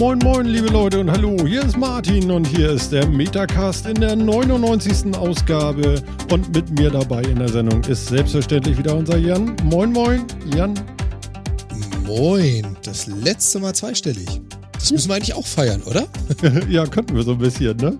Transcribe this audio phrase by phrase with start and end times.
[0.00, 4.00] Moin, moin, liebe Leute und hallo, hier ist Martin und hier ist der Metacast in
[4.00, 5.14] der 99.
[5.14, 6.02] Ausgabe.
[6.32, 9.54] Und mit mir dabei in der Sendung ist selbstverständlich wieder unser Jan.
[9.64, 10.24] Moin, moin,
[10.56, 10.72] Jan.
[12.06, 14.40] Moin, das letzte Mal zweistellig.
[14.72, 16.06] Das müssen wir eigentlich auch feiern, oder?
[16.70, 17.98] ja, könnten wir so ein bisschen, ne?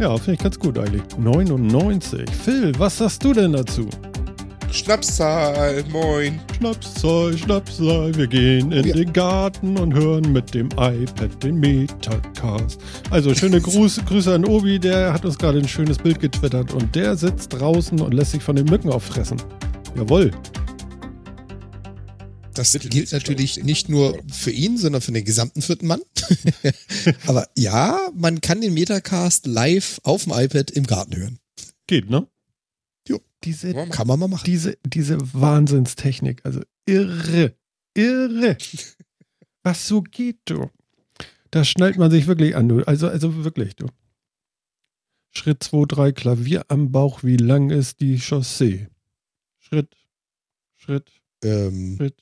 [0.00, 1.04] ja, finde ich ganz gut eigentlich.
[1.16, 2.28] 99.
[2.28, 3.88] Phil, was sagst du denn dazu?
[4.72, 6.40] Schnapszahl, moin.
[6.56, 8.94] Schnapszahl, Schnapszahl, wir gehen in ja.
[8.94, 12.80] den Garten und hören mit dem iPad den Metacast.
[13.10, 16.94] Also schöne Gruß, Grüße an Obi, der hat uns gerade ein schönes Bild getwittert und
[16.94, 19.42] der sitzt draußen und lässt sich von den Mücken auffressen.
[19.96, 20.30] Jawohl.
[22.54, 26.00] Das gilt natürlich nicht nur für ihn, sondern für den gesamten vierten Mann.
[27.26, 31.38] Aber ja, man kann den Metacast live auf dem iPad im Garten hören.
[31.88, 32.26] Geht, ne?
[33.44, 34.44] Diese, Kann man mal machen.
[34.44, 37.54] Diese, diese Wahnsinnstechnik, also irre,
[37.94, 38.56] irre.
[39.62, 40.70] Was so geht, du.
[41.50, 42.82] Da schnallt man sich wirklich an, du.
[42.82, 43.86] Also, also wirklich, du.
[45.32, 48.88] Schritt 2, 3, Klavier am Bauch, wie lang ist die Chaussee?
[49.58, 49.96] Schritt,
[50.76, 51.10] Schritt,
[51.42, 52.20] ähm, Schritt,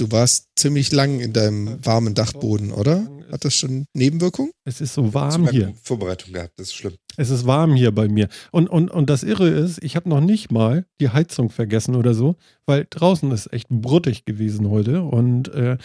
[0.00, 3.06] Du warst ziemlich lang in deinem warmen Dachboden, oder?
[3.30, 4.50] Hat das schon Nebenwirkungen?
[4.64, 5.74] Es ist so warm hier.
[5.82, 6.94] Vorbereitung gehabt, das ist schlimm.
[7.18, 8.30] Es ist warm hier bei mir.
[8.50, 12.14] Und, und, und das Irre ist, ich habe noch nicht mal die Heizung vergessen oder
[12.14, 15.02] so, weil draußen ist echt bruttig gewesen heute.
[15.02, 15.76] Und äh,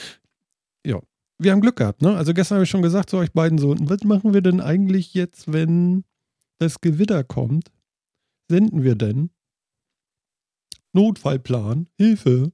[0.88, 1.02] ja,
[1.38, 2.16] wir haben Glück gehabt, ne?
[2.16, 5.14] Also gestern habe ich schon gesagt zu euch beiden so, was machen wir denn eigentlich
[5.14, 6.06] jetzt, wenn
[6.60, 7.70] das Gewitter kommt?
[8.50, 9.30] Senden wir denn?
[10.94, 12.54] Notfallplan, Hilfe.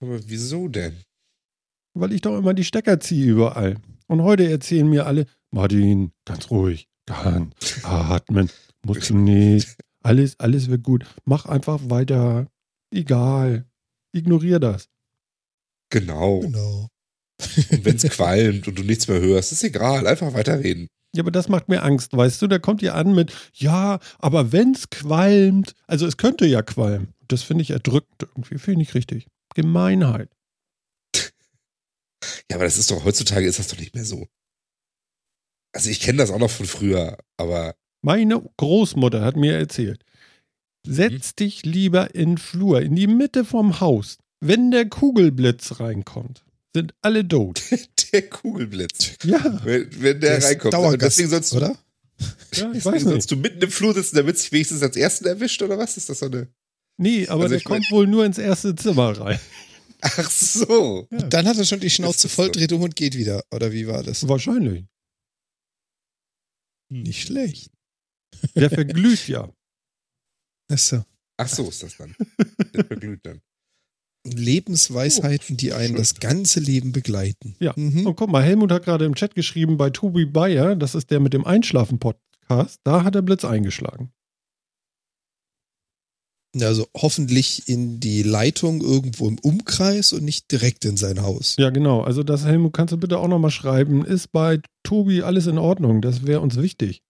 [0.00, 0.96] Aber wieso denn?
[1.94, 3.76] Weil ich doch immer die Stecker ziehe überall.
[4.06, 8.50] Und heute erzählen mir alle, Martin, ganz ruhig, ganz atmen,
[8.84, 9.76] musst du nicht.
[10.02, 11.04] Alles, alles wird gut.
[11.24, 12.46] Mach einfach weiter.
[12.92, 13.66] Egal.
[14.12, 14.88] Ignorier das.
[15.90, 16.40] Genau.
[16.40, 16.88] Genau.
[17.70, 20.88] Und wenn es qualmt und du nichts mehr hörst, ist egal, einfach weiterreden.
[21.14, 22.46] Ja, aber das macht mir Angst, weißt du?
[22.46, 27.14] Da kommt ihr an mit, ja, aber wenn es qualmt, also es könnte ja qualmen.
[27.28, 29.26] Das finde ich erdrückend irgendwie, finde ich richtig.
[29.54, 30.30] Gemeinheit.
[32.50, 34.26] Ja, aber das ist doch, heutzutage ist das doch nicht mehr so.
[35.72, 37.74] Also ich kenne das auch noch von früher, aber.
[38.02, 40.04] Meine Großmutter hat mir erzählt,
[40.86, 41.36] setz mhm.
[41.36, 44.18] dich lieber in Flur, in die Mitte vom Haus.
[44.40, 46.44] Wenn der Kugelblitz reinkommt,
[46.74, 47.62] sind alle tot.
[48.12, 49.16] der Kugelblitz.
[49.22, 49.60] Ja.
[49.64, 50.74] Wenn, wenn der, der reinkommt.
[50.74, 51.78] Dauergast, deswegen sollst du, oder?
[52.54, 53.04] Ja, ich weiß nicht.
[53.04, 55.96] Sollst du mitten im Flur sitzen, damit sich wenigstens als Ersten erwischt, oder was?
[55.96, 56.48] Ist das so eine.
[57.00, 57.90] Nee, aber also der kommt mein...
[57.90, 59.40] wohl nur ins erste Zimmer rein.
[60.02, 61.08] Ach so.
[61.10, 61.18] Ja.
[61.28, 62.52] Dann hat er schon die Schnauze voll, so.
[62.52, 63.42] dreht um und geht wieder.
[63.50, 64.28] Oder wie war das?
[64.28, 64.84] Wahrscheinlich.
[66.90, 67.70] Nicht schlecht.
[68.54, 69.50] Der verglüht ja.
[70.70, 71.02] Ach so.
[71.38, 72.14] Ach so ist das dann.
[72.74, 73.40] Der verglüht dann.
[74.26, 77.56] Lebensweisheiten, die einen das ganze Leben begleiten.
[77.60, 77.72] Ja.
[77.76, 78.06] Mhm.
[78.06, 81.20] Und guck mal, Helmut hat gerade im Chat geschrieben, bei Tobi Bayer, das ist der
[81.20, 84.12] mit dem Einschlafen-Podcast, da hat der Blitz eingeschlagen.
[86.58, 91.54] Also hoffentlich in die Leitung irgendwo im Umkreis und nicht direkt in sein Haus.
[91.58, 92.02] Ja, genau.
[92.02, 94.04] Also das, Helmut, kannst du bitte auch nochmal schreiben.
[94.04, 96.02] Ist bei Tobi alles in Ordnung?
[96.02, 97.02] Das wäre uns wichtig.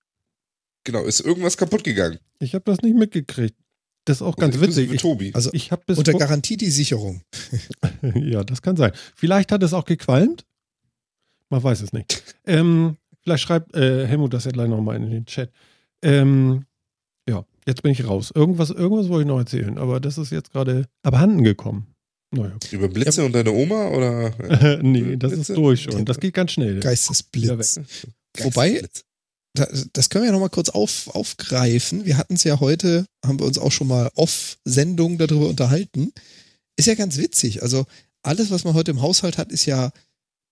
[0.84, 2.18] Genau, ist irgendwas kaputt gegangen?
[2.38, 3.56] Ich habe das nicht mitgekriegt.
[4.04, 4.92] Das ist auch ganz also, witzig.
[4.92, 5.30] Ich, Tobi.
[5.34, 7.22] Also ich bis unter Garantie die Sicherung.
[8.14, 8.92] ja, das kann sein.
[9.14, 10.44] Vielleicht hat es auch gequalmt.
[11.50, 12.22] Man weiß es nicht.
[12.46, 15.50] Ähm, vielleicht schreibt äh, Helmut das ja gleich nochmal in den Chat.
[16.02, 16.64] Ähm,
[17.70, 18.32] jetzt bin ich raus.
[18.34, 21.86] Irgendwas, irgendwas wollte ich noch erzählen, aber das ist jetzt gerade abhanden gekommen.
[22.32, 22.56] Naja.
[22.70, 23.26] Über Blitze ja.
[23.26, 24.30] und deine Oma oder?
[24.82, 25.52] nee, das Blitze?
[25.52, 26.04] ist durch schon.
[26.04, 26.80] Das geht ganz schnell.
[26.80, 27.80] Geistesblitz.
[28.38, 28.82] Wobei,
[29.54, 32.04] das können wir ja nochmal kurz auf, aufgreifen.
[32.04, 36.12] Wir hatten es ja heute, haben wir uns auch schon mal off-Sendung darüber unterhalten.
[36.76, 37.62] Ist ja ganz witzig.
[37.62, 37.84] Also
[38.22, 39.90] alles, was man heute im Haushalt hat, ist ja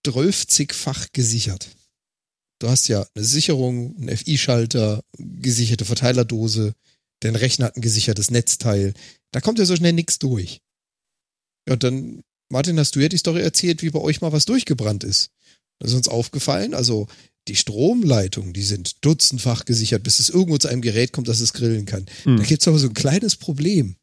[0.07, 1.69] 12-fach gesichert.
[2.59, 6.75] Du hast ja eine Sicherung, einen FI-Schalter, gesicherte Verteilerdose,
[7.21, 8.95] dein Rechner hat ein gesichertes Netzteil.
[9.33, 10.61] Da kommt ja so schnell nichts durch.
[11.67, 14.45] Ja, und dann, Martin, hast du ja die Story erzählt, wie bei euch mal was
[14.47, 15.31] durchgebrannt ist.
[15.79, 16.75] Das ist uns aufgefallen.
[16.75, 17.07] Also
[17.47, 21.53] die Stromleitungen, die sind dutzendfach gesichert, bis es irgendwo zu einem Gerät kommt, dass es
[21.53, 22.07] grillen kann.
[22.25, 22.37] Hm.
[22.37, 23.97] Da gibt es aber so ein kleines Problem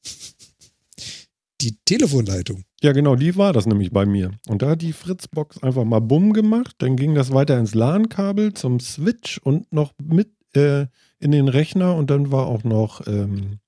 [1.61, 2.63] die Telefonleitung.
[2.81, 4.31] Ja, genau, die war das nämlich bei mir.
[4.47, 6.75] Und da hat die Fritzbox einfach mal bumm gemacht.
[6.79, 10.85] Dann ging das weiter ins LAN-Kabel zum Switch und noch mit äh,
[11.19, 11.95] in den Rechner.
[11.95, 13.59] Und dann war auch noch, ähm,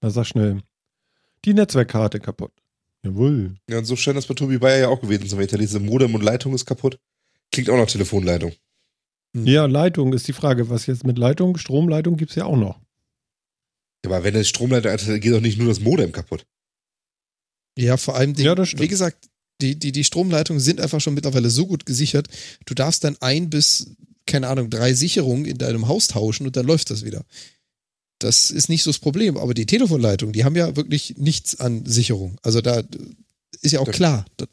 [0.00, 0.62] na sag schnell,
[1.44, 2.52] die Netzwerkkarte kaputt.
[3.02, 3.54] Jawohl.
[3.68, 5.48] Ja, und so scheint das bei Tobi Bayer ja auch gewesen zu sein.
[5.48, 6.98] Diese Modem und Leitung ist kaputt.
[7.50, 8.52] Klingt auch noch Telefonleitung.
[9.34, 9.46] Hm.
[9.46, 10.68] Ja, Leitung ist die Frage.
[10.68, 11.56] Was jetzt mit Leitung?
[11.56, 12.80] Stromleitung gibt es ja auch noch.
[14.04, 16.46] Aber wenn eine Stromleitung hat, geht doch nicht nur das Modem kaputt.
[17.78, 19.28] Ja, vor allem, den, ja, wie gesagt,
[19.62, 22.28] Die, die, die Stromleitungen sind einfach schon mittlerweile so gut gesichert.
[22.64, 23.94] Du darfst dann ein bis,
[24.30, 27.24] keine Ahnung, drei Sicherungen in deinem Haus tauschen und dann läuft das wieder.
[28.18, 29.36] Das ist nicht so das Problem.
[29.36, 32.38] Aber die Telefonleitungen, die haben ja wirklich nichts an Sicherung.
[32.42, 32.82] Also da
[33.62, 34.46] ist ja auch klar, da,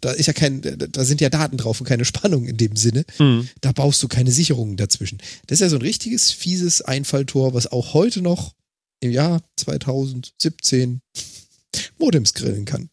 [0.00, 3.04] da ist ja kein, da sind ja Daten drauf und keine Spannung in dem Sinne.
[3.16, 3.48] Hm.
[3.60, 5.18] Da baust du keine Sicherungen dazwischen.
[5.46, 8.54] Das ist ja so ein richtiges, fieses Einfalltor, was auch heute noch
[9.00, 11.00] im Jahr 2017
[11.98, 12.90] Modems grillen kann.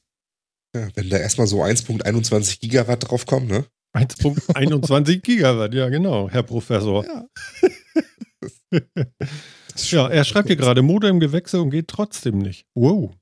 [0.74, 3.66] Ja, wenn da erstmal so 1.21 Gigawatt draufkommen, ne?
[3.94, 7.06] 1.21 Gigawatt, ja genau, Herr Professor.
[7.06, 7.28] Ja.
[9.90, 12.66] Ja, er schreibt hier gerade Modem gewechselt und geht trotzdem nicht.
[12.76, 13.14] Wow.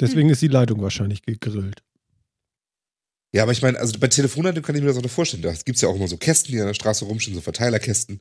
[0.00, 1.82] Deswegen ist die Leitung wahrscheinlich gegrillt.
[3.32, 5.42] Ja, aber ich meine, also bei Telefonleitung kann ich mir das auch noch vorstellen.
[5.42, 8.20] Da gibt es ja auch immer so Kästen, die an der Straße rumstehen, so Verteilerkästen,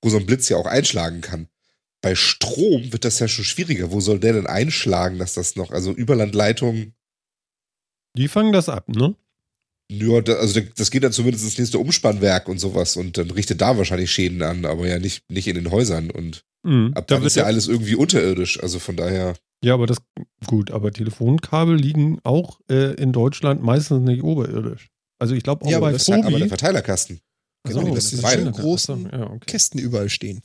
[0.00, 1.48] wo so ein Blitz ja auch einschlagen kann.
[2.00, 3.92] Bei Strom wird das ja schon schwieriger.
[3.92, 6.94] Wo soll der denn einschlagen, dass das noch, also Überlandleitung,
[8.16, 9.14] Die fangen das ab, ne?
[9.90, 13.60] Ja, da- also das geht dann zumindest ins nächste Umspannwerk und sowas und dann richtet
[13.60, 16.10] da wahrscheinlich Schäden an, aber ja nicht, nicht in den Häusern.
[16.10, 16.92] Und Mhm.
[16.94, 18.60] ab Da dann wird ist ja alles irgendwie unterirdisch.
[18.62, 19.98] Also von daher, ja, aber das,
[20.46, 24.88] gut, aber Telefonkabel liegen auch äh, in Deutschland meistens nicht oberirdisch.
[25.18, 26.48] Also ich glaube auch Ja, aber bei das- aber der Fobi.
[26.48, 27.20] Verteilerkasten.
[27.66, 29.40] Genau, der das sind Verteiler- schöne großen ja, okay.
[29.46, 30.42] Kästen überall stehen.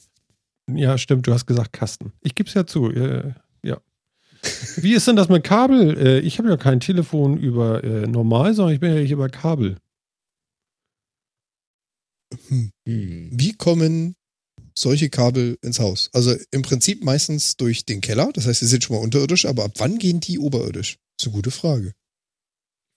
[0.74, 2.14] Ja, stimmt, du hast gesagt Kasten.
[2.22, 2.92] Ich gebe es ja zu.
[2.92, 3.36] Äh, ja.
[4.78, 5.98] Wie ist denn das mit Kabel?
[5.98, 9.30] Äh, ich habe ja kein Telefon über äh, normal, sondern ich bin ja hier über
[9.30, 9.78] Kabel.
[12.48, 12.72] Hm.
[12.86, 14.16] Wie kommen
[14.78, 16.10] solche Kabel ins Haus?
[16.14, 19.66] Also im Prinzip meistens durch den Keller, das heißt, sie sind schon mal unterirdisch, aber
[19.66, 20.98] ab wann gehen die oberirdisch?
[21.18, 21.94] Das ist eine gute Frage.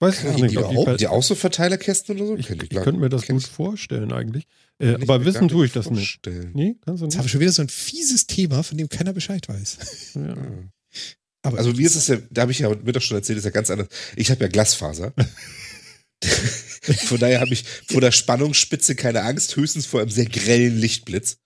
[0.00, 0.52] Weiß ich nicht.
[0.52, 2.36] die, auch, die auch so Verteilerkästen oder so?
[2.36, 4.44] ich, ich glaub- könnte mir das gut ich- vorstellen eigentlich.
[4.80, 6.20] Äh, ich aber wissen tue ich das nicht.
[6.54, 7.18] Nee, kannst du Jetzt nicht?
[7.18, 10.14] haben wir schon wieder so ein fieses Thema, von dem keiner Bescheid weiß.
[10.14, 10.34] Ja.
[11.42, 13.44] Aber Also mir ist es ja, da habe ich ja mir doch schon erzählt, ist
[13.44, 13.88] ja ganz anders.
[14.16, 15.12] Ich habe ja Glasfaser.
[17.06, 21.38] Von daher habe ich vor der Spannungsspitze keine Angst, höchstens vor einem sehr grellen Lichtblitz.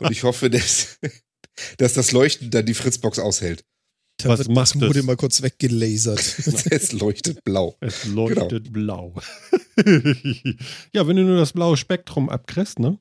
[0.00, 0.98] Und ich hoffe, dass,
[1.78, 3.64] dass das Leuchten dann die Fritzbox aushält.
[4.18, 5.02] da was wird macht das es?
[5.02, 6.20] mal kurz weggelasert.
[6.70, 7.76] Es leuchtet blau.
[7.80, 9.14] Es leuchtet blau.
[10.92, 12.98] ja, wenn du nur das blaue Spektrum abkriegst, ne?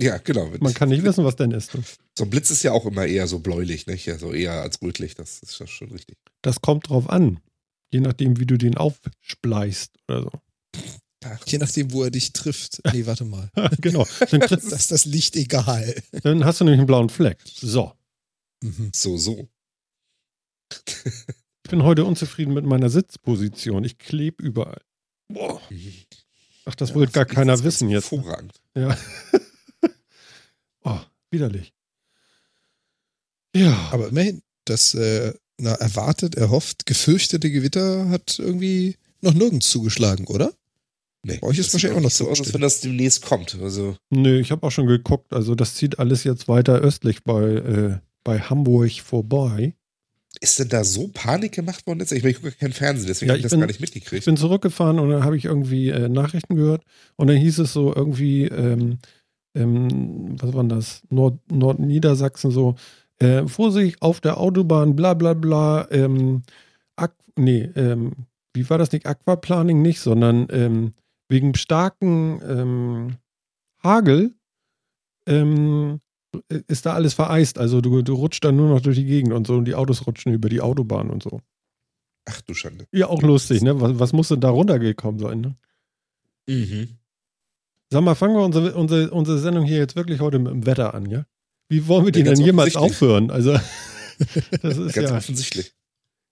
[0.00, 0.48] Ja, genau.
[0.60, 1.72] Man kann nicht wissen, was denn ist.
[2.16, 4.06] So ein Blitz ist ja auch immer eher so bläulich, nicht?
[4.06, 5.14] Ja, so eher als rötlich.
[5.16, 6.16] Das ist ja schon richtig.
[6.42, 7.40] Das kommt drauf an.
[7.92, 10.30] Je nachdem, wie du den aufspleißt oder so.
[11.24, 12.80] Ach, Je nachdem, wo er dich trifft.
[12.92, 13.50] Nee, warte mal.
[13.80, 14.06] genau.
[14.30, 16.00] Dann, Das ist das Licht egal.
[16.22, 17.38] dann hast du nämlich einen blauen Fleck.
[17.44, 17.92] So.
[18.62, 18.90] Mhm.
[18.94, 19.48] so, so.
[20.94, 23.82] Ich bin heute unzufrieden mit meiner Sitzposition.
[23.84, 24.80] Ich klebe überall.
[25.32, 25.60] Boah.
[26.66, 28.12] Ach, das Ja, wollte gar Das keiner wissen jetzt.
[28.12, 28.18] ne?
[28.18, 28.60] Hervorragend.
[28.76, 28.96] Ja.
[31.30, 31.72] Widerlich.
[33.54, 33.88] Ja.
[33.92, 40.52] Aber immerhin, das äh, na, erwartet, erhofft, gefürchtete Gewitter hat irgendwie noch nirgends zugeschlagen, oder?
[41.24, 43.56] Nee, Bei euch ist wahrscheinlich auch noch so aus, als wenn das demnächst kommt.
[43.60, 45.32] Also, Nö, ich habe auch schon geguckt.
[45.32, 49.74] Also das zieht alles jetzt weiter östlich bei, äh, bei Hamburg vorbei.
[50.40, 52.12] ist denn da so Panik gemacht worden jetzt?
[52.12, 53.76] Ich, meine, ich gucke kein Fernsehen, deswegen Ja, habe ich ich das bin- gar nicht
[53.76, 54.24] Ich mitgekriegt.
[54.26, 56.84] bin zurückgefahren und dann habe ich irgendwie äh, Nachrichten gehört
[57.16, 58.98] und dann hieß es so irgendwie, ähm,
[59.58, 61.02] ähm, was war das?
[61.10, 62.76] Nord Nordniedersachsen so,
[63.18, 66.42] äh, Vorsicht auf der Autobahn, bla bla bla, ähm,
[66.96, 68.12] Aqu nee, ähm,
[68.54, 69.06] wie war das nicht?
[69.06, 70.92] Aquaplaning nicht, sondern ähm,
[71.28, 73.16] wegen starken ähm,
[73.82, 74.34] Hagel
[75.26, 76.00] ähm,
[76.66, 77.58] ist da alles vereist.
[77.58, 80.06] Also du, du rutschst dann nur noch durch die Gegend und so und die Autos
[80.06, 81.40] rutschen über die Autobahn und so.
[82.26, 82.86] Ach du Schande.
[82.92, 83.80] Ja, auch lustig, ne?
[83.80, 85.56] Was, was muss denn da runtergekommen sein, ne?
[86.46, 86.97] Mhm.
[87.90, 90.94] Sag mal, fangen wir unsere, unsere, unsere Sendung hier jetzt wirklich heute mit dem Wetter
[90.94, 91.24] an, ja?
[91.70, 93.30] Wie wollen wir die Ja, denn jemals aufhören?
[93.30, 93.52] Also,
[94.62, 95.72] das ist Ganz ja offensichtlich.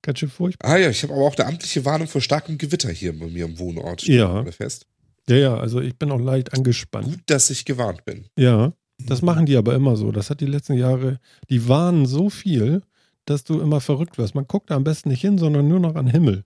[0.02, 0.70] ganz schön furchtbar.
[0.70, 3.44] Ah ja, ich habe aber auch eine amtliche Warnung vor starkem Gewitter hier bei mir
[3.46, 4.02] im Wohnort.
[4.06, 4.44] Ja.
[4.52, 4.86] Fest.
[5.28, 7.06] Ja, ja, also ich bin auch leicht angespannt.
[7.06, 8.26] Gut, dass ich gewarnt bin.
[8.38, 10.12] Ja, das machen die aber immer so.
[10.12, 11.18] Das hat die letzten Jahre,
[11.50, 12.82] die warnen so viel,
[13.24, 14.34] dass du immer verrückt wirst.
[14.34, 16.44] Man guckt da am besten nicht hin, sondern nur noch an den Himmel.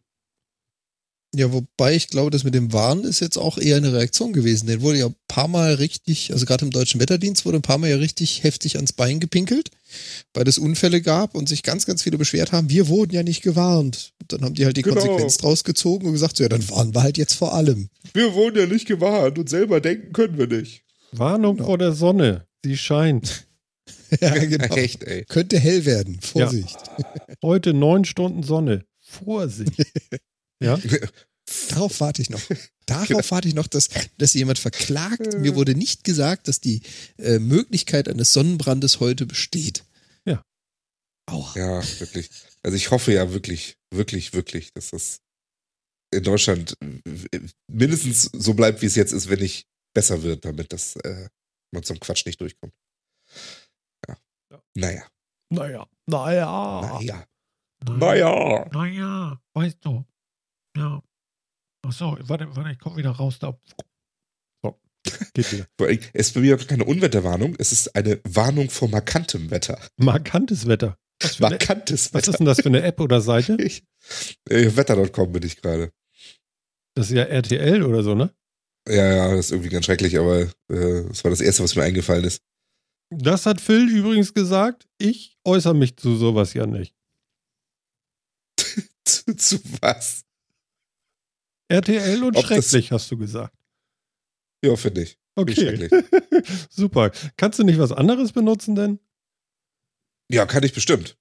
[1.32, 4.66] Ja, wobei ich glaube, das mit dem Warn ist jetzt auch eher eine Reaktion gewesen.
[4.66, 7.78] Den wurde ja ein paar Mal richtig, also gerade im deutschen Wetterdienst wurde ein paar
[7.78, 9.70] Mal ja richtig heftig ans Bein gepinkelt,
[10.34, 13.42] weil es Unfälle gab und sich ganz, ganz viele beschwert haben, wir wurden ja nicht
[13.42, 14.12] gewarnt.
[14.20, 14.96] Und dann haben die halt die Genau.
[14.96, 17.90] Konsequenz draus gezogen und gesagt, so, ja, dann warnen wir halt jetzt vor allem.
[18.12, 20.82] Wir wurden ja nicht gewarnt und selber denken können wir nicht.
[21.12, 21.66] Warnung Genau.
[21.68, 22.44] vor der Sonne.
[22.64, 23.46] Sie scheint.
[24.20, 24.74] ja, genau.
[24.74, 25.24] Echt, ey.
[25.28, 26.18] Könnte hell werden.
[26.20, 26.76] Vorsicht.
[27.40, 28.84] Heute neun Stunden Sonne.
[29.00, 29.72] Vorsicht.
[30.62, 30.78] Ja?
[31.70, 32.40] Darauf warte ich noch.
[32.86, 33.88] Darauf warte ich noch, dass,
[34.18, 35.34] dass jemand verklagt.
[35.38, 36.82] Mir wurde nicht gesagt, dass die
[37.18, 39.84] äh, Möglichkeit eines Sonnenbrandes heute besteht.
[40.24, 40.44] Ja.
[41.26, 41.52] Aua.
[41.56, 42.30] Ja, wirklich.
[42.62, 45.20] Also ich hoffe ja wirklich, wirklich, wirklich, dass das
[46.12, 50.72] in Deutschland äh, mindestens so bleibt, wie es jetzt ist, wenn nicht besser wird, damit
[50.72, 51.28] dass äh,
[51.72, 52.74] man zum Quatsch nicht durchkommt.
[54.08, 54.16] Ja.
[54.52, 54.62] Ja.
[54.74, 55.08] Naja.
[55.52, 57.00] Naja, naja.
[57.00, 57.26] Naja.
[57.82, 58.68] Naja.
[58.72, 60.04] Naja, weißt du.
[60.76, 61.02] Ja.
[61.86, 63.58] Ach so, warte, warte, ich komme wieder raus da.
[64.62, 64.78] So,
[65.34, 65.66] geht wieder.
[66.12, 69.80] Es ist bei mir keine Unwetterwarnung, es ist eine Warnung vor markantem Wetter.
[69.96, 70.98] Markantes Wetter.
[71.22, 72.30] Für eine, Markantes was Wetter.
[72.30, 73.56] ist denn das für eine App oder Seite?
[73.60, 73.84] Ich,
[74.48, 75.92] äh, Wetter.com bin ich gerade.
[76.94, 78.34] Das ist ja RTL oder so, ne?
[78.88, 81.82] Ja, ja, das ist irgendwie ganz schrecklich, aber äh, das war das Erste, was mir
[81.82, 82.42] eingefallen ist.
[83.10, 84.88] Das hat Phil übrigens gesagt.
[84.98, 86.94] Ich äußere mich zu sowas ja nicht.
[89.04, 90.24] zu, zu was?
[91.70, 93.54] RTL und Ob schrecklich, hast du gesagt.
[94.64, 95.10] Ja, finde ich.
[95.12, 95.90] Ich Okay, schrecklich.
[96.70, 97.12] super.
[97.36, 98.98] Kannst du nicht was anderes benutzen denn?
[100.30, 101.16] Ja, kann ich bestimmt.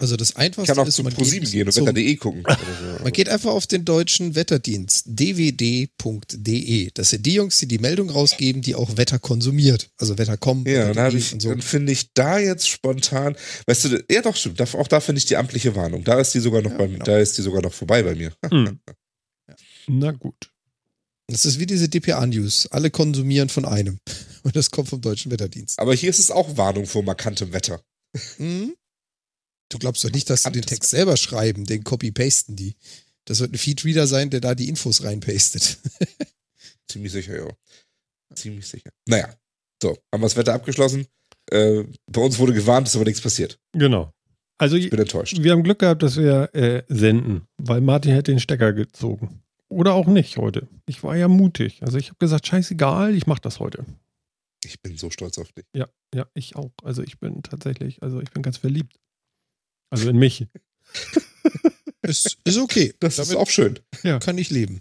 [0.00, 2.40] Also das Ich Einfachste kann auch ist, zu man ProSieben gehen und zum- wetter.de gucken.
[2.44, 2.56] Oder
[2.98, 3.04] so.
[3.04, 6.90] Man geht einfach auf den deutschen Wetterdienst, dwd.de.
[6.94, 9.90] Das sind die Jungs, die die Meldung rausgeben, die auch Wetter konsumiert.
[9.98, 10.66] Also Wettercom.
[10.66, 11.48] Ja, dann, hab Wetter.de ich, und so.
[11.50, 15.26] dann finde ich da jetzt spontan, weißt du, ja doch, stimmt, auch da finde ich
[15.26, 16.02] die amtliche Warnung.
[16.02, 17.04] Da ist die sogar noch Ja, bei, genau.
[17.04, 18.32] da ist die sogar noch vorbei bei mir.
[18.50, 18.80] Hm.
[19.86, 20.50] Na gut.
[21.28, 22.66] Das ist wie diese DPA-News.
[22.68, 23.98] Alle konsumieren von einem.
[24.42, 25.78] Und das kommt vom deutschen Wetterdienst.
[25.78, 27.80] Aber hier ist es auch Warnung vor markantem Wetter.
[28.36, 28.74] Hm?
[29.70, 32.74] Du glaubst doch nicht, dass sie den Text selber schreiben, den copy-pasten die.
[33.24, 35.78] Das wird ein Feedreader sein, der da die Infos reinpastet.
[36.90, 37.48] Ziemlich sicher, ja.
[38.34, 38.90] Ziemlich sicher.
[39.06, 39.34] Naja,
[39.80, 41.06] so, haben wir das Wetter abgeschlossen.
[41.50, 43.58] Äh, bei uns wurde gewarnt, ist aber nichts passiert.
[43.72, 44.12] Genau.
[44.58, 45.36] Also Ich bin enttäuscht.
[45.40, 49.42] wir haben Glück gehabt, dass wir äh, senden, weil Martin hätte den Stecker gezogen.
[49.72, 50.68] Oder auch nicht heute.
[50.86, 51.82] Ich war ja mutig.
[51.82, 53.86] Also ich habe gesagt, scheißegal, ich mache das heute.
[54.64, 55.64] Ich bin so stolz auf dich.
[55.74, 56.72] Ja, ja, ich auch.
[56.84, 59.00] Also ich bin tatsächlich, also ich bin ganz verliebt.
[59.90, 60.46] Also in mich.
[62.02, 62.94] ist, ist okay.
[63.00, 63.78] Das ist auch schön.
[64.20, 64.80] Kann ich leben.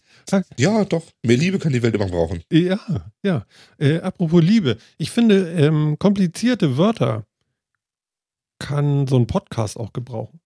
[0.58, 1.06] Ja, doch.
[1.24, 2.44] Mehr Liebe kann die Welt immer brauchen.
[2.52, 3.46] Ja, ja.
[3.78, 4.78] Äh, apropos Liebe.
[4.98, 7.26] Ich finde, ähm, komplizierte Wörter
[8.60, 10.42] kann so ein Podcast auch gebrauchen.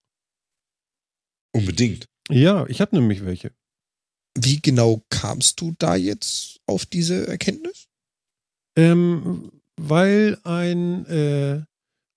[1.52, 2.06] Unbedingt.
[2.30, 3.52] Ja, ich habe nämlich welche.
[4.38, 7.88] Wie genau kamst du da jetzt auf diese Erkenntnis?
[8.76, 11.62] Ähm, weil ein, äh,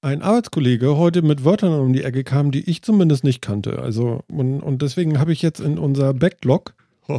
[0.01, 3.79] ein Arbeitskollege heute mit Wörtern um die Ecke kam, die ich zumindest nicht kannte.
[3.79, 6.75] Also, und, und deswegen habe ich jetzt in unser Backlog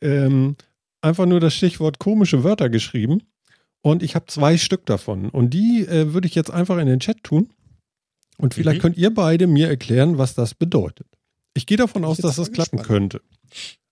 [0.00, 0.56] ähm,
[1.00, 3.22] einfach nur das Stichwort komische Wörter geschrieben.
[3.82, 5.28] Und ich habe zwei Stück davon.
[5.28, 7.50] Und die äh, würde ich jetzt einfach in den Chat tun.
[8.38, 8.82] Und vielleicht Mhm.
[8.82, 11.06] könnt ihr beide mir erklären, was das bedeutet.
[11.54, 12.86] Ich gehe davon aus, dass das klappen gespannt.
[12.86, 13.22] könnte.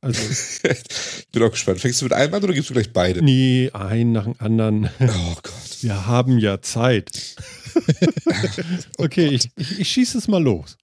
[0.01, 0.21] Also,
[0.63, 1.81] ich bin auch gespannt.
[1.81, 3.23] Fängst du mit einem an oder gibst du gleich beide?
[3.23, 4.89] nee, ein nach dem anderen.
[5.01, 5.83] Oh Gott.
[5.83, 7.37] Wir haben ja Zeit.
[8.99, 10.79] okay, ich, ich, ich schieße es mal los.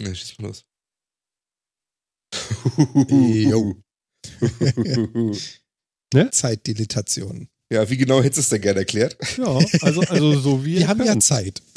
[0.00, 0.64] Ja, schieß mal los.
[3.10, 3.76] Jo.
[6.30, 7.48] Zeitdilatation.
[7.72, 9.16] Ja, wie genau hättest du es denn gerne erklärt?
[9.38, 11.24] Ja, also, also so wie Wir ihr haben ja könnt.
[11.24, 11.62] Zeit.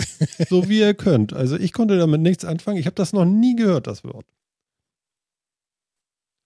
[0.50, 1.34] So wie ihr könnt.
[1.34, 2.78] Also ich konnte damit nichts anfangen.
[2.78, 4.26] Ich habe das noch nie gehört, das Wort.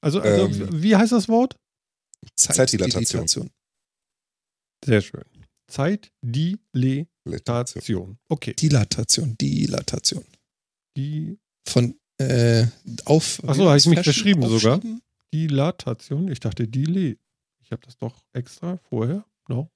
[0.02, 0.82] Also, also Ähm.
[0.84, 1.58] wie heißt das Wort?
[2.36, 3.50] Zeitdilatation.
[4.86, 5.24] Sehr schön.
[5.68, 8.18] Zeitdilatation.
[8.28, 8.54] Okay.
[8.54, 10.24] Dilatation, Dilatation.
[10.98, 11.38] Die
[11.68, 12.66] Von äh,
[13.06, 13.42] auf.
[13.46, 14.82] Ach so, habe ich mich verschrieben sogar?
[15.34, 16.30] Dilatation.
[16.32, 17.18] Ich dachte Dile.
[17.62, 19.70] Ich habe das doch extra vorher noch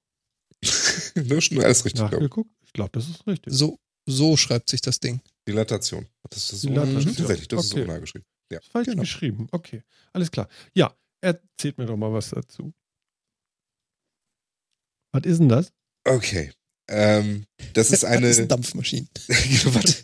[1.14, 2.00] ne, schon alles richtig.
[2.00, 2.12] Glaub.
[2.12, 2.50] nachgeguckt.
[2.64, 3.52] Ich glaube, das ist richtig.
[3.52, 5.20] So, so schreibt sich das Ding.
[5.46, 6.06] Dilatation.
[6.30, 7.14] Das ist so Dilatation.
[7.14, 7.48] zufällig.
[7.48, 7.80] Das Okay.
[7.80, 8.24] ist so nah geschrieben.
[8.50, 8.58] Ja.
[8.60, 9.00] Ist falsch Genau.
[9.02, 9.48] geschrieben.
[9.52, 10.48] Okay, alles klar.
[10.74, 12.72] Ja, erzählt mir doch mal was dazu.
[15.12, 15.72] Was ist denn das?
[16.06, 16.52] Okay.
[16.88, 18.32] Ähm, das ist Das eine.
[18.34, 19.08] sind Dampfmaschinen.
[19.28, 19.94] Warte.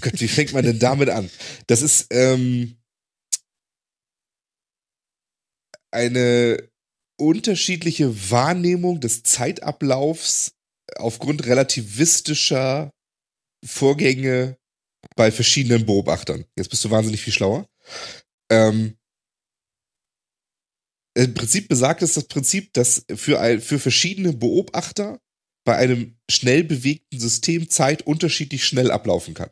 [0.00, 1.30] Gott, wie fängt man denn damit an?
[1.66, 2.76] Das ist ähm,
[5.90, 6.68] eine
[7.16, 10.52] unterschiedliche Wahrnehmung des Zeitablaufs
[10.96, 12.90] aufgrund relativistischer
[13.64, 14.58] Vorgänge
[15.16, 16.44] bei verschiedenen Beobachtern.
[16.56, 17.68] Jetzt bist du wahnsinnig viel schlauer.
[18.50, 18.96] Ähm,
[21.16, 25.20] Im Prinzip besagt es das Prinzip, dass für, ein, für verschiedene Beobachter
[25.64, 29.50] bei einem schnell bewegten System Zeit unterschiedlich schnell ablaufen kann.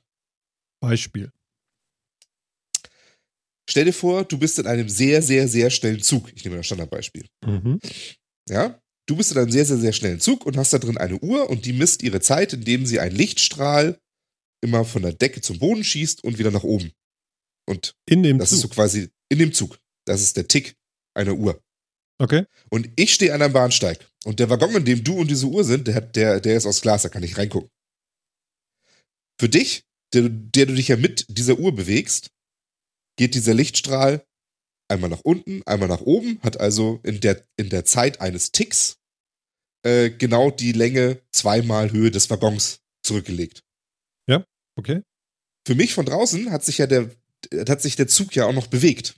[0.81, 1.33] Beispiel.
[3.69, 6.31] Stell dir vor, du bist in einem sehr, sehr, sehr schnellen Zug.
[6.35, 7.27] Ich nehme das Standardbeispiel.
[7.45, 7.81] Mhm.
[8.49, 8.79] Ja?
[9.07, 11.49] Du bist in einem sehr, sehr, sehr schnellen Zug und hast da drin eine Uhr
[11.51, 13.99] und die misst ihre Zeit, indem sie einen Lichtstrahl
[14.63, 16.93] immer von der Decke zum Boden schießt und wieder nach oben.
[17.67, 18.57] Und In dem das Zug.
[18.57, 19.79] ist so quasi in dem Zug.
[20.07, 20.75] Das ist der Tick
[21.15, 21.61] einer Uhr.
[22.19, 22.45] okay.
[22.71, 23.99] Und ich stehe an einem Bahnsteig.
[24.25, 26.67] Und der Waggon, in dem du und diese Uhr sind, der, hat, der, der ist
[26.67, 27.71] aus Glas, da kann ich reingucken.
[29.41, 32.31] Für dich, der, der du dich ja mit dieser Uhr bewegst,
[33.17, 34.25] geht dieser Lichtstrahl
[34.89, 38.99] einmal nach unten, einmal nach oben, hat also in der, in der Zeit eines Ticks
[39.85, 43.63] äh, genau die Länge zweimal Höhe des Waggons zurückgelegt.
[44.29, 44.45] Ja,
[44.79, 45.03] okay.
[45.67, 47.11] Für mich von draußen hat sich ja der,
[47.69, 49.17] hat sich der Zug ja auch noch bewegt.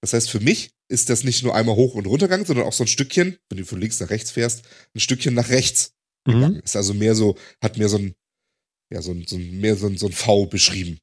[0.00, 2.72] Das heißt, für mich ist das nicht nur einmal hoch und runter gegangen, sondern auch
[2.72, 5.92] so ein Stückchen, wenn du von links nach rechts fährst, ein Stückchen nach rechts
[6.26, 6.32] Mhm.
[6.32, 6.56] gegangen.
[6.60, 8.14] Ist also mehr so, hat mehr so ein,
[8.92, 10.98] ja, so ein, so ein, mehr so ein, so ein V beschrieben.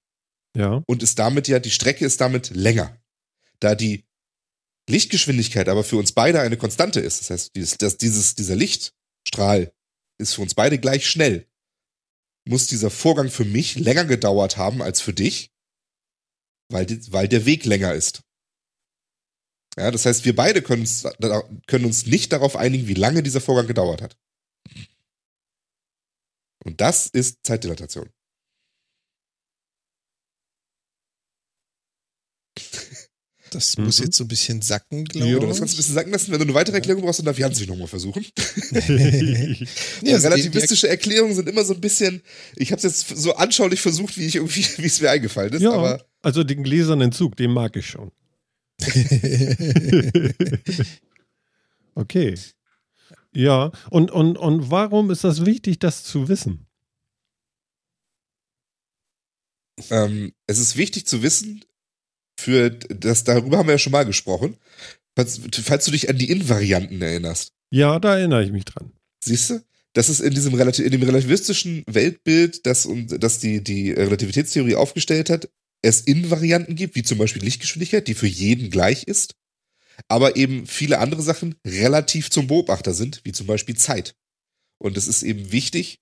[0.55, 0.81] Ja.
[0.87, 2.97] Und ist damit ja, die Strecke ist damit länger.
[3.59, 4.05] Da die
[4.89, 7.19] Lichtgeschwindigkeit aber für uns beide eine Konstante ist.
[7.21, 9.73] Das heißt, dieses, das, dieses, dieser Lichtstrahl
[10.17, 11.47] ist für uns beide gleich schnell.
[12.47, 15.51] Muss dieser Vorgang für mich länger gedauert haben als für dich,
[16.69, 18.21] weil, die, weil der Weg länger ist.
[19.77, 21.03] Ja, das heißt, wir beide können uns,
[21.67, 24.17] können uns nicht darauf einigen, wie lange dieser Vorgang gedauert hat.
[26.63, 28.09] Und das ist Zeitdilatation.
[33.55, 33.85] Das Mhm.
[33.85, 35.35] muss jetzt so ein bisschen sacken, glaube ich.
[35.37, 37.25] Oder das kannst du ein bisschen sagen lassen, wenn du eine weitere Erklärung brauchst, dann
[37.25, 38.25] darf Jan sich nochmal versuchen.
[40.01, 42.21] Ja, also relativistische Erklärungen sind immer so ein bisschen,
[42.57, 45.61] ich habe es jetzt so anschaulich versucht, wie ich irgendwie, wie es mir eingefallen ist,
[45.61, 48.11] ja, aber also den gläsernen Zug, den mag ich schon.
[51.95, 52.35] okay.
[53.33, 56.67] Ja, und, und, und warum ist das wichtig, das zu wissen?
[59.89, 61.63] ähm, es ist wichtig zu wissen,
[62.45, 64.55] für das, darüber haben wir ja schon mal gesprochen,
[65.15, 67.51] falls, falls du dich an die Invarianten erinnerst.
[67.71, 68.91] Ja, da erinnere ich mich dran.
[69.23, 69.65] Siehst du?
[69.93, 74.75] Das ist in diesem Relati in dem relativistischen Weltbild, das, und- das die, die Relativitätstheorie
[74.75, 75.49] aufgestellt hat,
[75.81, 79.35] es Invarianten gibt, wie zum Beispiel Lichtgeschwindigkeit, die für jeden gleich ist,
[80.07, 84.15] aber eben viele andere Sachen relativ zum Beobachter sind, wie zum Beispiel Zeit.
[84.77, 86.01] Und es ist eben wichtig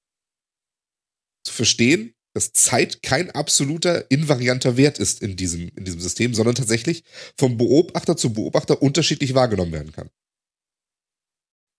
[1.46, 6.56] zu verstehen, dass Zeit kein absoluter invarianter Wert ist in diesem, in diesem System, sondern
[6.56, 7.04] tatsächlich
[7.38, 10.10] vom Beobachter zu Beobachter unterschiedlich wahrgenommen werden kann.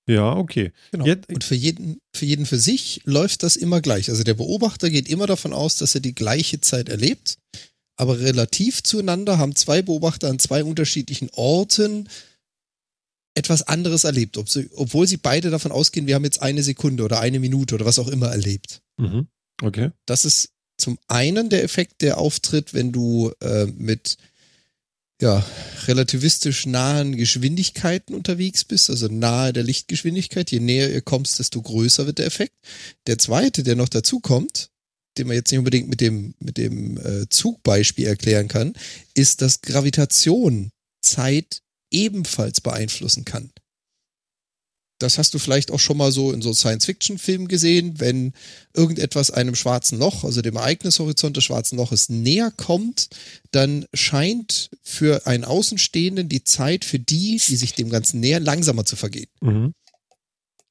[0.07, 0.73] Ja, okay.
[0.93, 1.07] Genau.
[1.07, 4.11] Jetzt- und für jeden, für jeden für sich läuft das immer gleich.
[4.11, 7.39] Also der Beobachter geht immer davon aus, dass er die gleiche Zeit erlebt.
[7.97, 12.09] Aber relativ zueinander haben zwei Beobachter an zwei unterschiedlichen Orten
[13.37, 17.03] etwas anderes erlebt, ob sie, obwohl sie beide davon ausgehen, wir haben jetzt eine Sekunde
[17.03, 18.81] oder eine Minute oder was auch immer erlebt.
[18.97, 19.27] Mhm.
[19.63, 19.91] Okay.
[20.07, 24.17] Das ist zum einen der Effekt, der auftritt, wenn du äh, mit
[25.21, 25.45] ja,
[25.87, 30.51] relativistisch nahen Geschwindigkeiten unterwegs bist, also nahe der Lichtgeschwindigkeit.
[30.51, 32.55] Je näher ihr kommst, desto größer wird der Effekt.
[33.07, 34.71] Der zweite, der noch dazu kommt,
[35.17, 38.75] den man jetzt nicht unbedingt mit dem, mit dem äh, Zugbeispiel erklären kann,
[39.15, 43.51] ist, dass Gravitation Zeit ebenfalls beeinflussen kann.
[44.99, 48.33] Das hast du vielleicht auch schon mal so in so Science-Fiction-Filmen gesehen, wenn
[48.75, 53.09] irgendetwas einem schwarzen Loch, also dem Ereignishorizont des schwarzen Loches näher kommt,
[53.51, 58.85] dann scheint für einen Außenstehenden die Zeit für die, die sich dem Ganzen näher, langsamer
[58.85, 59.29] zu vergehen.
[59.41, 59.75] Mhm.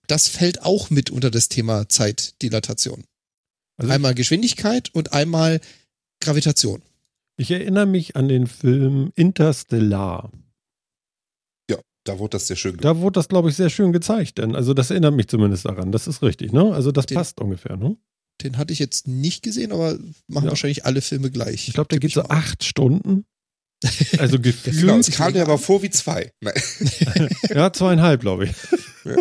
[0.07, 3.03] Das fällt auch mit unter das Thema Zeitdilatation.
[3.77, 5.59] Also Einmal Geschwindigkeit und einmal
[6.21, 6.81] Gravitation.
[7.35, 10.31] ich erinnere mich an den Film Interstellar.
[12.05, 12.85] Da wurde das sehr schön gemacht.
[12.85, 14.37] Da wurde das, glaube ich, sehr schön gezeigt.
[14.37, 15.91] Denn, also das erinnert mich zumindest daran.
[15.91, 16.73] Das ist richtig, ne?
[16.73, 17.95] Also das Den- passt ungefähr, ne?
[18.41, 20.49] Den hatte ich jetzt nicht gesehen, aber machen Ja.
[20.49, 21.67] wahrscheinlich alle Filme gleich.
[21.67, 22.35] Ich glaube, der Tipp geht so mal.
[22.35, 23.25] acht Stunden.
[24.17, 25.07] Also Genau, gefühlt.
[25.07, 26.31] es kam dir aber vor wie zwei.
[27.53, 28.51] Ja, zweieinhalb, glaube ich.
[29.05, 29.15] Ja.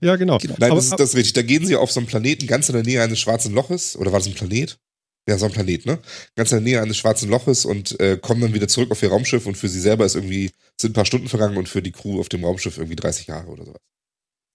[0.00, 0.38] ja, genau.
[0.38, 0.54] Genau.
[0.58, 1.32] Nein Aber- das ist das ist richtig.
[1.34, 3.96] Da gehen sie auf so einen Planeten ganz in der Nähe eines schwarzen Loches.
[3.96, 4.78] Oder war das ein Planet?
[5.28, 5.98] Ja, so ein Planet, ne?
[6.34, 9.08] Ganz in der Nähe eines schwarzen Loches und äh, kommen dann wieder zurück auf ihr
[9.10, 11.92] Raumschiff und für sie selber ist irgendwie, sind ein paar Stunden vergangen und für die
[11.92, 13.80] Crew auf dem Raumschiff irgendwie 30 Jahre oder sowas.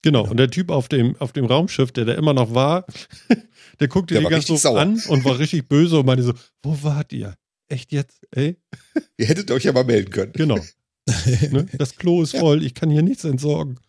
[0.04, 2.86] Genau, und der Typ auf dem, auf dem Raumschiff, der da immer noch war,
[3.80, 6.78] der guckte Der die ganz so an und war richtig böse und meinte so, wo
[6.84, 7.36] wart ihr?
[7.70, 8.20] Echt jetzt?
[8.32, 8.58] Ey?
[9.18, 10.34] Ihr hättet euch ja mal melden können.
[10.34, 10.60] Genau.
[11.52, 11.66] ne?
[11.78, 12.42] Das Klo ist Ja.
[12.42, 13.80] voll, ich kann hier nichts entsorgen.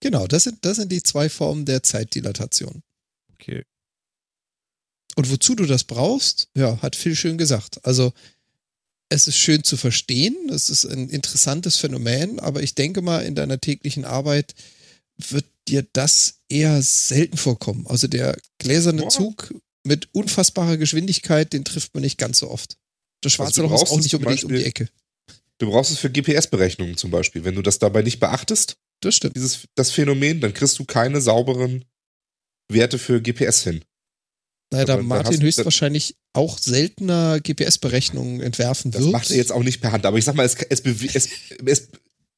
[0.00, 2.82] Genau, das sind, das sind die zwei Formen der Zeitdilatation.
[3.34, 3.64] Okay.
[5.16, 7.84] Und wozu du das brauchst, ja, hat Phil schön gesagt.
[7.84, 8.12] Also,
[9.10, 13.34] es ist schön zu verstehen, es ist ein interessantes Phänomen, aber ich denke mal, in
[13.34, 14.54] deiner täglichen Arbeit
[15.18, 17.86] wird dir das eher selten vorkommen.
[17.86, 19.08] Also der gläserne Ja.
[19.10, 22.78] Zug mit unfassbarer Geschwindigkeit, den trifft man nicht ganz so oft.
[23.20, 24.88] Das schwarze Also Loch ist auch nicht unbedingt um die Beispiel- Ecke.
[25.58, 27.44] Du brauchst es für GPS-Berechnungen zum Beispiel.
[27.44, 29.36] Wenn du das dabei nicht beachtest, Das stimmt.
[29.36, 31.84] dieses, das Phänomen, dann kriegst du keine sauberen
[32.68, 33.84] Werte für GPS hin.
[34.72, 39.12] Naja, da Aber dann Martin hast höchstwahrscheinlich auch seltener GPS-Berechnungen entwerfen Das wird.
[39.12, 40.06] macht er jetzt auch nicht per Hand.
[40.06, 41.28] Aber ich sag mal, es, es, es,
[41.64, 41.88] es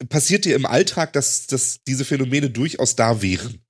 [0.08, 3.60] passiert dir im Alltag, dass, dass diese Phänomene durchaus da wären.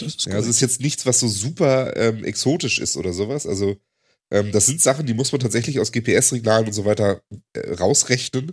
[0.00, 3.12] Das ist Ja, also es ist jetzt nichts, was so super ähm, exotisch ist oder
[3.12, 3.46] sowas.
[3.46, 3.76] Also
[4.30, 8.52] Ähm, das sind Sachen, die muss man tatsächlich aus GPS-Signalen und so weiter äh, rausrechnen,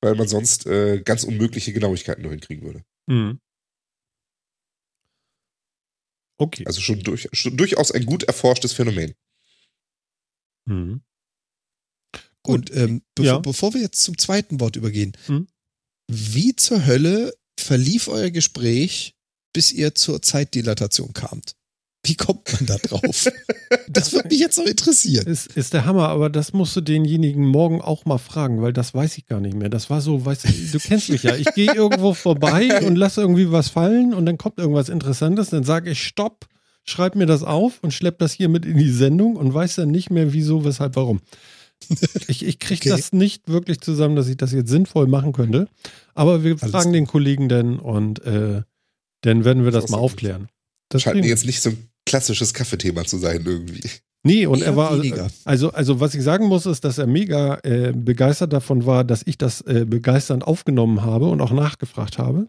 [0.00, 2.82] weil man sonst äh, ganz unmögliche Genauigkeiten nur hinkriegen würde.
[3.06, 3.38] Mhm.
[6.40, 6.64] Okay.
[6.66, 9.14] Also schon, durch, schon durchaus ein gut erforschtes Phänomen.
[10.66, 11.02] Mhm.
[12.42, 13.38] Gut, ähm, bevor, Ja.
[13.38, 15.12] bevor wir jetzt zum zweiten Wort übergehen.
[15.26, 15.46] Hm?
[16.10, 19.14] Wie zur Hölle verlief euer Gespräch,
[19.52, 21.56] bis ihr zur Zeitdilatation kamt?
[22.02, 23.28] Wie kommt man da drauf?
[23.88, 25.26] das würde mich jetzt noch interessieren.
[25.26, 28.94] Ist, ist der Hammer, aber das musst du denjenigen morgen auch mal fragen, weil das
[28.94, 29.68] weiß ich gar nicht mehr.
[29.68, 31.34] Das war so, weißt du, du kennst mich ja.
[31.36, 35.62] Ich gehe irgendwo vorbei und lasse irgendwie was fallen und dann kommt irgendwas Interessantes, dann
[35.64, 36.46] sage ich Stopp,
[36.84, 39.90] schreib mir das auf und schlepp das hier mit in die Sendung und weiß dann
[39.90, 41.20] nicht mehr, wieso, weshalb, warum.
[42.28, 42.90] Ich, ich kriege Okay.
[42.90, 45.68] das nicht wirklich zusammen, dass ich das jetzt sinnvoll machen könnte.
[46.14, 48.62] Aber wir Alles fragen den Kollegen dann und äh,
[49.22, 50.48] dann werden wir das Das mal aufklären.
[50.88, 53.88] Das Scheint mir kriegen- jetzt nicht so ein klassisches Kaffeethema zu sein irgendwie.
[54.22, 55.30] Nee, und er war, weniger.
[55.44, 59.22] also, also was ich sagen muss, ist, dass er mega äh, begeistert davon war, dass
[59.26, 62.46] ich das äh, begeisternd aufgenommen habe und auch nachgefragt habe.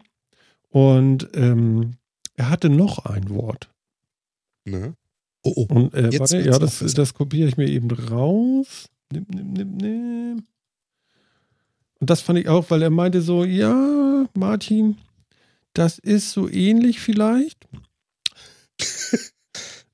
[0.68, 1.92] Und ähm,
[2.34, 3.70] er hatte noch ein Wort.
[4.64, 4.94] Ne?
[5.42, 5.66] Oh, oh.
[5.74, 8.88] Und äh, Jetzt warte, ja, das, das kopiere ich mir eben raus.
[9.10, 10.42] Nimm, nimm, nimm, nimm.
[12.00, 14.98] Und das fand ich auch, weil er meinte so, ja, Martin,
[15.72, 17.66] das ist so ähnlich vielleicht.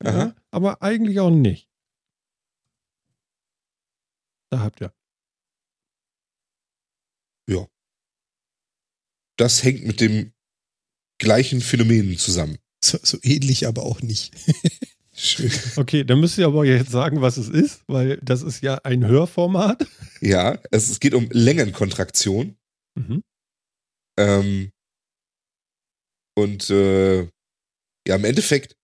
[0.03, 1.69] Ja, aber eigentlich auch nicht.
[4.51, 4.93] Da habt ihr.
[9.39, 10.33] Das hängt mit dem
[11.17, 12.57] gleichen Phänomen zusammen.
[12.81, 14.33] So, so ähnlich, aber auch nicht.
[15.13, 15.51] Schön.
[15.75, 19.05] Okay, dann müsst ihr aber jetzt sagen, was es ist, weil das ist ja ein
[19.05, 19.85] Hörformat.
[20.21, 22.55] Ja, es, es geht um Längenkontraktion.
[22.95, 23.21] Mhm.
[24.17, 24.71] Ähm,
[26.37, 27.23] und äh,
[28.07, 28.77] ja, im Endeffekt,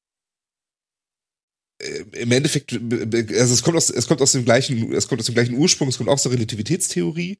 [1.79, 5.25] im Endeffekt, äh, also es kommt aus, es kommt aus dem gleichen, es kommt aus
[5.25, 7.39] dem gleichen Ursprung, es kommt aus der Relativitätstheorie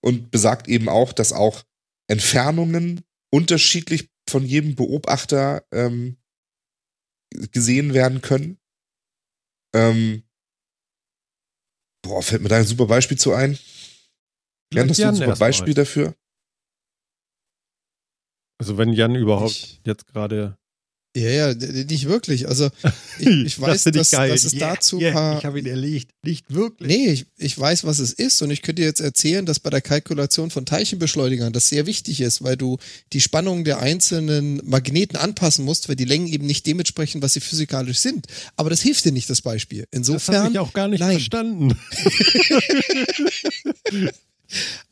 [0.00, 1.64] und besagt eben auch, dass auch
[2.08, 6.16] Entfernungen unterschiedlich von jedem Beobachter ähm,
[7.52, 8.58] gesehen werden können.
[9.74, 10.24] Ähm,
[12.02, 13.58] boah, fällt mir da ein super Beispiel zu ein.
[14.72, 15.36] Jan, hast du ein Jan super.
[15.36, 16.14] Beispiel dafür?
[18.60, 20.57] Also wenn Jan überhaupt Ich- jetzt gerade
[21.22, 22.48] Ja, ja, nicht wirklich.
[22.48, 22.70] Also
[23.18, 25.38] ich, ich weiß, find dass, dass es Yeah, dazu yeah, paar.
[25.38, 26.10] Ich habe ihn erlegt.
[26.22, 26.88] Nicht wirklich.
[26.88, 29.70] Nee, ich, ich weiß, was es ist und ich könnte dir jetzt erzählen, dass bei
[29.70, 32.78] der Kalkulation von Teilchenbeschleunigern das sehr wichtig ist, weil du
[33.12, 37.40] die Spannung der einzelnen Magneten anpassen musst, weil die Längen eben nicht dementsprechend, was sie
[37.40, 38.26] physikalisch sind.
[38.56, 39.80] Aber das hilft dir nicht, das Beispiel.
[39.80, 41.12] das habe Insofern, ich auch gar nicht nein.
[41.12, 41.78] verstanden.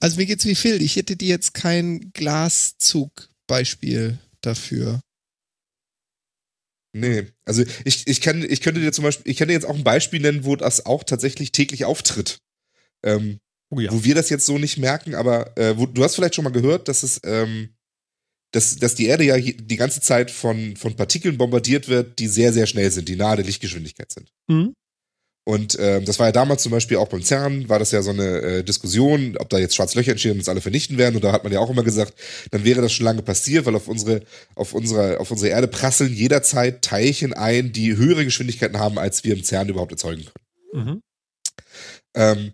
[0.00, 5.00] also mir geht's wie Phil, ich hätte dir jetzt kein Glaszug-Beispiel dafür.
[6.98, 9.85] Nee, also ich, ich, kann, ich könnte dir zum Beispiel, ich dir jetzt auch ein
[9.85, 12.38] Beispiel nennen, wo das auch tatsächlich täglich auftritt.
[13.04, 13.38] Ähm,
[13.70, 13.90] Oh ja.
[13.92, 16.50] Wo wir das jetzt so nicht merken, aber äh, wo, du hast vielleicht schon mal
[16.50, 17.70] gehört, dass es, ähm,
[18.52, 22.52] dass, dass die Erde ja die ganze Zeit von, von Partikeln bombardiert wird, die sehr,
[22.52, 24.32] sehr schnell sind, die nahe der Lichtgeschwindigkeit sind.
[24.48, 24.72] Hm?
[25.48, 28.11] Und ähm, das war ja damals zum Beispiel auch beim CERN, war das ja so
[28.11, 31.14] eine äh, Diskussion, ob da jetzt schwarze Löcher entstehen und uns alle vernichten werden.
[31.14, 32.14] Und da hat man ja auch immer gesagt,
[32.50, 34.22] dann wäre das schon lange passiert, weil auf unsere,
[34.56, 39.35] auf unsere, auf unsere Erde prasseln jederzeit Teilchen ein, die höhere Geschwindigkeiten haben, als wir
[39.37, 40.85] im CERN überhaupt erzeugen können.
[40.85, 41.02] Mhm.
[42.16, 42.52] Ähm,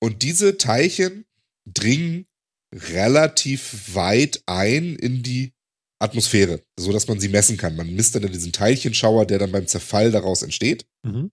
[0.00, 1.26] und diese Teilchen
[1.72, 2.26] dringen
[2.74, 5.52] relativ weit ein in die
[6.00, 7.76] Atmosphäre, so dass man sie messen kann.
[7.76, 10.84] Man misst dann in diesen Teilchenschauer, der dann beim Zerfall daraus entsteht.
[11.04, 11.30] Mhm.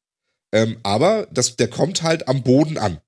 [0.54, 3.00] Ähm, aber das, der kommt halt am Boden an.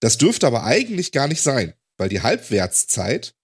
[0.00, 3.34] Das dürfte aber eigentlich gar nicht sein, weil die Halbwertszeit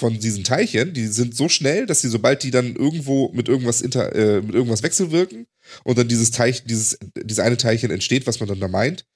[0.00, 3.80] von diesen Teilchen, die sind so schnell, dass sie, sobald die dann irgendwo mit irgendwas
[3.80, 5.46] inter, äh, mit irgendwas wechselwirken
[5.84, 9.06] und dann dieses Teilchen, dieses, dieses eine Teilchen entsteht, was man dann da meint,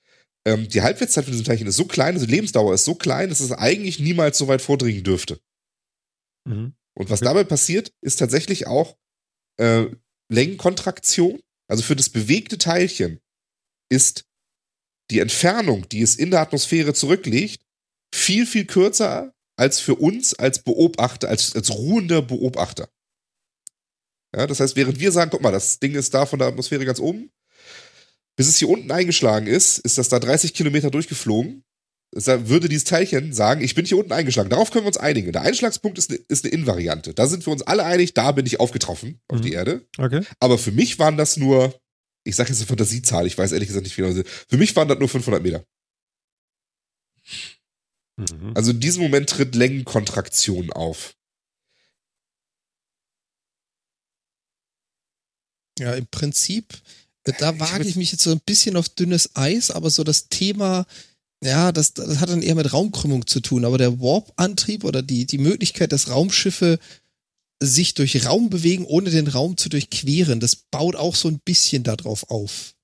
[0.44, 3.28] ähm, die Halbwertszeit von diesem Teilchen ist so klein, also die Lebensdauer ist so klein,
[3.28, 5.40] dass es eigentlich niemals so weit vordringen dürfte.
[6.48, 6.74] Mhm.
[6.94, 7.28] Und was Okay.
[7.28, 8.96] dabei passiert, ist tatsächlich auch
[9.58, 9.86] äh,
[10.28, 11.40] Längenkontraktion.
[11.72, 13.18] Also für das bewegte Teilchen
[13.88, 14.26] ist
[15.10, 17.64] die Entfernung, die es in der Atmosphäre zurücklegt,
[18.14, 22.90] viel, viel kürzer als für uns als Beobachter, als, als ruhender Beobachter.
[24.36, 26.84] Ja, das heißt, während wir sagen, guck mal, das Ding ist da von der Atmosphäre
[26.84, 27.32] ganz oben,
[28.36, 31.64] bis es hier unten eingeschlagen ist, ist das da 30 Kilometer durchgeflogen.
[32.14, 34.50] Da würde dieses Teilchen sagen, ich bin hier unten eingeschlagen.
[34.50, 35.32] Darauf können wir uns einigen.
[35.32, 37.14] Der Einschlagspunkt ist eine, ist eine Invariante.
[37.14, 39.42] Da sind wir uns alle einig, da bin ich aufgetroffen auf Mhm.
[39.42, 39.86] die Erde.
[39.96, 40.22] Okay.
[40.38, 41.74] Aber für mich waren das nur,
[42.24, 44.22] ich sage jetzt eine Fantasiezahl, ich weiß ehrlich gesagt nicht, wie genau.
[44.48, 45.64] Für mich waren das nur 500 Meter.
[48.18, 48.52] Mhm.
[48.54, 51.14] Also in diesem Moment tritt Längenkontraktion auf.
[55.78, 56.74] Ja, im Prinzip
[57.24, 60.86] Da wage ich mich jetzt so ein bisschen auf dünnes Eis, aber so das Thema,
[61.42, 63.64] ja, das, das hat dann eher mit Raumkrümmung zu tun.
[63.64, 66.78] Aber der Warp-Antrieb oder die, die Möglichkeit, dass Raumschiffe
[67.62, 71.82] sich durch Raum bewegen, ohne den Raum zu durchqueren, das baut auch so ein bisschen
[71.84, 72.74] darauf auf.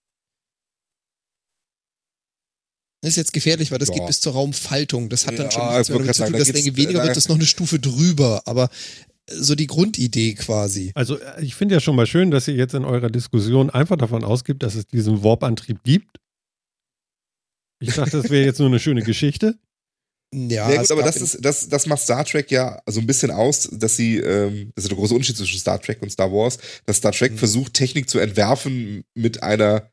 [3.03, 3.95] Das ist jetzt gefährlich, weil das Ja.
[3.95, 5.09] geht bis zur Raumfaltung.
[5.09, 6.99] Das hat dann Ja, schon ich nichts mehr damit zu tun, dass da Länge weniger
[6.99, 8.43] da- wird, das ist noch eine Stufe drüber.
[8.47, 8.71] Aber
[9.31, 10.91] so die Grundidee quasi.
[10.95, 13.97] Also äh, ich finde ja schon mal schön, dass ihr jetzt in eurer Diskussion einfach
[13.97, 16.19] davon ausgibt, dass es diesen Warp-Antrieb gibt.
[17.81, 19.59] Ich dachte, das wäre jetzt nur eine schöne Geschichte.
[20.35, 23.31] Ja, Ja, gut, aber das, ist, das, das macht Star Trek ja so ein bisschen
[23.31, 26.59] aus, dass sie, ähm, das ist der große Unterschied zwischen Star Trek und Star Wars,
[26.85, 27.39] dass Star Trek Mhm.
[27.39, 29.91] versucht, Technik zu entwerfen mit einer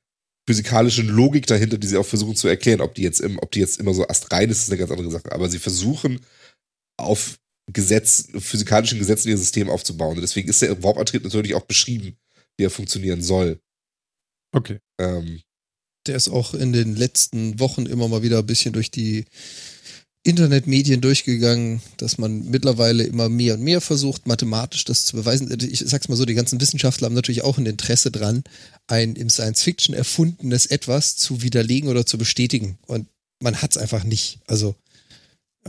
[0.48, 2.82] physikalischen Logik dahinter, die sie auch versuchen zu erklären.
[2.82, 5.10] Ob die jetzt, im, ob die jetzt immer so astrein ist, ist eine ganz andere
[5.10, 5.32] Sache.
[5.32, 6.20] Aber sie versuchen,
[6.98, 7.40] auf
[7.72, 10.16] Gesetz, physikalischen Gesetzen ihr System aufzubauen.
[10.18, 12.18] Und deswegen ist der Warp-Antrieb natürlich auch beschrieben,
[12.58, 13.60] wie er funktionieren soll.
[14.54, 14.80] Okay.
[15.00, 15.42] Ähm,
[16.08, 19.26] Der ist auch in den letzten Wochen immer mal wieder ein bisschen durch die
[20.26, 25.56] Internetmedien durchgegangen, dass man mittlerweile immer mehr und mehr versucht, mathematisch das zu beweisen.
[25.62, 28.44] Ich sag's mal so, die ganzen Wissenschaftler haben natürlich auch ein Interesse dran,
[28.88, 32.80] ein im Science Fiction erfundenes etwas zu widerlegen oder zu bestätigen.
[32.88, 33.08] Und
[33.40, 34.40] man hat's einfach nicht.
[34.48, 34.76] Also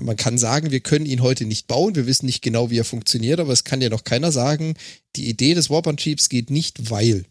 [0.01, 2.85] man kann sagen, wir können ihn heute nicht bauen, wir wissen nicht genau, wie er
[2.85, 4.75] funktioniert, aber es kann ja noch keiner sagen,
[5.17, 7.25] die Idee des Warp-Antriebs geht nicht, weil.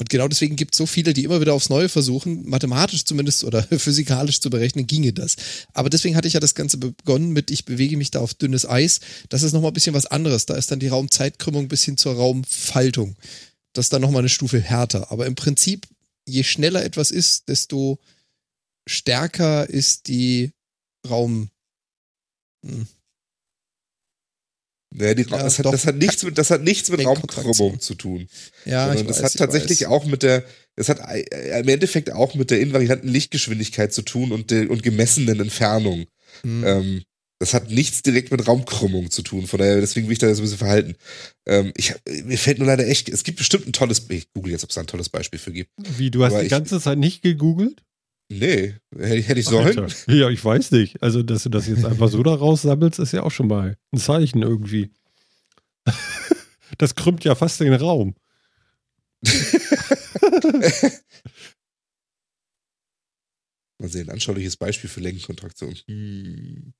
[0.00, 3.44] Und genau deswegen gibt es so viele, die immer wieder aufs Neue versuchen, mathematisch zumindest
[3.44, 5.36] oder physikalisch zu berechnen, ginge das.
[5.74, 8.66] Aber deswegen hatte ich ja das Ganze begonnen mit, ich bewege mich da auf dünnes
[8.66, 9.00] Eis.
[9.28, 10.46] Das ist nochmal ein bisschen was anderes.
[10.46, 13.14] Da ist dann die Raumzeitkrümmung bis hin zur Raumfaltung.
[13.74, 15.12] Das ist dann nochmal eine Stufe härter.
[15.12, 15.86] Aber im Prinzip,
[16.26, 17.98] je schneller etwas ist, desto
[18.88, 20.52] stärker ist die
[21.06, 21.50] Raum.
[22.64, 22.86] Hm.
[24.92, 27.04] Naja, die, Ja, das, hat, das, hat nichts mit, das hat nichts mit.
[27.04, 28.28] Raumkrümmung zu tun.
[28.64, 29.88] Ja, sondern ich das weiß, hat ich tatsächlich weiß.
[29.88, 30.44] auch mit der,
[30.76, 34.82] das hat äh, im Endeffekt auch mit der invarianten Lichtgeschwindigkeit zu tun und, der, und
[34.82, 36.06] gemessenen Entfernung.
[36.42, 36.64] Hm.
[36.66, 37.02] Ähm,
[37.42, 39.46] das hat nichts direkt mit Raumkrümmung zu tun.
[39.46, 40.94] Von daher, deswegen will ich da so ein bisschen verhalten.
[41.48, 44.52] Ähm, ich, hab- mir fällt nur leider echt, es gibt bestimmt ein tolles, ich google
[44.52, 45.70] jetzt, ob es da ein tolles Beispiel für gibt.
[45.96, 47.82] Wie, du hast Aber die ich- ganze Zeit nicht gegoogelt?
[48.32, 49.76] Nee, hätte ich, sollen.
[49.78, 49.88] Alter.
[50.12, 51.02] Ja, ich weiß nicht.
[51.02, 53.98] Also, dass du das jetzt einfach so da raussammelst, ist ja auch schon mal ein
[53.98, 54.90] Zeichen irgendwie.
[56.78, 58.14] Das krümmt ja fast den Raum.
[63.78, 65.74] Mal sehen, anschauliches Beispiel für Längenkontraktion.
[65.86, 66.72] Hm.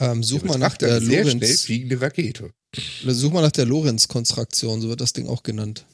[0.00, 1.62] ähm, such Der mal nach der eine sehr schnell Lorenz.
[1.64, 2.52] fliegende Rakete.
[2.74, 5.84] Such mal nach der Lorenz-Konstraktion, so wird das Ding auch genannt.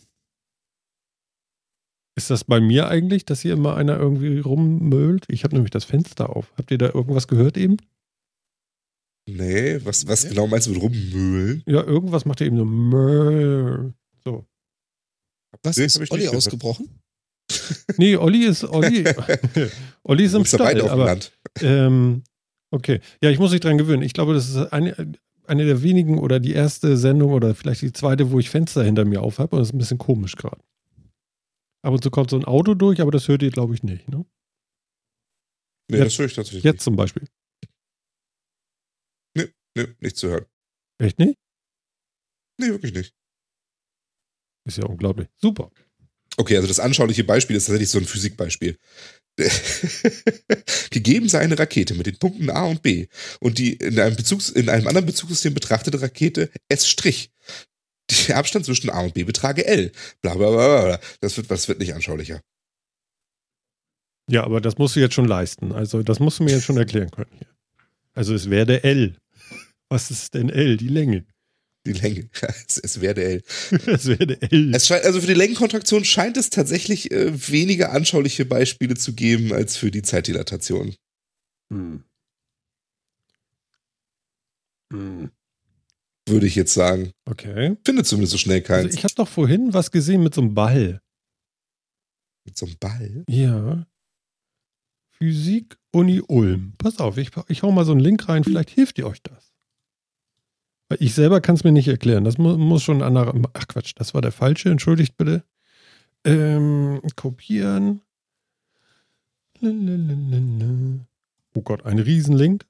[2.16, 5.24] Ist das bei mir eigentlich, dass hier immer einer irgendwie rummölt?
[5.29, 6.53] Ich habe nämlich das Fenster auf.
[6.57, 7.77] Habt ihr da irgendwas gehört eben?
[9.29, 10.31] Nee, was, was Nee.
[10.31, 11.62] genau meinst du mit rummühlen?
[11.66, 13.94] Ja, irgendwas macht er eben so Möll.
[14.24, 14.44] So.
[15.62, 16.37] Was Nee, ist Olli gehört.
[16.37, 16.88] ausgebrochen?
[17.98, 19.05] Nee, Olli ist Olli.
[20.03, 20.81] Olli ist im Stall.
[20.81, 21.33] auf dem Aber, Land.
[21.61, 22.22] ähm,
[22.70, 23.00] okay.
[23.22, 24.03] Ja, ich muss mich dran gewöhnen.
[24.03, 25.12] Ich glaube, das ist eine,
[25.46, 29.05] eine der wenigen oder die erste Sendung oder vielleicht die zweite, wo ich Fenster hinter
[29.05, 29.57] mir auf habe.
[29.57, 30.59] Und das ist ein bisschen komisch gerade.
[31.85, 34.09] Ab und zu kommt so ein Auto durch, aber das hört ihr, glaube ich, nicht.
[34.09, 34.25] Ne?
[35.90, 37.23] Nee, jetzt- das höre ich tatsächlich Jetzt zum Beispiel.
[39.37, 39.53] nicht.
[39.77, 40.47] Nee, nicht zu hören.
[40.99, 41.37] Echt nicht?
[42.61, 43.12] Nee, wirklich nicht.
[44.66, 45.29] Ist ja unglaublich.
[45.37, 45.70] Super.
[46.37, 48.79] Okay, also das anschauliche Beispiel ist tatsächlich so ein Physikbeispiel.
[50.90, 53.09] Gegeben sei eine Rakete mit den Punkten A und B
[53.40, 56.87] und die in einem, Bezugs, in einem anderen Bezugssystem betrachtete Rakete S'.
[58.11, 59.93] Der Abstand zwischen A und B betrage L.
[60.21, 61.01] Bla bla bla bla.
[61.21, 62.40] Das wird, das wird nicht anschaulicher.
[64.29, 65.73] Ja, aber das musst du jetzt schon leisten.
[65.73, 67.49] Also, das musst du mir jetzt schon erklären können hier.
[68.14, 69.17] Also, es wäre der L.
[69.88, 70.77] Was ist denn L?
[70.77, 71.27] Die Länge.
[71.87, 72.31] Die Länge.
[72.67, 73.43] Es, es werde L.
[73.87, 74.75] Es wäre der L.
[74.75, 79.53] Es scheint, also für die Längenkontraktion scheint es tatsächlich äh, weniger anschauliche Beispiele zu geben
[79.53, 80.95] als für die Zeitdilatation.
[81.71, 82.05] Hm.
[84.93, 85.31] Hm.
[86.26, 87.12] Würde ich jetzt sagen.
[87.26, 87.76] Okay.
[87.84, 88.94] Finde zumindest so schnell Also keins.
[88.94, 91.00] ich habe doch vorhin was gesehen mit so einem Ball.
[92.44, 93.24] Mit so einem Ball.
[93.28, 93.87] Ja.
[95.10, 96.72] Physik Uni Ulm.
[96.78, 99.52] Pass auf, ich, ich hau mal so einen Link rein, vielleicht hilft ihr euch das.
[100.88, 102.24] Weil ich selber kann es mir nicht erklären.
[102.24, 103.34] Das mu muss schon ein anderer.
[103.54, 105.44] Ach Quatsch, das war der falsche, entschuldigt bitte.
[106.24, 108.00] Ähm, kopieren.
[109.60, 111.06] Lalalala.
[111.54, 112.66] Oh Gott, ein Riesenlink.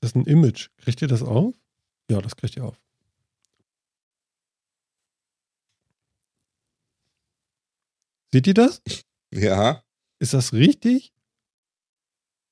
[0.00, 0.68] Das ist ein Image.
[0.78, 1.54] Kriegt ihr das auf?
[2.10, 2.76] Ja, das kriegt ihr auf.
[8.32, 8.82] Seht ihr das?
[9.32, 9.82] Ja.
[10.18, 11.12] Ist das richtig?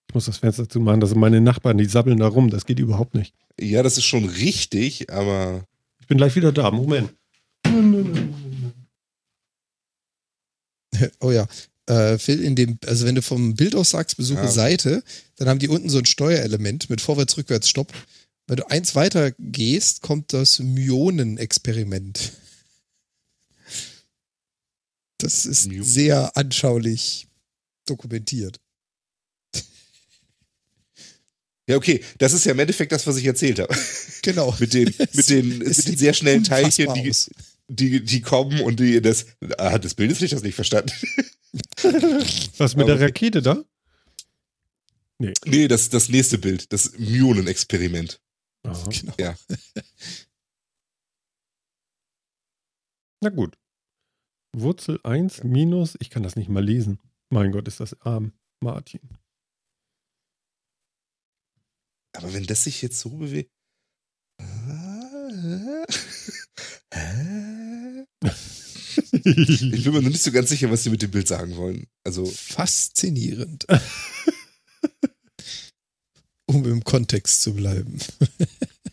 [0.09, 2.51] Ich muss das Fenster zumachen, das sind meine Nachbarn, die sabbeln da rum.
[2.51, 3.35] Das geht überhaupt nicht.
[3.59, 5.67] Ja, das ist schon richtig, aber
[6.01, 6.71] Ich bin gleich wieder da.
[6.71, 7.13] Moment.
[11.21, 11.47] oh ja.
[11.87, 14.51] Äh, Phil, in dem, also wenn du vom Bild aus sagst, besuche okay.
[14.51, 15.03] Seite,
[15.37, 17.93] dann haben die unten so ein Steuerelement mit Vorwärts, Rückwärts, Stopp.
[18.47, 22.33] Wenn du eins weiter gehst, kommt das Myonen-Experiment.
[25.19, 27.29] Das ist Myo- sehr anschaulich
[27.87, 28.59] dokumentiert.
[31.69, 33.75] Ja, okay, das ist ja im Endeffekt das, was ich erzählt habe.
[34.23, 34.55] Genau.
[34.59, 37.13] mit den, mit den, mit den sehr schnellen Teilchen, die,
[37.69, 39.27] die, die kommen und die das.
[39.59, 40.93] Ah, das Bild ist nicht das nicht verstanden.
[42.59, 43.05] Was mit Aber der okay.
[43.05, 43.65] Rakete da?
[45.45, 48.21] Nee, das, das nächste Bild, das Myonen-Experiment.
[48.65, 48.85] Aha.
[48.91, 49.15] Genau.
[49.19, 49.37] Ja.
[53.21, 53.59] Na gut.
[54.55, 56.99] Wurzel 1 minus, ich kann das nicht mal lesen.
[57.31, 59.01] Mein Gott, ist das arm, Martin.
[62.15, 63.51] Aber wenn das sich jetzt so bewegt.
[69.13, 71.87] Ich bin mir noch nicht so ganz sicher, was sie mit dem Bild sagen wollen.
[72.05, 73.67] Also, Faszinierend.
[76.55, 77.99] um im Kontext zu bleiben.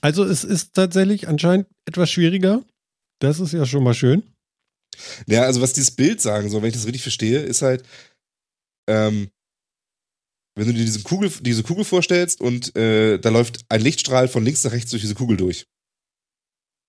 [0.01, 2.63] Also es ist tatsächlich anscheinend etwas schwieriger.
[3.19, 4.23] Das ist ja schon mal schön.
[5.27, 7.83] ja, also was dieses Bild sagen soll, wenn ich das richtig verstehe, ist halt,
[8.89, 9.29] ähm,
[10.55, 14.43] wenn du dir diese Kugel, diese Kugel vorstellst und äh, da läuft ein Lichtstrahl von
[14.43, 15.65] links nach rechts durch diese Kugel durch.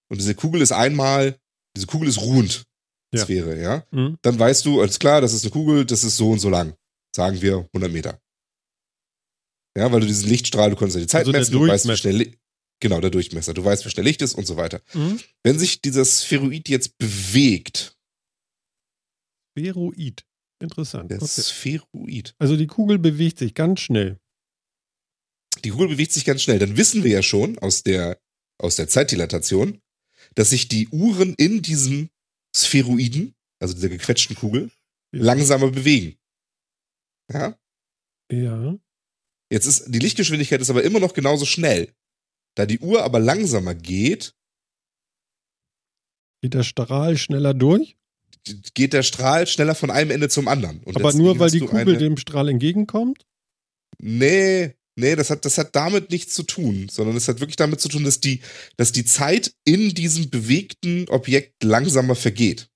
[0.09, 1.37] Und diese Kugel ist einmal,
[1.76, 2.64] diese Kugel ist ruhend.
[3.12, 3.24] Ja.
[3.24, 3.85] Sphäre, ja.
[3.90, 4.18] Mhm.
[4.22, 6.74] Dann weißt du, alles klar, das ist eine Kugel, das ist so und so lang.
[7.14, 8.20] Sagen wir 100 Meter.
[9.81, 11.97] Ja, weil du diesen Lichtstrahl, du konntest ja die Zeit Also messen, du weißt, wie
[11.97, 12.35] schnell,
[12.81, 14.83] genau, der Durchmesser, du weißt, wie schnell Licht ist und so weiter.
[14.93, 15.19] Mhm.
[15.43, 17.97] Wenn sich dieser Spheroid jetzt bewegt,
[19.57, 20.25] Spheroid.
[20.62, 21.11] Interessant.
[21.11, 21.40] der Okay.
[21.43, 24.19] Spheroid, Also die Kugel bewegt sich ganz schnell.
[25.64, 28.21] die Kugel bewegt sich ganz schnell, dann wissen wir ja schon aus der,
[28.59, 29.81] aus der Zeitdilatation,
[30.35, 32.11] dass sich die Uhren in diesem
[32.55, 34.71] Spheroiden, also dieser gequetschten Kugel,
[35.14, 35.23] Ja.
[35.25, 36.19] langsamer bewegen.
[37.33, 37.59] Ja?
[38.31, 38.79] Ja.
[39.50, 41.92] Jetzt ist, die Lichtgeschwindigkeit ist aber immer noch genauso schnell.
[42.56, 44.34] Da die Uhr aber langsamer geht,
[46.42, 47.96] Geht der Strahl schneller durch?
[48.74, 50.82] geht der Strahl schneller von einem Ende zum anderen.
[50.84, 53.26] Und aber nur weil die Kugel eine, dem Strahl entgegenkommt?
[53.98, 57.80] Nee, nee, das hat, das hat damit nichts zu tun, sondern es hat wirklich damit
[57.80, 58.40] zu tun, dass die,
[58.76, 62.69] dass die Zeit in diesem bewegten Objekt langsamer vergeht.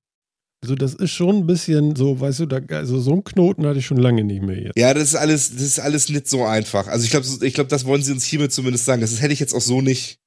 [0.64, 3.80] Also das ist schon ein bisschen so, weißt du, da, also so einen Knoten hatte
[3.80, 4.78] ich schon lange nicht mehr jetzt.
[4.78, 6.86] Ja, das ist alles, das ist alles nicht so einfach.
[6.86, 9.02] Also ich glaube, ich glaube, das wollen sie uns hiermit zumindest sagen.
[9.02, 10.20] Das hätte ich jetzt auch so nicht,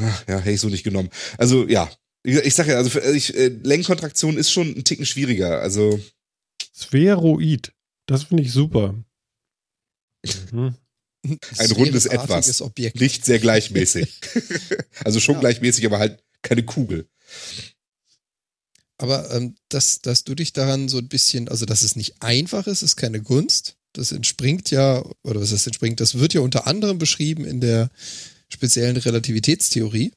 [0.00, 1.10] Ach, ja, hätte ich so nicht genommen.
[1.36, 1.90] Also ja,
[2.22, 5.60] ich, ich sage ja, also für, ich, äh, Längenkontraktion ist schon ein Ticken schwieriger.
[5.60, 6.00] Also
[6.74, 7.74] Spheroid.
[8.06, 8.94] Das finde ich super.
[10.50, 10.76] Mhm.
[11.58, 12.62] Ein rundes Etwas.
[12.62, 12.98] Objekt.
[13.02, 14.18] nicht sehr gleichmäßig.
[15.04, 15.40] also schon Ja.
[15.40, 17.06] gleichmäßig, aber halt keine Kugel.
[19.02, 22.68] Aber ähm, dass, dass du dich daran so ein bisschen, also dass es nicht einfach
[22.68, 23.74] ist, ist keine Gunst.
[23.94, 27.90] Das entspringt ja, oder was das entspringt, das wird ja unter anderem beschrieben in der
[28.48, 30.12] speziellen Relativitätstheorie.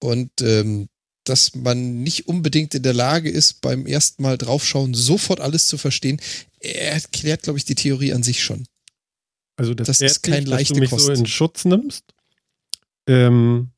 [0.00, 0.88] Und ähm,
[1.24, 5.78] dass man nicht unbedingt in der Lage ist, beim ersten Mal draufschauen, sofort alles zu
[5.78, 6.20] verstehen,
[6.60, 8.66] erklärt, glaube ich, die Theorie an sich schon.
[9.56, 11.06] Also das, Das ist ehrt dich, kein dass du mich Kost.
[11.06, 12.04] so in Schutz nimmst.
[13.06, 13.70] Ähm,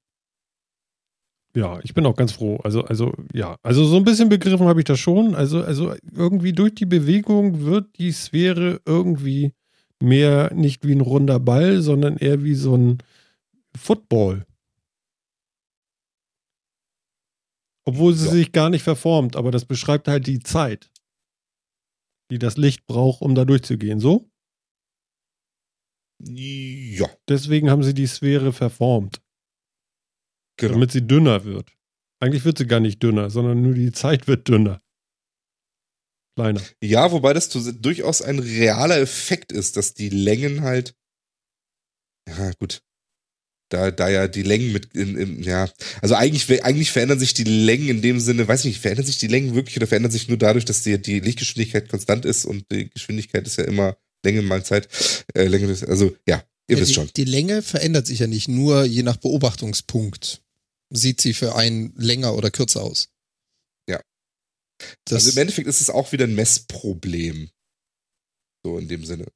[1.55, 2.59] ja, ich bin auch ganz froh.
[2.63, 5.35] Also, also, ja, also so ein bisschen begriffen habe ich das schon.
[5.35, 9.53] Also, also irgendwie durch die Bewegung wird die Sphäre irgendwie
[10.03, 12.99] mehr nicht wie ein runder Ball, sondern eher wie so ein
[13.77, 14.47] Football.
[17.85, 18.33] Obwohl sie Ja.
[18.33, 20.91] sich gar nicht verformt, aber das beschreibt halt die Zeit,
[22.31, 23.99] die das Licht braucht, um da durchzugehen.
[24.01, 24.31] So?
[26.23, 29.23] Ja, Deswegen haben sie die Sphäre verformt,
[30.61, 30.75] genau.
[30.75, 31.71] damit sie dünner wird.
[32.21, 34.83] Eigentlich wird sie gar nicht dünner, sondern nur die Zeit wird dünner.
[36.37, 36.63] Kleiner.
[36.83, 40.95] Ja, wobei das durchaus ein realer Effekt ist, dass die Längen halt.
[42.29, 42.83] Ja, gut.
[43.71, 45.71] Da, da ja die Längen mit, in, in, ja,
[46.03, 49.29] also eigentlich, eigentlich verändern sich die Längen in dem Sinne, weiß nicht, verändern sich die
[49.29, 52.91] Längen wirklich oder verändern sich nur dadurch, dass die, die Lichtgeschwindigkeit konstant ist und die
[52.91, 54.89] Geschwindigkeit ist ja immer Länge mal Zeit,
[55.35, 57.11] äh, Länge, also ja, ihr Ja, wisst die, schon.
[57.17, 60.43] die Länge verändert sich ja nicht nur je nach Beobachtungspunkt.
[60.91, 63.11] Sieht sie für einen länger oder kürzer aus.
[63.89, 64.01] Ja.
[65.05, 67.51] Das, also im Endeffekt ist es auch wieder ein Messproblem.
[68.65, 69.27] So in dem Sinne.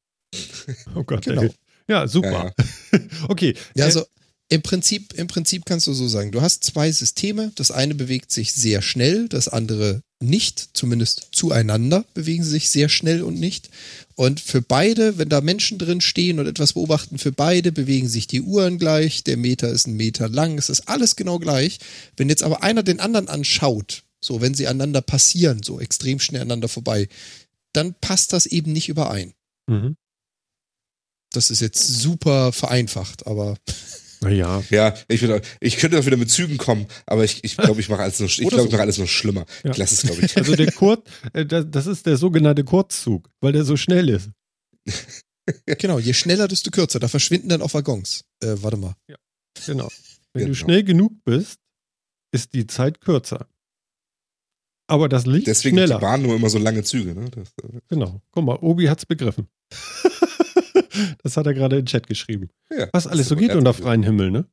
[0.94, 1.24] Oh Gott.
[1.24, 1.42] Genau.
[1.42, 1.54] ey.
[1.88, 2.54] Ja, super.
[3.28, 3.54] okay.
[3.74, 4.06] ja, äh, also
[4.50, 7.52] im Prinzip, im Prinzip kannst du so sagen, du hast zwei Systeme.
[7.54, 10.70] Das eine bewegt sich sehr schnell, das andere nicht.
[10.74, 13.70] Zumindest zueinander bewegen sie sich sehr schnell und nicht.
[14.16, 18.26] Und für beide, wenn da Menschen drin stehen und etwas beobachten, für beide bewegen sich
[18.26, 19.24] die Uhren gleich.
[19.24, 20.58] Der Meter ist ein Meter lang.
[20.58, 21.78] Es ist alles genau gleich.
[22.16, 26.42] Wenn jetzt aber einer den anderen anschaut, so wenn sie aneinander passieren, so extrem schnell
[26.42, 27.08] aneinander vorbei,
[27.72, 29.32] dann passt das eben nicht überein.
[29.66, 29.96] Mhm.
[31.32, 33.56] Das ist jetzt super vereinfacht, aber
[34.24, 37.80] Naja, Ja, ich, würde, ich könnte auch wieder mit Zügen kommen, aber ich, ich glaube,
[37.80, 38.70] ich mache alles noch, ich glaube, ich so.
[38.70, 39.44] mache alles noch schlimmer.
[39.64, 39.70] Ja.
[39.70, 40.36] Ich lasse es, glaube ich.
[40.36, 44.30] also der Kurz, äh, das, das ist der sogenannte Kurzzug, weil der so schnell ist.
[45.66, 46.98] genau, je schneller, desto kürzer.
[47.00, 48.24] Da verschwinden dann auch Waggons.
[48.42, 48.94] Äh, warte mal.
[49.66, 49.88] Genau.
[50.32, 50.54] Wenn du Genau.
[50.54, 51.58] schnell genug bist,
[52.32, 53.46] ist die Zeit kürzer.
[54.86, 55.96] Aber das Licht Deswegen schneller.
[55.96, 57.14] die Bahn nur immer so lange Züge.
[57.14, 57.30] Ne?
[57.30, 58.20] Das, äh, Genau.
[58.32, 59.48] Guck mal, Obi hat's begriffen.
[61.22, 62.50] Das hat er gerade in den Chat geschrieben.
[62.70, 64.46] ja, Was alles so geht unter freiem Himmel, ne?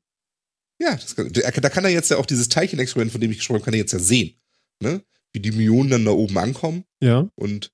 [0.81, 3.57] Ja, das kann, da kann er jetzt ja auch dieses Teilchenexperiment, von dem ich gesprochen
[3.59, 4.33] habe, kann er jetzt ja sehen.
[4.81, 5.03] Ne?
[5.33, 7.29] Wie die Myonen dann da oben ankommen Ja.
[7.35, 7.71] und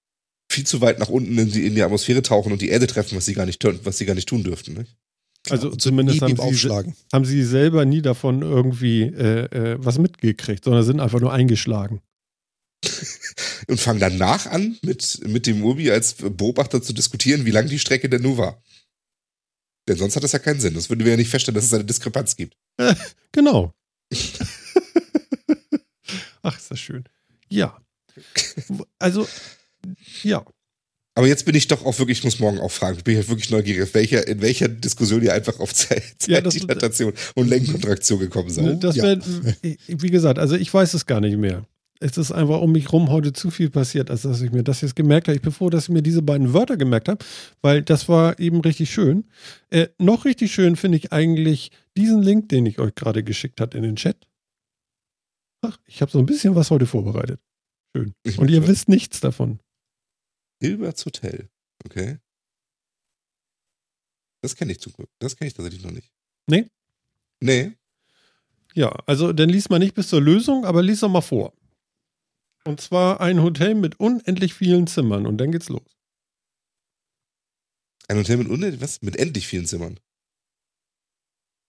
[0.51, 3.15] viel zu weit nach unten in die, in die Atmosphäre tauchen und die Erde treffen,
[3.15, 4.73] was sie gar nicht, tun- was sie gar nicht tun dürften.
[4.73, 4.85] Ne?
[5.49, 6.95] Also Und zumindest haben sie, Aufschlagen.
[7.13, 12.01] haben sie selber nie davon irgendwie äh, äh, was mitgekriegt, sondern sind einfach nur eingeschlagen.
[13.69, 17.79] Und fangen danach an, mit, mit dem Urbi als Beobachter zu diskutieren, wie lang die
[17.79, 18.63] Strecke denn nun war.
[19.87, 20.73] Denn sonst hat das ja keinen Sinn.
[20.73, 22.57] Das würden wir ja nicht feststellen, dass es eine Diskrepanz gibt.
[23.31, 23.73] Genau.
[26.41, 27.03] Ach, ist das schön.
[27.49, 27.77] Ja.
[28.99, 29.27] Also,
[30.23, 30.45] ja.
[31.15, 33.27] Aber jetzt bin ich doch auch wirklich, ich muss morgen auch fragen, ich bin halt
[33.27, 38.49] wirklich neugierig, welcher, in welcher Diskussion ihr einfach auf Zeit, Ja, Zeitdilatation und Lenkkontraktion gekommen
[38.49, 38.83] seid.
[38.83, 39.03] Das ja.
[39.03, 39.19] wär,
[39.87, 41.65] wie gesagt, also ich weiß es gar nicht mehr.
[41.99, 44.81] Es ist einfach um mich rum heute zu viel passiert, als dass ich mir das
[44.81, 45.35] jetzt gemerkt habe.
[45.35, 47.23] Ich bin froh, dass ich mir diese beiden Wörter gemerkt habe,
[47.61, 49.25] weil das war eben richtig schön.
[49.69, 53.75] Äh, noch richtig schön finde ich eigentlich diesen Link, den ich euch gerade geschickt habe
[53.77, 54.27] in den Chat.
[55.61, 57.41] Ach, ich habe so ein bisschen was heute vorbereitet.
[57.95, 58.13] Schön.
[58.37, 59.59] Und ihr wisst nichts davon.
[60.61, 61.49] Hilberts Hotel.
[61.85, 62.19] Okay.
[64.41, 65.09] Das kenne ich zum Glück.
[65.19, 66.11] Das kenne ich tatsächlich noch nicht.
[66.47, 66.69] Nee?
[67.39, 67.73] Nee.
[68.75, 71.53] Ja, also dann liest man nicht bis zur Lösung, aber lies doch mal vor.
[72.67, 75.87] Und zwar ein Hotel mit unendlich vielen Zimmern und dann geht's los.
[78.09, 79.01] Ein Hotel mit unendlich, was?
[79.01, 79.99] Mit endlich vielen Zimmern.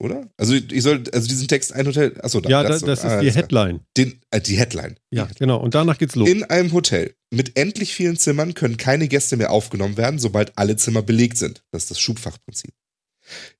[0.01, 0.29] Oder?
[0.37, 3.21] Also ich soll, also diesen Text ein Hotel, achso, da, Ja, das, das ist ah,
[3.21, 3.31] die.
[3.33, 3.81] Headline.
[3.97, 4.97] Den, äh, die Headline.
[5.11, 5.59] Ja, genau.
[5.59, 6.29] Und danach geht's los.
[6.29, 10.77] In einem Hotel mit endlich vielen Zimmern können keine Gäste mehr aufgenommen werden, sobald alle
[10.77, 11.63] Zimmer belegt sind.
[11.71, 12.73] Das ist das Schubfachprinzip.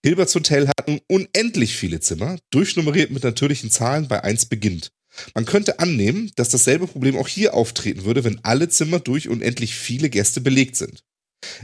[0.05, 4.93] Hilberts Hotel hat nun unendlich viele Zimmer, durchnummeriert mit natürlichen Zahlen bei 1 beginnt.
[5.35, 9.75] Man könnte annehmen, dass dasselbe Problem auch hier auftreten würde, wenn alle Zimmer durch unendlich
[9.75, 11.03] viele Gäste belegt sind.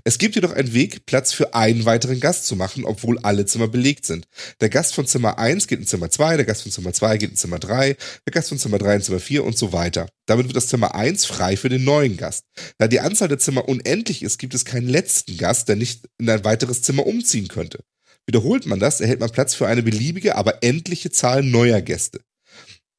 [0.04, 3.68] Es gibt jedoch einen Weg, Platz für einen weiteren Gast zu machen, obwohl alle Zimmer
[3.68, 4.26] belegt sind.
[4.60, 7.30] Der Gast von Zimmer 1 geht in Zimmer 2, der Gast von Zimmer 2 geht
[7.30, 7.96] in Zimmer 3,
[8.26, 10.08] der Gast von Zimmer 3 in Zimmer 4 und so weiter.
[10.26, 12.44] Damit wird das Zimmer 1 frei für den neuen Gast.
[12.78, 16.30] Da die Anzahl der Zimmer unendlich ist, gibt es keinen letzten Gast, der nicht in
[16.30, 17.80] ein weiteres Zimmer umziehen könnte.
[18.26, 22.20] Wiederholt man das, erhält man Platz für eine beliebige, aber endliche Zahl neuer Gäste.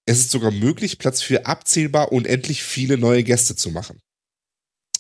[0.07, 3.99] Es ist sogar möglich, Platz für abzählbar unendlich viele neue Gäste zu machen.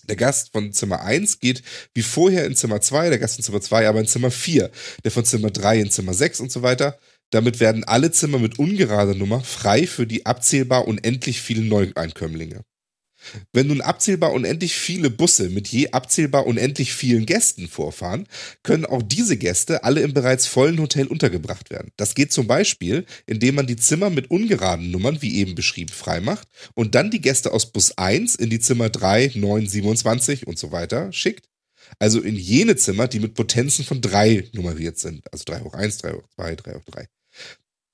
[0.07, 3.61] Der Gast von Zimmer 1 geht wie vorher in Zimmer 2, der Gast von Zimmer
[3.61, 4.71] 2 aber in Zimmer 4,
[5.03, 6.99] der von Zimmer 3 in Zimmer 6 und so weiter.
[7.31, 12.63] Damit werden alle Zimmer mit ungerader Nummer frei für die abzählbar unendlich vielen Neueinkömmlinge.
[13.53, 18.27] Wenn nun abzählbar unendlich viele Busse mit je abzählbar unendlich vielen Gästen vorfahren,
[18.63, 21.91] können auch diese Gäste alle im bereits vollen Hotel untergebracht werden.
[21.97, 26.47] Das geht zum Beispiel, indem man die Zimmer mit ungeraden Nummern, wie eben beschrieben, freimacht
[26.73, 30.71] und dann die Gäste aus Bus 1 in die Zimmer 3, 9, 27 und so
[30.71, 31.47] weiter schickt.
[31.99, 35.21] Also in jene Zimmer, die mit Potenzen von 3 nummeriert sind.
[35.31, 37.07] Also 3 hoch 1, 3 hoch 2, 3 hoch 3.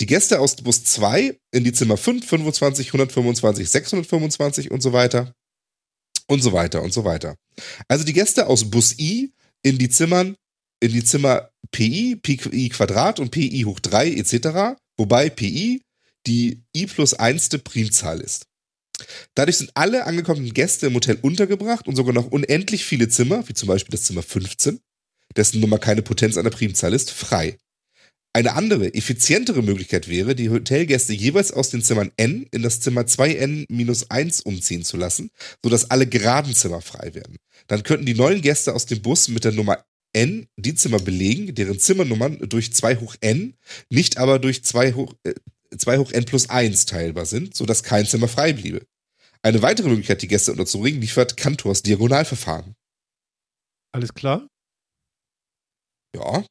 [0.01, 5.35] Die Gäste aus Bus 2 in die Zimmer 5, 25, 125, 625 und so weiter.
[6.25, 7.35] Und so weiter und so weiter.
[7.87, 9.31] Also die Gäste aus Bus I
[9.61, 10.37] in die Zimmern,
[10.79, 14.81] in die Zimmer PI, PI Quadrat und PI hoch 3 etc.
[14.97, 15.83] Wobei PI
[16.25, 17.49] die I plus 1.
[17.63, 18.47] Primzahl ist.
[19.35, 23.53] Dadurch sind alle angekommenen Gäste im Hotel untergebracht und sogar noch unendlich viele Zimmer, wie
[23.53, 24.79] zum Beispiel das Zimmer 15,
[25.35, 27.59] dessen Nummer keine Potenz einer Primzahl ist, frei.
[28.33, 33.01] Eine andere, effizientere Möglichkeit wäre, die Hotelgäste jeweils aus den Zimmern n in das Zimmer
[33.01, 37.37] 2n-1 umziehen zu lassen, sodass alle geraden Zimmer frei werden.
[37.67, 41.53] Dann könnten die neuen Gäste aus dem Bus mit der Nummer n die Zimmer belegen,
[41.55, 43.55] deren Zimmernummern durch 2 hoch n,
[43.89, 45.33] nicht aber durch 2 hoch, äh,
[45.77, 48.85] 2 hoch n plus 1 teilbar sind, sodass kein Zimmer frei bliebe.
[49.41, 52.75] Eine weitere Möglichkeit, die Gäste unterzubringen, liefert Kantors Diagonalverfahren.
[53.93, 54.47] Alles klar?
[56.15, 56.45] Ja,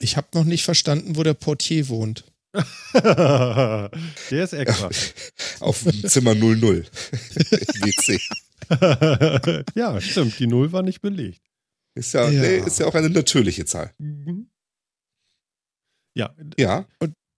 [0.00, 2.24] Ich habe noch nicht verstanden, wo der Portier wohnt.
[2.94, 3.90] Der
[4.30, 4.90] ist extra.
[5.60, 6.84] auf dem Zimmer 00.
[7.80, 8.20] GC.
[9.76, 10.38] ja, stimmt.
[10.38, 11.42] Die Null war nicht belegt.
[11.94, 12.40] Ist ja, Ja.
[12.42, 13.94] Nee, ist ja auch eine natürliche Zahl.
[13.98, 14.50] Mhm.
[16.16, 16.34] Ja.
[16.58, 16.86] Ja,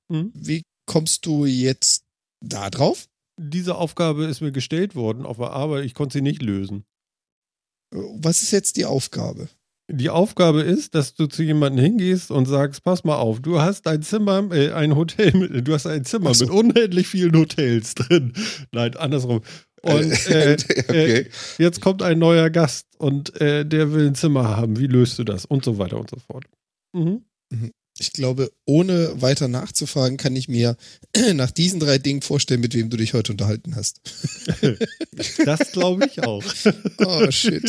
[0.08, 0.32] Mhm.
[0.34, 2.04] Wie kommst du jetzt
[2.44, 3.08] da drauf?
[3.38, 6.84] diese Aufgabe ist mir gestellt worden auf der Arbeit, ich konnte sie nicht lösen.
[7.90, 9.48] Was ist jetzt die Aufgabe?
[9.90, 13.86] Die Aufgabe ist, dass du zu jemandem hingehst und sagst, pass mal auf, du hast
[13.86, 16.44] ein Zimmer, äh, ein Hotel, mit, du hast ein Zimmer so.
[16.44, 18.32] mit unendlich vielen Hotels drin.
[18.70, 19.42] Nein, andersrum.
[19.82, 21.18] Und äh, okay.
[21.18, 24.78] äh, jetzt kommt ein neuer Gast und äh, der will ein Zimmer haben.
[24.78, 25.44] Wie löst du das?
[25.44, 26.44] Und so weiter und so fort.
[26.92, 27.24] Mhm.
[27.50, 27.72] mhm.
[27.98, 30.76] Ich glaube, ohne weiter nachzufragen, kann ich mir
[31.34, 34.00] nach diesen drei Dingen vorstellen, mit wem du dich heute unterhalten hast.
[35.44, 36.42] Das glaube ich auch.
[36.98, 37.64] Oh, shit.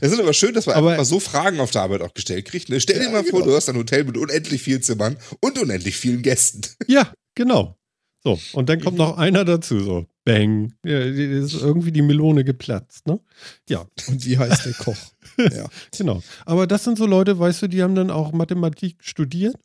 [0.00, 2.14] Es ist aber schön, dass man aber, einfach mal so Fragen auf der Arbeit auch
[2.14, 2.68] gestellt kriegt.
[2.68, 2.80] Ne?
[2.80, 3.38] Stell dir ja, mal genau.
[3.38, 6.62] vor, du hast ein Hotel mit unendlich vielen Zimmern und unendlich vielen Gästen.
[6.86, 7.78] Ja, genau.
[8.22, 10.74] So, und dann kommt noch einer dazu, so, bang.
[10.84, 13.20] Ja, ist irgendwie die Melone geplatzt, ne?
[13.68, 13.86] Ja.
[14.08, 14.96] Und wie heißt der Koch?
[15.38, 15.66] ja.
[15.96, 16.22] Genau.
[16.44, 19.56] Aber das sind so Leute, weißt du, die haben dann auch Mathematik studiert,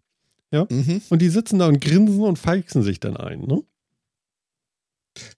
[0.51, 0.66] ja?
[0.70, 1.01] Mhm.
[1.10, 3.62] Und die sitzen da und grinsen und feixen sich dann ein, ne?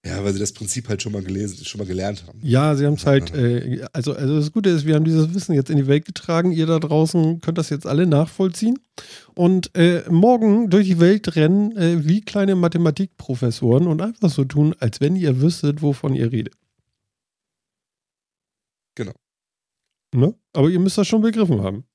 [0.04, 2.40] Ja, weil sie das Prinzip halt schon mal gelesen, schon mal gelernt haben.
[2.42, 5.54] Ja, sie haben es halt, äh, also, also das Gute ist, wir haben dieses Wissen
[5.54, 6.52] jetzt in die Welt getragen.
[6.52, 8.80] Ihr da draußen könnt das jetzt alle nachvollziehen.
[9.36, 14.76] Und äh, morgen durch die Welt rennen äh, wie kleine Mathematikprofessoren und einfach so tun,
[14.80, 16.56] als wenn ihr wüsstet, wovon ihr redet.
[18.96, 19.14] Genau.
[20.16, 20.34] Ne?
[20.54, 21.86] Aber ihr müsst das schon begriffen haben.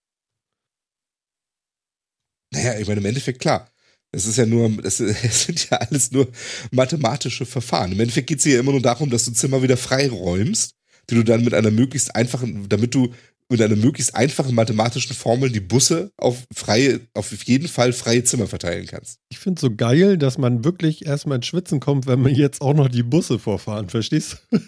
[2.53, 3.72] Naja, ich meine, im Endeffekt klar.
[4.13, 6.29] Es ist ja nur, es sind ja alles nur
[6.71, 7.93] mathematische Verfahren.
[7.93, 10.75] Im Endeffekt geht es hier immer nur darum, dass du Zimmer wieder freiräumst,
[11.11, 13.13] die du dann mit einer möglichst einfachen, damit du
[13.49, 18.47] mit einer möglichst einfachen mathematischen Formel die Busse auf freie, auf jeden Fall freie Zimmer
[18.47, 19.19] verteilen kannst.
[19.31, 22.63] Ich finde es so geil, dass man wirklich erstmal ins Schwitzen kommt, wenn man jetzt
[22.63, 24.59] auch noch die Busse vorfahren, verstehst du?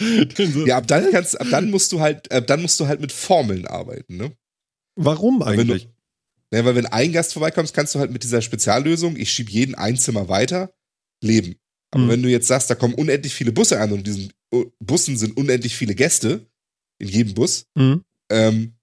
[0.66, 3.12] ja, ab dann kannst, ab dann musst du halt, ab dann musst du halt mit
[3.12, 4.32] Formeln arbeiten, ne?
[4.96, 5.88] Warum eigentlich?
[6.52, 9.74] Ja, weil wenn ein Gast vorbeikommt, kannst du halt mit dieser Speziallösung, ich schiebe jeden
[9.74, 10.74] ein Zimmer weiter,
[11.22, 11.56] leben.
[11.90, 12.08] Aber mhm.
[12.08, 14.32] wenn du jetzt sagst, da kommen unendlich viele Busse an und in diesen
[14.80, 16.46] Bussen sind unendlich viele Gäste,
[17.00, 18.04] in jedem Bus, mhm.
[18.30, 18.76] ähm,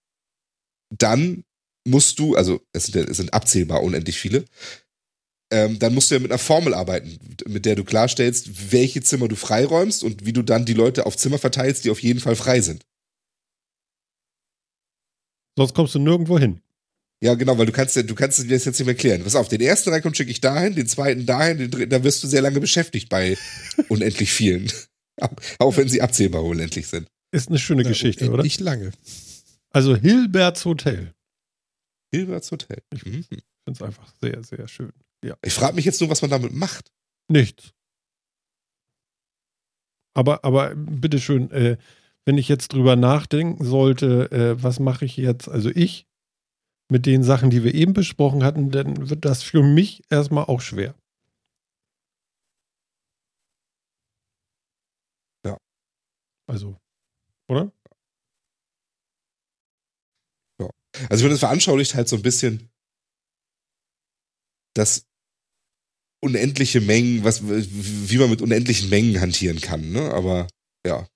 [0.95, 1.43] dann
[1.87, 4.45] musst du, also es sind, es sind abzählbar unendlich viele,
[5.51, 9.27] ähm, dann musst du ja mit einer Formel arbeiten, mit der du klarstellst, welche Zimmer
[9.27, 12.35] du freiräumst und wie du dann die Leute auf Zimmer verteilst, die auf jeden Fall
[12.35, 12.85] frei sind.
[15.57, 16.61] Sonst kommst du nirgendwo hin.
[17.21, 19.23] Ja, genau, weil du kannst, du kannst dir das jetzt nicht mehr klären.
[19.23, 22.23] Pass auf, den ersten reinkommt, schicke ich dahin, den zweiten dahin, den dritten, da wirst
[22.23, 23.37] du sehr lange beschäftigt bei
[23.89, 24.71] unendlich vielen.
[25.59, 27.09] Auch wenn sie abzählbar unendlich sind.
[27.31, 28.43] Ist eine schöne ja, Geschichte, oder?
[28.43, 28.91] Nicht lange.
[29.71, 31.13] Also Hilberts Hotel.
[32.11, 32.81] Hilberts Hotel.
[32.93, 33.23] Ich mhm.
[33.23, 34.93] finde es einfach sehr, sehr schön.
[35.23, 35.35] Ja.
[35.43, 36.89] Ich frage mich jetzt nur, was man damit macht.
[37.27, 37.73] Nichts.
[40.15, 41.77] Aber, aber bitteschön, äh,
[42.25, 45.47] wenn ich jetzt drüber nachdenken sollte, äh, was mache ich jetzt?
[45.49, 46.08] Also ich
[46.91, 50.61] mit den Sachen, die wir eben besprochen hatten, dann wird das für mich erstmal auch
[50.61, 50.95] schwer.
[55.45, 55.57] Ja.
[56.47, 56.77] Also,
[57.49, 57.71] oder?
[60.59, 60.69] Ja.
[61.09, 62.69] Also, ich finde, das veranschaulicht halt so ein bisschen,
[64.75, 65.05] dass
[66.21, 70.11] unendliche Mengen, was, wie man mit unendlichen Mengen hantieren kann, ne?
[70.11, 70.47] Aber
[70.85, 71.07] ja,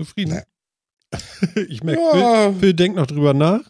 [0.00, 0.30] Zufrieden?
[0.30, 0.44] Naja.
[1.68, 2.50] ich merke, ja.
[2.52, 3.60] Phil, Phil denkt noch drüber nach.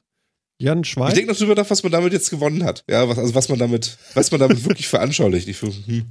[0.61, 1.11] Jan Schweig.
[1.11, 2.85] Ich denke noch drüber nach, was man damit jetzt gewonnen hat.
[2.91, 5.49] Ja, was, also was man damit, was man damit wirklich veranschaulicht.
[5.49, 6.07] Ich, hm.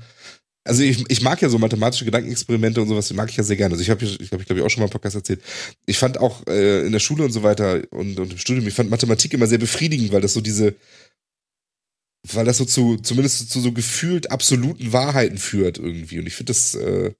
[0.63, 3.73] Also ich, ich mag ja so mathematische Gedankenexperimente und sowas, mag ich ja sehr gerne.
[3.73, 5.41] Also ich habe, ich habe, ich glaube ich auch schon mal im Podcast erzählt.
[5.85, 8.73] Ich fand auch äh, in der Schule und so weiter und, und im Studium, ich
[8.73, 10.75] fand Mathematik immer sehr befriedigend, weil das so diese,
[12.33, 16.19] weil das so zu, zumindest zu so gefühlt absoluten Wahrheiten führt irgendwie.
[16.19, 17.13] Und ich finde das, äh,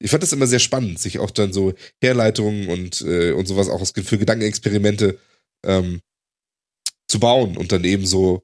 [0.00, 3.68] ich fand das immer sehr spannend, sich auch dann so Herleitungen und, äh, und sowas
[3.68, 5.18] auch für Gedankenexperimente
[5.66, 6.00] ähm,
[7.08, 8.42] zu bauen und dann eben so,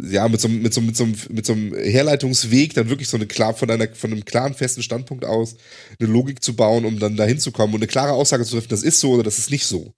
[0.00, 3.26] ja, mit so, mit so, mit so, mit so einem Herleitungsweg dann wirklich so eine
[3.26, 5.56] klar, von einer, von einem klaren, festen Standpunkt aus
[5.98, 8.68] eine Logik zu bauen, um dann dahin zu kommen und eine klare Aussage zu treffen,
[8.68, 9.94] das ist so oder das ist nicht so.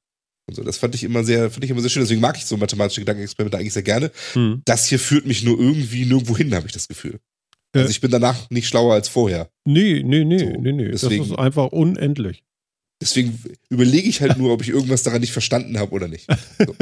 [0.49, 2.03] Und so, das fand ich immer sehr, fand ich immer sehr schön.
[2.03, 4.11] Deswegen mag ich so mathematische Gedankenexperimente eigentlich sehr gerne.
[4.33, 4.63] Hm.
[4.65, 7.21] Das hier führt mich nur irgendwie nirgendwo hin, habe ich das Gefühl.
[7.75, 9.51] Also ich bin danach nicht schlauer als vorher.
[9.65, 10.89] Nee, nee, nee, so, nee, nee.
[10.89, 12.45] Deswegen, das ist einfach unendlich.
[13.01, 13.39] Deswegen
[13.69, 16.27] überlege ich halt nur, ob ich irgendwas daran nicht verstanden habe oder nicht.
[16.59, 16.75] So.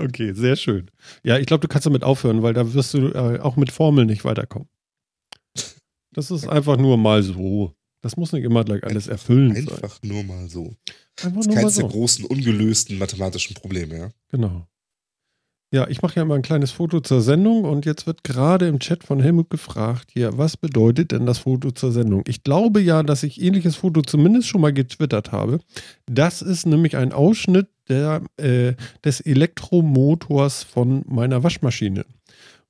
[0.02, 0.90] okay, sehr schön.
[1.22, 4.08] Ja, ich glaube, du kannst damit aufhören, weil da wirst du äh, auch mit Formeln
[4.08, 4.68] nicht weiterkommen.
[6.12, 7.72] Das ist einfach nur mal so.
[8.02, 9.82] Das muss nicht immer gleich alles erfüllen einfach sein.
[9.82, 10.74] Einfach nur mal so.
[11.22, 11.80] Einfach das ist keines so.
[11.82, 14.10] der großen, ungelösten mathematischen Probleme, ja.
[14.30, 14.66] Genau.
[15.72, 18.80] Ja, ich mache ja immer ein kleines Foto zur Sendung und jetzt wird gerade im
[18.80, 22.24] Chat von Helmut gefragt, hier, was bedeutet denn das Foto zur Sendung?
[22.26, 25.60] Ich glaube ja, dass ich ähnliches Foto zumindest schon mal getwittert habe.
[26.06, 32.04] Das ist nämlich ein Ausschnitt der, äh, des Elektromotors von meiner Waschmaschine,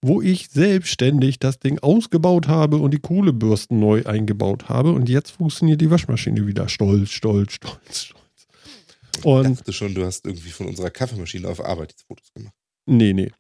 [0.03, 5.31] wo ich selbstständig das Ding ausgebaut habe und die Kohlebürsten neu eingebaut habe und jetzt
[5.31, 6.69] funktioniert die Waschmaschine wieder.
[6.69, 9.25] Stolz, stolz, stolz, stolz.
[9.25, 12.60] Und ich dachte schon, du hast irgendwie von unserer Kaffeemaschine auf Arbeit die Fotos gemacht.
[12.87, 13.31] Nee, nee.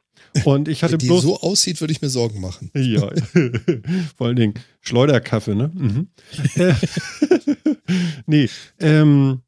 [0.44, 1.22] Und ich hatte Wenn die bloß.
[1.22, 2.70] so aussieht, würde ich mir Sorgen machen.
[2.76, 3.10] Ja,
[4.16, 5.70] vor allen Dingen Schleuderkaffee, ne?
[5.74, 6.08] Mhm.
[8.26, 9.40] Nee, ähm,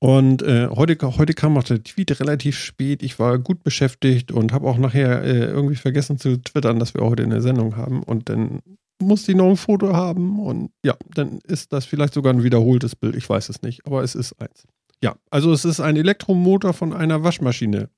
[0.00, 3.02] und äh, heute, heute kam auch der Tweet relativ spät.
[3.02, 7.02] Ich war gut beschäftigt und habe auch nachher äh, irgendwie vergessen zu twittern, dass wir
[7.02, 8.02] heute eine Sendung haben.
[8.02, 8.60] Und dann
[9.00, 10.38] musste ich noch ein Foto haben.
[10.38, 13.16] Und ja, dann ist das vielleicht sogar ein wiederholtes Bild.
[13.16, 14.66] Ich weiß es nicht, aber es ist eins.
[15.02, 17.88] Ja, also es ist ein Elektromotor von einer Waschmaschine.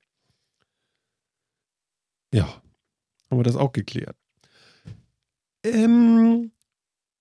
[2.33, 2.61] Ja,
[3.29, 4.15] haben wir das auch geklärt.
[5.63, 6.51] Ähm,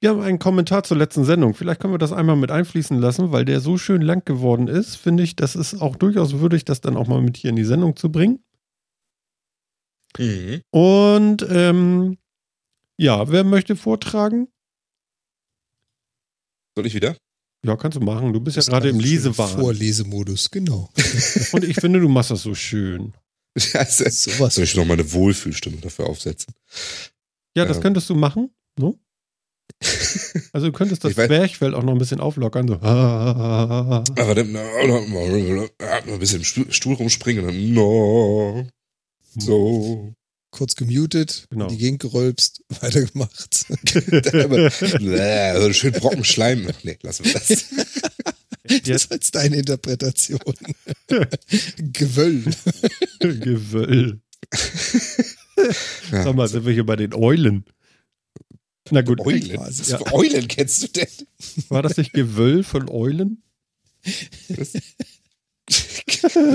[0.00, 1.54] wir haben einen Kommentar zur letzten Sendung.
[1.54, 4.96] Vielleicht können wir das einmal mit einfließen lassen, weil der so schön lang geworden ist,
[4.96, 7.64] finde ich, das ist auch durchaus würdig, das dann auch mal mit hier in die
[7.64, 8.42] Sendung zu bringen.
[10.18, 10.62] Mhm.
[10.70, 12.18] Und ähm,
[12.96, 14.48] ja, wer möchte vortragen?
[16.76, 17.16] Soll ich wieder?
[17.64, 18.32] Ja, kannst du machen.
[18.32, 19.48] Du bist ja gerade im Lesewahn.
[19.48, 20.90] Vorlesemodus, genau.
[21.52, 23.12] Und ich finde, du machst das so schön.
[23.54, 24.54] Ist- Sowas.
[24.54, 26.54] Soll ich noch mal eine Wohlfühlstimme dafür aufsetzen?
[27.56, 27.82] Ja, das Ja.
[27.82, 28.50] könntest du machen.
[28.78, 28.98] No?
[30.52, 32.66] Also du könntest das Bergfeld auch noch ein bisschen auflockern.
[32.68, 32.74] So.
[32.82, 34.02] Ah.
[34.18, 38.66] Aber dann ein bisschen im Stuhl, Stuhl rumspringen und dann no,
[39.38, 40.12] so.
[40.52, 41.68] Kurz gemutet, Genau.
[41.68, 43.66] die Gegend gerölpst, weitergemacht.
[43.94, 46.68] Dann aber, schön Brocken Schleim.
[46.82, 47.66] Nee, lassen wir das.
[48.84, 50.40] Das ist jetzt deine Interpretation.
[51.76, 52.44] Gewöll.
[53.18, 54.20] Gewöll.
[56.12, 56.24] Ja.
[56.24, 57.64] Sag mal, sind wir hier bei den Eulen?
[58.90, 59.46] Na gut, Eulen?
[59.46, 59.60] Ja.
[59.60, 61.08] Was für Eulen kennst du denn?
[61.68, 63.42] war das nicht Gewöll von Eulen?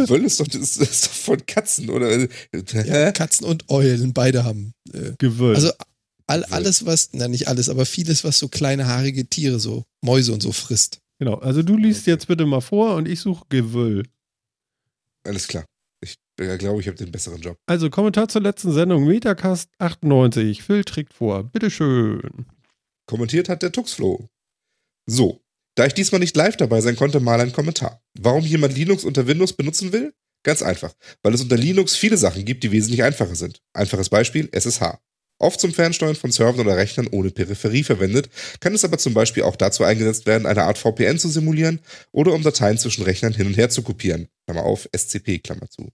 [0.07, 2.27] Wöll ist doch, ist, ist doch von Katzen, oder?
[2.73, 3.11] Ja?
[3.11, 4.73] Katzen und Eulen, beide haben.
[4.91, 5.55] Äh, Gewöll.
[5.55, 5.71] also
[6.27, 10.33] all, alles, was, na nicht alles, aber vieles, was so kleine haarige Tiere, so Mäuse
[10.33, 11.01] und so frisst.
[11.19, 11.35] Genau.
[11.35, 14.03] Also du liest jetzt bitte mal vor und ich suche Gewöll.
[15.23, 15.65] Alles klar.
[16.01, 17.57] Ich äh, glaube, ich habe den besseren Job.
[17.65, 20.63] Also Kommentar zur letzten Sendung, Metacast 98.
[20.63, 21.43] Phil trägt vor.
[21.43, 22.45] Bitteschön.
[23.07, 24.29] Kommentiert hat der Tuxflo.
[25.07, 25.41] So,
[25.75, 28.01] da ich diesmal nicht live dabei sein konnte, mal ein Kommentar.
[28.17, 30.13] Warum jemand Linux unter Windows benutzen will?
[30.43, 30.93] Ganz einfach,
[31.23, 33.61] weil es unter Linux viele Sachen gibt, die wesentlich einfacher sind.
[33.73, 34.99] Einfaches Beispiel, SSH.
[35.37, 38.29] Oft zum Fernsteuern von Servern oder Rechnern ohne Peripherie verwendet,
[38.61, 41.81] kann es aber zum Beispiel auch dazu eingesetzt werden, eine Art VPN zu simulieren
[42.11, 44.27] oder um Dateien zwischen Rechnern hin und her zu kopieren.
[44.45, 45.91] Klammer auf, SCP, Klammer zu.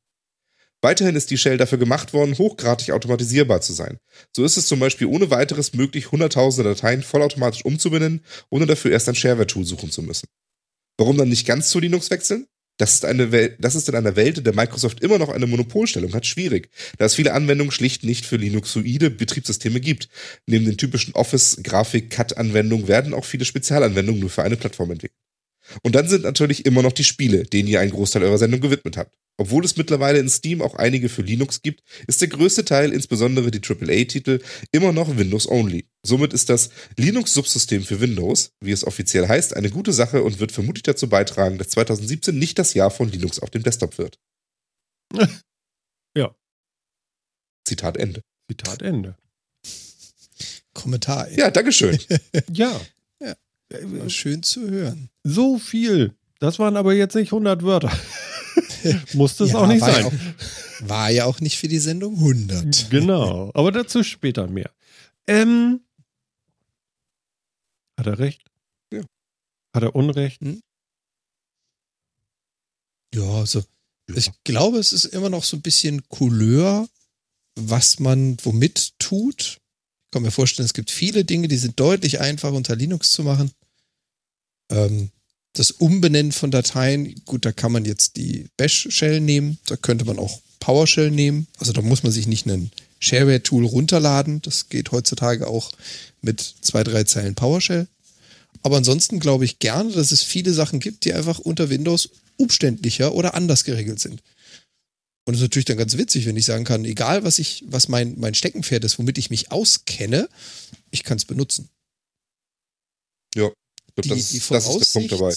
[0.83, 3.99] Weiterhin ist die Shell dafür gemacht worden, hochgradig automatisierbar zu sein.
[4.35, 9.07] So ist es zum Beispiel ohne weiteres möglich, hunderttausende Dateien vollautomatisch umzubenennen, ohne dafür erst
[9.07, 10.27] ein Shareware-Tool suchen zu müssen.
[10.97, 12.47] Warum dann nicht ganz zu Linux wechseln?
[12.77, 15.45] Das ist, eine Wel das ist in einer Welt, in der Microsoft immer noch eine
[15.45, 20.09] Monopolstellung hat, schwierig, da es viele Anwendungen schlicht nicht für Linuxoide Betriebssysteme gibt.
[20.47, 25.17] Neben den typischen Office, Grafik, Cut-Anwendungen werden auch viele Spezialanwendungen nur für eine Plattform entwickelt.
[25.83, 28.97] Und dann sind natürlich immer noch die Spiele, denen ihr einen Großteil eurer Sendung gewidmet
[28.97, 29.15] habt.
[29.37, 33.49] Obwohl es mittlerweile in Steam auch einige für Linux gibt, ist der größte Teil, insbesondere
[33.49, 34.39] die AAA-Titel,
[34.71, 35.87] immer noch Windows-only.
[36.03, 40.51] Somit ist das Linux-Subsystem für Windows, wie es offiziell heißt, eine gute Sache und wird
[40.51, 44.19] vermutlich dazu beitragen, dass 2017 nicht das Jahr von Linux auf dem Desktop wird.
[46.13, 46.35] Ja.
[47.65, 48.21] Zitat Ende.
[48.49, 49.15] Zitat Ende.
[50.73, 51.29] Kommentar.
[51.29, 51.39] ey.
[51.39, 51.97] Ja, Dankeschön.
[52.51, 52.79] Ja.
[53.71, 54.09] Ja.
[54.09, 55.09] Schön zu hören.
[55.23, 56.15] So viel.
[56.39, 57.91] Das waren aber jetzt nicht 100 Wörter.
[59.13, 60.03] Musste es Ja, auch nicht war sein.
[60.03, 62.89] Ja auch, war ja auch nicht für die Sendung 100.
[62.89, 63.51] Genau.
[63.53, 64.71] Aber dazu später mehr.
[65.27, 65.81] Ähm.
[67.97, 68.43] Hat er recht?
[68.91, 69.01] Ja.
[69.75, 70.41] Hat er Unrecht?
[73.13, 73.63] Ja, also
[74.13, 76.87] ich glaube, es ist immer noch so ein bisschen Couleur,
[77.55, 79.60] was man womit tut.
[80.11, 83.23] Ich kann mir vorstellen, es gibt viele Dinge, die sind deutlich einfacher unter Linux zu
[83.23, 83.49] machen.
[84.69, 85.09] Ähm,
[85.53, 90.19] das Umbenennen von Dateien, gut, da kann man jetzt die Bash-Shell nehmen, da könnte man
[90.19, 91.47] auch PowerShell nehmen.
[91.59, 94.41] Also da muss man sich nicht ein Shareware-Tool runterladen.
[94.41, 95.71] Das geht heutzutage auch
[96.21, 97.87] mit zwei, drei Zeilen PowerShell.
[98.63, 103.15] Aber ansonsten glaube ich gerne, dass es viele Sachen gibt, die einfach unter Windows umständlicher
[103.15, 104.21] oder anders geregelt sind.
[105.25, 107.87] Und es ist natürlich dann ganz witzig, wenn ich sagen kann, egal was ich, was
[107.87, 110.29] mein, mein Steckenpferd ist, womit ich mich auskenne,
[110.89, 111.69] ich kann es benutzen.
[113.95, 115.35] Glaub, Die, das, die das ist der Punkt dabei.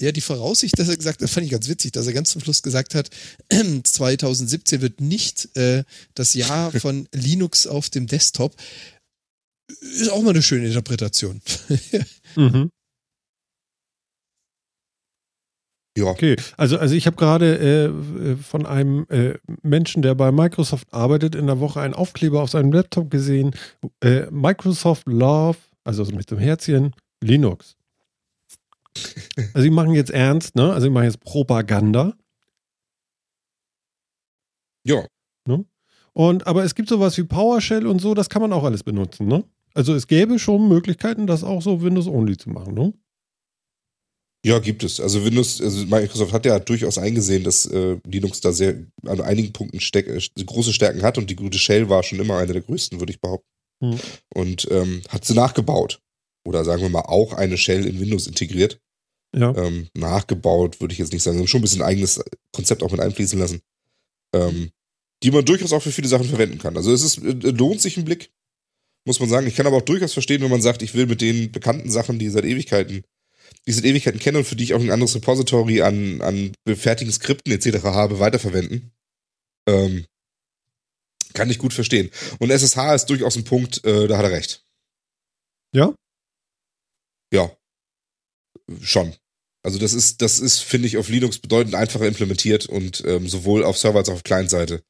[0.00, 2.40] Ja, die Voraussicht, dass er gesagt hat, fand ich ganz witzig, dass er ganz zum
[2.40, 3.10] Schluss gesagt hat,
[3.84, 8.56] 2017 wird nicht äh, das Jahr von Linux auf dem Desktop.
[9.82, 11.40] Ist auch mal eine schöne Interpretation.
[12.36, 12.70] Mhm.
[16.00, 16.10] Ja.
[16.10, 21.34] Okay, also, also ich habe gerade äh, von einem äh, Menschen, der bei Microsoft arbeitet,
[21.34, 23.54] in der Woche einen Aufkleber auf seinem Laptop gesehen.
[24.02, 27.76] Äh, Microsoft Love, also mit dem Herzchen, Linux.
[29.54, 30.72] Also sie machen jetzt ernst, ne?
[30.72, 32.14] Also sie machen jetzt Propaganda.
[34.84, 35.04] Ja.
[36.12, 39.26] Und aber es gibt sowas wie PowerShell und so, das kann man auch alles benutzen,
[39.26, 39.44] ne?
[39.74, 42.92] Also es gäbe schon Möglichkeiten, das auch so Windows-only zu machen, ne?
[44.44, 45.00] Ja, gibt es.
[45.00, 49.52] Also Windows, also Microsoft hat ja durchaus eingesehen, dass äh, Linux da sehr an einigen
[49.52, 52.62] Punkten steck, äh, große Stärken hat und die gute Shell war schon immer eine der
[52.62, 53.46] größten, würde ich behaupten.
[53.82, 53.98] Hm.
[54.34, 56.00] Und ähm, hat sie nachgebaut.
[56.46, 58.80] Oder sagen wir mal auch eine Shell in Windows integriert.
[59.36, 59.54] Ja.
[59.56, 61.36] Ähm, nachgebaut, würde ich jetzt nicht sagen.
[61.36, 62.20] Sie haben schon ein bisschen eigenes
[62.52, 63.60] Konzept auch mit einfließen lassen.
[64.34, 64.70] Ähm,
[65.22, 66.76] die man durchaus auch für viele Sachen verwenden kann.
[66.76, 68.30] Also es ist, äh, lohnt sich ein Blick,
[69.06, 69.46] muss man sagen.
[69.46, 72.18] Ich kann aber auch durchaus verstehen, wenn man sagt, ich will mit den bekannten Sachen,
[72.18, 73.04] die seit Ewigkeiten,
[73.66, 76.52] die ich seit Ewigkeiten kenne und für die ich auch ein anderes Repository an, an
[76.66, 77.84] fertigen Skripten etc.
[77.84, 78.92] habe, weiterverwenden.
[79.68, 80.06] Ähm,
[81.34, 82.10] kann ich gut verstehen.
[82.38, 84.64] Und SSH ist durchaus ein Punkt, äh, da hat er recht.
[85.72, 85.94] Ja?
[87.32, 87.56] Ja.
[88.80, 89.14] Schon.
[89.62, 93.62] Also das ist, das ist, finde ich, auf Linux bedeutend einfacher implementiert und ähm, sowohl
[93.62, 94.82] auf Server als auch auf Client-Seite.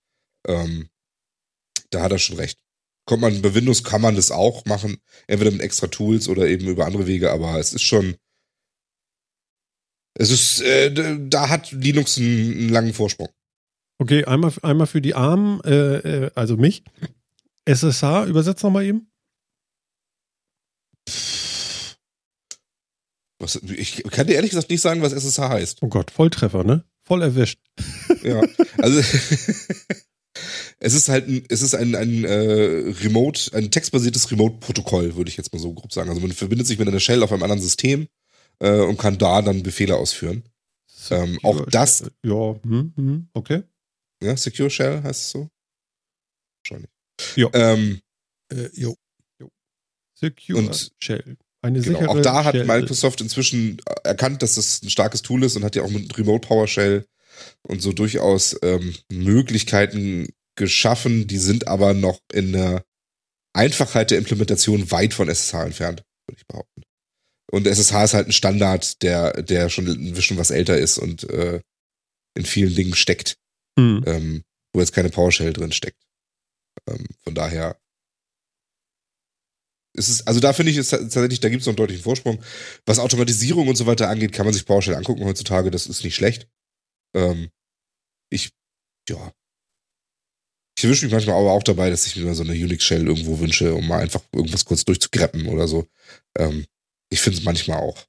[0.46, 0.88] Ähm,
[1.90, 2.58] da hat er schon recht.
[3.04, 6.68] Kommt man bei Windows kann man das auch machen, entweder mit extra Tools oder eben
[6.68, 8.16] über andere Wege, aber es ist schon,
[10.14, 10.92] es ist, äh,
[11.28, 13.28] da hat Linux einen, einen langen Vorsprung.
[13.98, 16.84] Okay, einmal, einmal für die Armen, äh, äh, also mich.
[17.66, 19.10] SSH, übersetzt nochmal eben.
[23.38, 25.82] Was, ich kann dir ehrlich gesagt nicht sagen, was SSH heißt.
[25.82, 26.84] Oh Gott, Volltreffer, ne?
[27.04, 27.58] Voll erwischt.
[28.22, 28.42] Ja,
[28.76, 28.98] also
[30.78, 35.38] es ist halt ein, es ist ein, ein äh, Remote, ein textbasiertes Remote-Protokoll, würde ich
[35.38, 36.10] jetzt mal so grob sagen.
[36.10, 38.08] Also man verbindet sich mit einer Shell auf einem anderen System
[38.60, 40.44] äh, und kann da dann Befehle ausführen.
[41.10, 43.62] Ähm, auch das- Ja, hm, hm, okay.
[44.22, 45.48] Ja, Secure Shell heißt es so?
[46.64, 46.90] Wahrscheinlich.
[47.36, 47.48] Ja.
[47.54, 48.00] Ähm,
[48.52, 48.96] Äh, jo.
[50.14, 51.36] Secure Und- Shell.
[51.62, 51.98] Eine genau.
[52.00, 52.64] sichere Auch da hat Shell.
[52.64, 56.46] Microsoft inzwischen erkannt, dass das ein starkes Tool ist und hat ja auch mit Remote
[56.48, 57.06] PowerShell
[57.62, 62.84] und so durchaus ähm, Möglichkeiten geschaffen, die sind aber noch in der
[63.52, 66.69] Einfachheit der Implementation weit von SSH entfernt, würde ich behaupten.
[67.50, 71.24] Und SSH ist halt ein Standard, der, der schon ein bisschen was älter ist und
[71.24, 71.60] äh,
[72.36, 73.36] in vielen Dingen steckt,
[73.78, 74.02] Hm.
[74.06, 76.02] ähm, wo jetzt keine PowerShell drin steckt.
[76.88, 77.80] Ähm, von daher
[79.96, 82.42] ist es, also da finde ich es tatsächlich, da gibt es noch einen deutlichen Vorsprung.
[82.86, 86.14] Was Automatisierung und so weiter angeht, kann man sich PowerShell angucken heutzutage, das ist nicht
[86.14, 86.48] schlecht.
[87.14, 87.50] Ähm,
[88.30, 88.50] ich,
[89.08, 89.32] ja.
[90.78, 93.40] Ich erwische mich manchmal aber auch dabei, dass ich mir mal so eine Unix-Shell irgendwo
[93.40, 95.88] wünsche, um mal einfach irgendwas kurz durchzugreppen oder so.
[96.38, 96.64] Ähm,
[97.10, 98.06] ich finde es manchmal auch.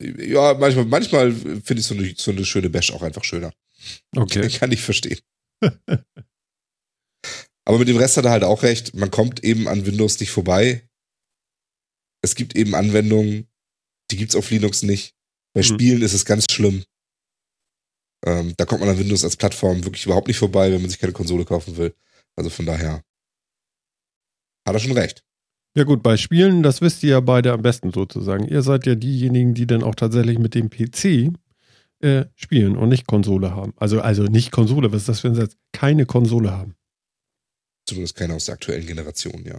[0.00, 3.52] Ja, manchmal, manchmal finde ich so eine, so eine schöne Bash auch einfach schöner.
[4.16, 4.48] Okay.
[4.58, 5.20] Kann ich verstehen.
[7.64, 8.94] Aber mit dem Rest hat er halt auch recht.
[8.94, 10.88] Man kommt eben an Windows nicht vorbei.
[12.22, 13.48] Es gibt eben Anwendungen,
[14.10, 15.14] die gibt's auf Linux nicht.
[15.54, 15.64] Bei Mhm.
[15.64, 16.84] Spielen ist es ganz schlimm.
[18.26, 20.98] Ähm, da kommt man an Windows als Plattform wirklich überhaupt nicht vorbei, wenn man sich
[20.98, 21.94] keine Konsole kaufen will.
[22.36, 23.04] Also von daher
[24.66, 25.22] hat er schon recht.
[25.76, 28.46] Ja gut, bei Spielen, das wisst ihr ja beide am besten sozusagen.
[28.46, 31.32] Ihr seid ja diejenigen, die dann auch tatsächlich mit dem PC
[32.00, 33.74] äh, spielen und nicht Konsole haben.
[33.76, 35.56] Also, also nicht Konsole, was ist das für ein Satz?
[35.72, 36.76] Keine Konsole haben.
[37.86, 39.58] Zumindest keiner aus der aktuellen Generation, ja.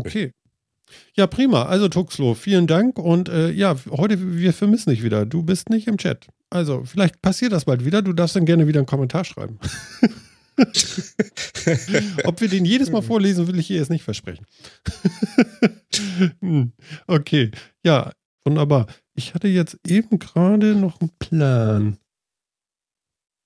[0.00, 0.32] Okay.
[1.14, 1.66] Ja, prima.
[1.66, 5.26] Also Tuxlo, vielen Dank und äh, ja, heute, wir vermissen dich wieder.
[5.26, 6.28] Du bist nicht im Chat.
[6.48, 8.02] Also, vielleicht passiert das bald wieder.
[8.02, 9.58] Du darfst dann gerne wieder einen Kommentar schreiben.
[12.24, 14.46] Ob wir den jedes Mal vorlesen, will ich hier jetzt nicht versprechen.
[16.40, 16.72] Hm,
[17.08, 17.50] okay,
[17.84, 18.12] ja,
[18.44, 18.86] wunderbar.
[19.14, 21.98] Ich hatte jetzt eben gerade noch einen Plan.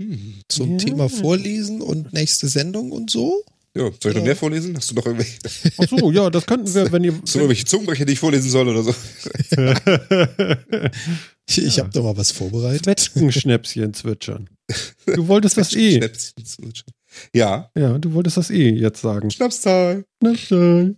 [0.00, 0.34] Hm.
[0.48, 0.76] Zum Ja.
[0.78, 3.44] Thema Vorlesen und nächste Sendung und so.
[3.76, 4.76] Ja, soll ich noch mehr vorlesen?
[4.76, 5.38] Hast du noch irgendwelche,
[5.78, 7.12] Ach so, ja, das könnten wir, wenn ihr.
[7.22, 8.94] hast du noch irgendwelche Zungenbrecher, die ich vorlesen soll oder so?
[11.46, 11.84] Ich, ich Ja.
[11.84, 12.84] habe da mal was vorbereitet.
[12.84, 14.48] Zwetschgenschnäpschen zwitschern.
[15.06, 15.96] Du wolltest das eh.
[15.96, 16.92] Schnäpschen zwitschern.
[17.34, 19.30] Ja, Ja, du wolltest das eh jetzt sagen.
[19.30, 20.04] Schnapszahl.
[20.22, 20.96] Schnapszahl.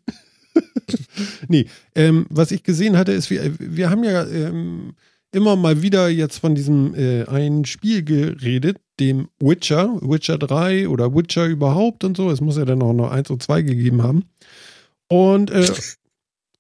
[1.49, 4.95] nee, ähm, was ich gesehen hatte, ist, wir, wir haben ja ähm,
[5.33, 11.15] immer mal wieder jetzt von diesem äh, einen Spiel geredet, dem Witcher, Witcher 3 oder
[11.15, 12.31] Witcher überhaupt und so.
[12.31, 14.25] Es muss ja dann auch noch 1 und 2 gegeben haben.
[15.09, 15.71] Und äh,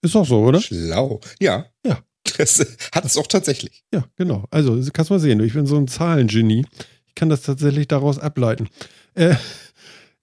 [0.02, 0.60] Ist doch so, oder?
[0.60, 1.20] Schlau.
[1.40, 1.66] Ja.
[1.84, 1.98] Ja.
[2.36, 2.58] Das
[2.92, 3.82] hat es auch tatsächlich.
[3.92, 4.44] Ja, genau.
[4.50, 5.40] Also, kannst mal sehen.
[5.40, 6.64] Ich bin so ein Zahlengenie.
[7.06, 8.68] Ich kann das tatsächlich daraus ableiten.
[9.16, 9.34] Äh,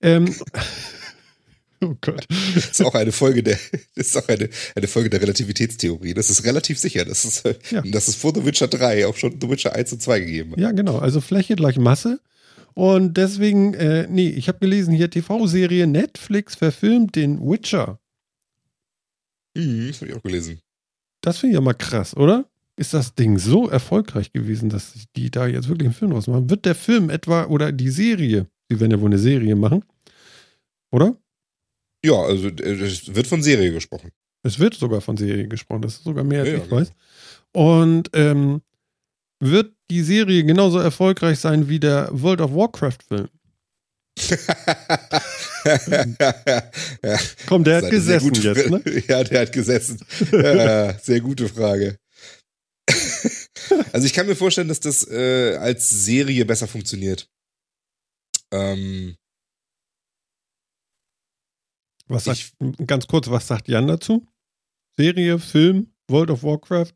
[0.01, 0.33] ähm,
[1.83, 2.25] oh Gott.
[2.55, 3.57] Das ist auch eine Folge der,
[3.95, 6.13] das ist auch eine, eine Folge der Relativitätstheorie.
[6.13, 7.81] Das ist relativ sicher, dass es, Ja.
[7.81, 10.59] dass es vor The Witcher 3 auch schon The Witcher 1 und 2 gegeben hat.
[10.59, 10.97] Ja, genau.
[10.99, 12.19] Also Fläche gleich Masse.
[12.75, 17.99] Und deswegen, äh, nee, ich habe gelesen hier TV-Serie Netflix verfilmt den Witcher.
[19.55, 20.59] Mhm, das habe ich auch gelesen.
[21.21, 22.45] Das finde ich ja mal krass, oder?
[22.75, 26.49] Ist das Ding so erfolgreich gewesen, dass die da jetzt wirklich einen Film draus machen?
[26.49, 29.83] Wird der Film etwa oder die Serie, die werden ja wohl eine Serie machen,
[30.91, 31.15] oder?
[32.05, 34.11] Ja, also äh, es wird von Serie gesprochen.
[34.43, 36.91] Es wird sogar von Serie gesprochen, das ist sogar mehr als Ja, ich ja, weiß.
[37.53, 38.61] Und ähm,
[39.39, 43.29] wird die Serie genauso erfolgreich sein wie der World of Warcraft-Film?
[47.03, 48.81] ja, Komm, der hat gesessen gute jetzt, ne?
[49.07, 49.99] Ja, der hat gesessen.
[51.01, 51.97] sehr gute Frage.
[53.91, 57.27] also ich kann mir vorstellen, dass das äh, als Serie besser funktioniert.
[58.53, 59.15] Ähm,
[62.07, 62.53] Was sagt,
[62.85, 64.27] ganz kurz, was sagt Jan dazu?
[64.97, 66.93] Serie, Film, World of Warcraft,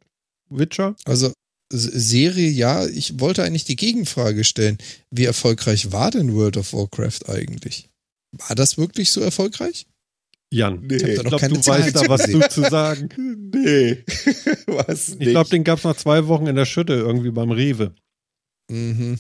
[0.50, 0.96] Witcher?
[1.06, 1.34] Also
[1.72, 4.78] Serie, ja, ich wollte eigentlich die Gegenfrage stellen.
[5.10, 7.90] Wie erfolgreich war denn World of Warcraft eigentlich?
[8.32, 9.88] War das wirklich so erfolgreich?
[10.54, 10.82] Jan.
[10.82, 10.96] nee.
[10.96, 13.10] Ich Ich noch glaube, keine du weißt da was zu, zu sagen.
[13.54, 14.04] nee.
[14.68, 17.94] Was Ich glaube, den gab es nach zwei Wochen in der Schütte irgendwie beim Rewe.
[18.70, 19.20] Mhm.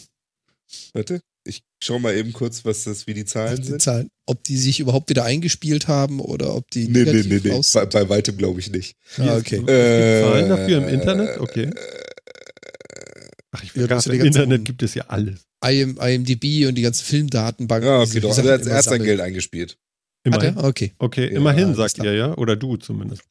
[0.93, 1.36] Warte, ich
[1.83, 3.81] schau mal eben kurz, was das, wie die Zahlen Die sind.
[3.81, 4.09] Zahlen.
[4.25, 7.61] Ob die sich überhaupt wieder eingespielt haben oder ob die Nee, nee, negativ nee, nee.
[7.73, 8.95] Bei, bei weitem glaube ich nicht.
[9.17, 9.55] Ah, okay.
[9.57, 11.39] Es gibt Zahlen dafür im Internet?
[11.39, 11.69] Okay.
[13.51, 15.45] Ach, ich will ja Im Internet gibt es ja alles.
[15.65, 17.87] IM, IMDb und die ganzen Filmdatenbanken.
[17.89, 18.29] Die okay, doch.
[18.29, 19.03] Also er, hat- er hat sein sammeln.
[19.05, 19.71] Geld eingespielt.
[19.71, 19.77] Hat
[20.43, 20.57] Immerhin.
[20.57, 20.63] er?
[20.65, 20.91] Okay.
[20.99, 22.37] Okay, Ja, immerhin, sagt ihr ja.
[22.37, 23.23] Oder du zumindest.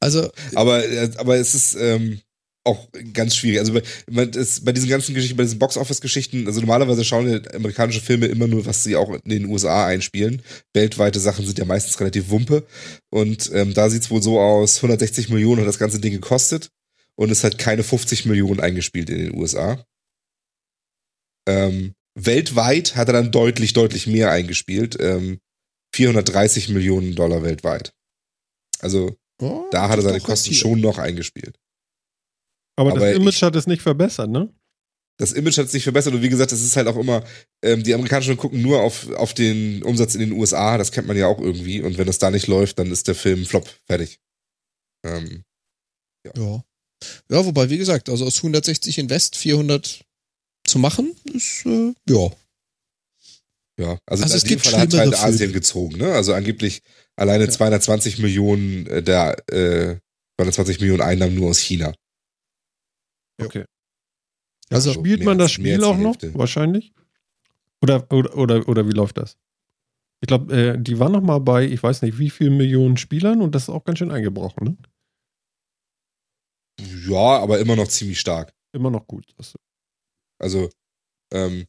[0.00, 2.20] Also, Aber, äh, aber es ist ähm,
[2.68, 3.58] auch ganz schwierig.
[3.58, 8.00] Also bei, es, bei diesen ganzen Geschichten, bei diesen Box-Office-Geschichten, also normalerweise schauen ja amerikanische
[8.00, 10.42] Filme immer nur, was sie auch in den USA einspielen.
[10.74, 12.66] Weltweite Sachen sind ja meistens relativ Wumpe.
[13.10, 16.70] Und ähm, da sieht's wohl so aus, 160 Millionen hat das ganze Ding gekostet
[17.16, 19.84] und es hat keine 50 Millionen eingespielt in den USA.
[21.48, 24.96] Ähm, weltweit hat er dann deutlich, deutlich mehr eingespielt.
[25.00, 25.40] Ähm,
[25.94, 27.92] 430 Millionen Dollar weltweit.
[28.80, 31.58] Also oh, da hat er seine Kosten schon noch eingespielt.
[32.78, 34.48] Aber, Aber das Image ich- hat es nicht verbessert, ne?
[35.20, 37.24] Das Image hat sich verbessert und wie gesagt, es ist halt auch immer,
[37.64, 41.16] ähm, die Amerikaner gucken nur auf, auf den Umsatz in den USA, das kennt man
[41.16, 44.20] ja auch irgendwie und wenn das da nicht läuft, dann ist der Film flop, fertig.
[45.04, 45.42] Ähm,
[46.24, 46.62] Ja.
[47.30, 50.04] Ja, wobei, wie gesagt, also aus 160 Invest 400
[50.64, 52.30] zu machen, ist, äh, ja.
[53.80, 55.52] ja, also, Also in es gibt Fall hat halt Asien Filme.
[55.54, 56.12] gezogen, ne?
[56.12, 56.82] Also angeblich
[57.16, 57.50] alleine Ja.
[57.50, 59.96] 220 Millionen äh, der, äh,
[60.40, 61.92] 220 Millionen Einnahmen nur aus China.
[63.40, 63.64] Okay.
[64.70, 66.16] Also, so Spielt man das Spiel auch noch?
[66.34, 66.92] Wahrscheinlich.
[67.80, 69.36] Oder, oder, oder, oder wie läuft das?
[70.20, 73.40] Ich glaube, äh, die waren noch mal bei, ich weiß nicht, wie viel Millionen Spielern
[73.40, 74.76] und das ist auch ganz schön eingebrochen, ne?
[77.08, 78.52] Ja, aber immer noch ziemlich stark.
[78.72, 79.34] Immer noch gut.
[80.40, 80.70] Also,
[81.32, 81.66] ähm,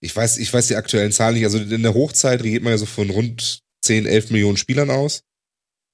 [0.00, 1.44] ich weiß, ich weiß die aktuellen Zahlen nicht.
[1.44, 5.24] Also in der Hochzeit geht man ja so von rund 10, 11 Millionen Spielern aus,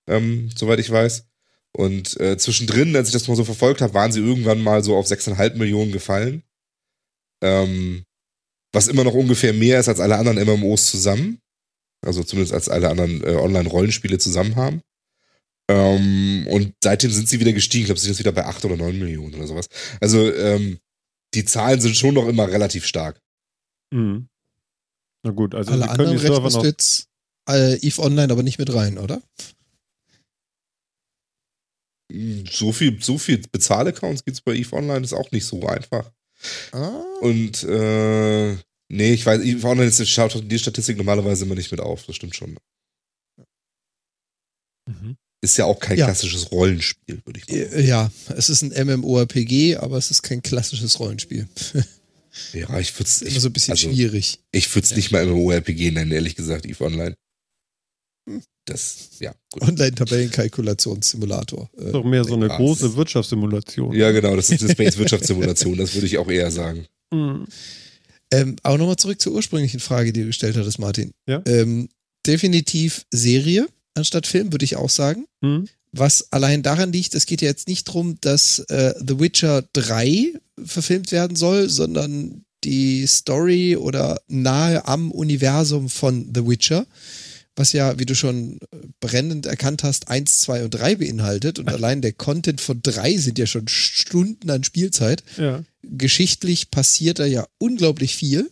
[0.08, 1.27] ähm, soweit ich weiß.
[1.76, 4.96] Und äh, zwischendrin, als ich das mal so verfolgt habe, waren sie irgendwann mal so
[4.96, 6.42] auf 6,5 Millionen gefallen.
[7.42, 8.04] Ähm,
[8.72, 11.38] was immer noch ungefähr mehr ist als alle anderen MMOs zusammen.
[12.04, 14.82] Also zumindest als alle anderen äh, Online-Rollenspiele zusammen haben.
[15.70, 17.82] Ähm, und seitdem sind sie wieder gestiegen.
[17.82, 19.68] Ich glaube, sie sind jetzt wieder bei 8 oder 9 Millionen oder sowas.
[20.00, 20.78] Also, ähm,
[21.34, 23.20] die Zahlen sind schon noch immer relativ stark.
[23.92, 24.28] Mhm.
[25.22, 26.64] Na gut, also Alle anderen die Server rechnest noch.
[26.64, 27.08] jetzt
[27.50, 29.20] äh, EVE Online aber nicht mit rein, oder?
[32.50, 36.10] So viel, so viel Bezahlaccounts gibt es bei EVE Online, ist auch nicht so einfach.
[36.72, 38.52] Ah, Und äh,
[38.88, 42.16] nee, ich weiß, EVE Online ist, schaut die Statistik normalerweise immer nicht mit auf, das
[42.16, 42.56] stimmt schon.
[44.88, 45.16] Mhm.
[45.40, 46.06] Ist ja auch kein Ja.
[46.06, 47.86] klassisches Rollenspiel, würde ich mal sagen.
[47.86, 51.48] ja, es ist ein MMORPG, aber es ist kein klassisches Rollenspiel.
[52.52, 54.38] Ja, ich würde es Immer so ein bisschen also, schwierig.
[54.52, 54.96] ich würd's Ja.
[54.96, 57.16] nicht mal MMORPG nennen, ehrlich gesagt, EVE Online.
[58.28, 58.42] Hm.
[58.68, 59.32] Das, ja.
[59.60, 61.70] Online-Tabellenkalkulationssimulator.
[61.76, 63.94] ist doch mehr so eine Ja, große Wirtschaftssimulation.
[63.94, 66.86] Ja, genau, das ist eine Space-Wirtschaftssimulation, das würde ich auch eher sagen.
[67.12, 67.46] Mhm.
[68.30, 71.12] Ähm, aber nochmal zurück zur ursprünglichen Frage, die du gestellt hattest, Martin.
[71.26, 71.42] Ja.
[71.46, 71.88] Ähm,
[72.26, 75.26] definitiv Serie anstatt Film, würde ich auch sagen.
[75.40, 75.68] Mhm.
[75.92, 80.34] Was allein daran liegt, es geht ja jetzt nicht darum, dass äh, The Witcher 3
[80.62, 86.86] verfilmt werden soll, sondern die Story oder nahe am Universum von The Witcher.
[87.58, 88.58] Was ja, wie du schon
[89.00, 91.58] brennend erkannt hast, eins, zwei und drei beinhaltet.
[91.58, 95.22] Und allein der Content von drei sind ja schon Stunden an Spielzeit.
[95.36, 95.62] Ja.
[95.82, 98.50] Geschichtlich passiert da ja unglaublich viel.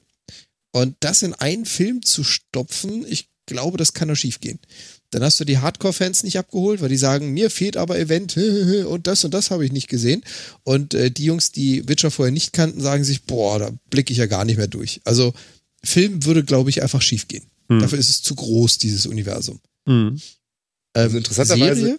[0.72, 4.59] Und das in einen Film zu stopfen, ich glaube, das kann nur schief gehen.
[5.11, 8.36] Dann hast du die Hardcore-Fans nicht abgeholt, weil die sagen, mir fehlt aber Event
[8.86, 10.22] und das und das habe ich nicht gesehen.
[10.64, 14.18] Und äh, die Jungs, die Witcher vorher nicht kannten, sagen sich, boah, da blicke ich
[14.18, 15.00] ja gar nicht mehr durch.
[15.04, 15.32] Also
[15.82, 17.28] Film würde, glaube ich, einfach schief
[17.69, 17.77] gehen.
[17.77, 17.81] Hm.
[17.81, 19.61] Dafür ist es zu groß, dieses Universum.
[19.89, 20.21] Hm.
[20.95, 21.99] Also interessanterweise?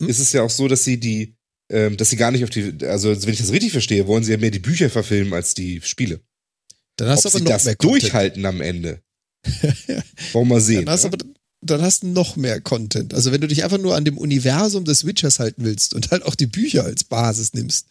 [0.00, 0.08] Hm?
[0.08, 1.34] ist es ja auch so, dass sie die,
[1.70, 4.32] ähm, dass sie gar nicht auf die, also wenn ich das richtig verstehe, wollen sie
[4.32, 6.20] ja mehr die Bücher verfilmen als die Spiele.
[6.96, 8.02] Dann hast Ob du sie aber noch das mehr Content.
[8.02, 9.02] durchhalten am Ende.
[10.32, 10.86] Wollen wir sehen.
[10.86, 11.14] Dann hast, du ne?
[11.14, 13.14] aber, dann hast du noch mehr Content.
[13.14, 16.22] Also wenn du dich einfach nur an dem Universum des Witchers halten willst und halt
[16.24, 17.86] auch die Bücher als Basis nimmst.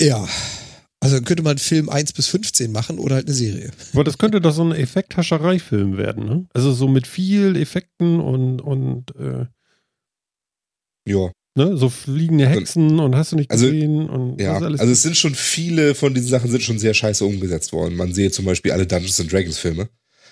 [0.00, 0.28] Ja.
[1.00, 3.70] Also dann könnte man Film 1 bis 15 machen oder halt eine Serie.
[3.92, 6.46] Aber das könnte doch so ein Effekthascherei-Film werden, ne?
[6.54, 9.46] Also so mit viel Effekten und, und äh,
[11.06, 11.76] ja, ne?
[11.76, 14.58] so fliegende Hexen und hast du nicht Also, gesehen und ja.
[14.58, 14.80] alles.
[14.80, 17.94] Also es sind schon viele von diesen Sachen sind schon sehr scheiße umgesetzt worden.
[17.96, 19.88] Man sehe zum Beispiel alle Dungeons and Dragons Filme.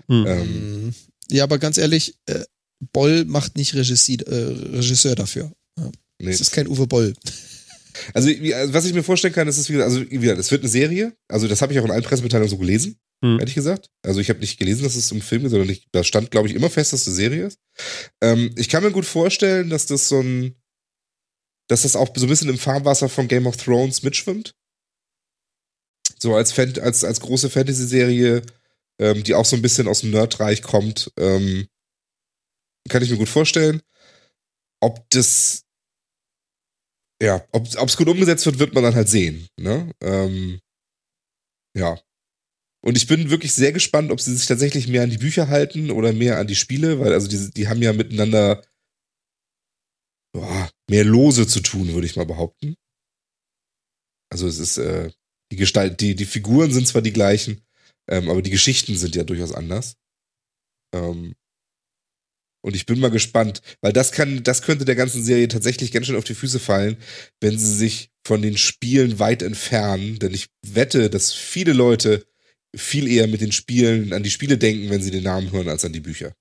[0.09, 0.25] Hm.
[0.27, 0.95] Ähm, Mhm.
[1.31, 2.45] Ja, aber ganz ehrlich, äh,
[2.93, 4.35] Boll macht nicht Regissi äh,
[4.77, 5.51] Regisseur dafür.
[6.21, 6.31] nee.
[6.31, 7.15] Es ist kein Uwe Boll.
[8.15, 10.51] Also, wie- also was ich mir vorstellen kann, ist es wieder, also wie gesagt, es
[10.51, 11.17] wird eine Serie.
[11.29, 13.39] Also das habe ich auch in allen Pressemitteilungen so gelesen, Hm.
[13.39, 13.89] ehrlich gesagt.
[14.03, 16.49] Also ich habe nicht gelesen, dass es um Film geht, sondern ich, da stand, glaube
[16.49, 17.59] ich, immer fest, dass es eine Serie ist.
[18.23, 20.55] Ähm, ich kann mir gut vorstellen, dass das so ein,
[21.69, 24.55] dass das auch so ein bisschen im Fahrwasser von Game of Thrones mitschwimmt.
[26.19, 28.43] So als, Fan, als, als große Fantasy-Serie,
[29.01, 31.67] ähm, die auch so ein bisschen aus dem Nerdreich kommt, ähm,
[32.89, 33.83] kann ich mir gut vorstellen.
[34.81, 35.65] Ob das
[37.23, 39.49] ja, ob es gut umgesetzt wird, wird man dann halt sehen.
[39.59, 39.91] Ne?
[40.03, 40.61] Ähm,
[41.77, 41.99] ja.
[42.85, 45.91] Und ich bin wirklich sehr gespannt, ob sie sich tatsächlich mehr an die Bücher halten
[45.91, 48.63] oder mehr an die Spiele, weil also die, die haben ja miteinander
[50.33, 52.77] boah, mehr lose zu tun, würde ich mal behaupten.
[54.31, 55.11] Also es ist äh,
[55.51, 57.65] die Gestalt, die, die Figuren sind zwar die gleichen,
[58.09, 59.97] ähm, aber die Geschichten sind ja durchaus anders.
[60.95, 61.35] Ähm,
[62.63, 66.07] und ich bin mal gespannt, weil das kann, das könnte der ganzen Serie tatsächlich ganz
[66.07, 66.97] schön auf die Füße fallen,
[67.41, 70.19] wenn sie sich von den Spielen weit entfernen.
[70.19, 72.27] Denn ich wette, dass viele Leute
[72.75, 75.85] viel eher mit den Spielen an die Spiele denken, wenn sie den Namen hören, als
[75.85, 76.35] an die Bücher.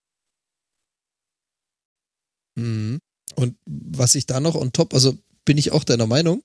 [2.55, 2.99] Mhm.
[3.36, 6.43] Und was ich da noch on top, also bin ich auch deiner Meinung,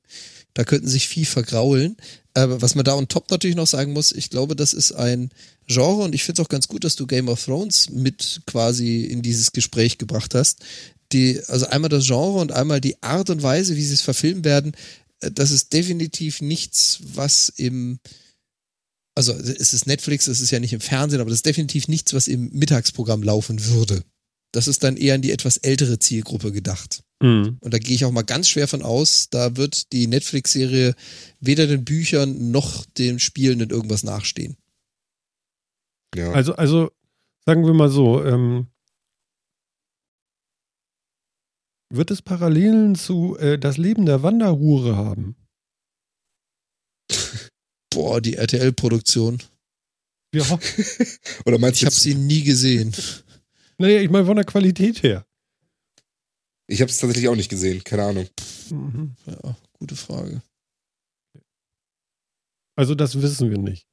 [0.54, 1.96] da könnten sich viel vergraulen.
[2.34, 5.30] Aber was man da on top natürlich noch sagen muss, ich glaube, das ist ein
[5.70, 9.04] Genre und ich finde es auch ganz gut, dass du Game of Thrones mit quasi
[9.04, 10.64] in dieses Gespräch gebracht hast.
[11.12, 14.44] Die, also einmal das Genre und einmal die Art und Weise, wie sie es verfilmen
[14.44, 14.72] werden,
[15.20, 18.00] äh, das ist definitiv nichts, was im,
[19.14, 22.14] also es ist Netflix, es ist ja nicht im Fernsehen, aber das ist definitiv nichts,
[22.14, 24.02] was im Mittagsprogramm laufen würde.
[24.52, 27.04] Das ist dann eher an die etwas ältere Zielgruppe gedacht.
[27.22, 27.58] Hm.
[27.60, 30.96] Und da gehe ich auch mal ganz schwer von aus, da wird die Netflix-Serie
[31.38, 34.56] weder den Büchern noch den Spielen in irgendwas nachstehen.
[36.14, 36.32] Ja.
[36.32, 36.90] Also, also
[37.46, 38.66] sagen wir mal so, ähm,
[41.92, 45.36] wird es Parallelen zu äh, Das Leben der Wanderhure haben?
[47.92, 49.42] Boah, die RTL-Produktion.
[50.34, 50.44] Ja,
[51.46, 52.94] Oder meinst Ich du, habe jetzt- sie nie gesehen.
[53.78, 55.26] naja, ich meine von der Qualität her.
[56.68, 58.28] ich habe es tatsächlich auch nicht gesehen, keine Ahnung.
[58.70, 59.16] Mhm.
[59.26, 60.40] Ja, gute Frage.
[62.78, 63.86] Also das wissen wir nicht.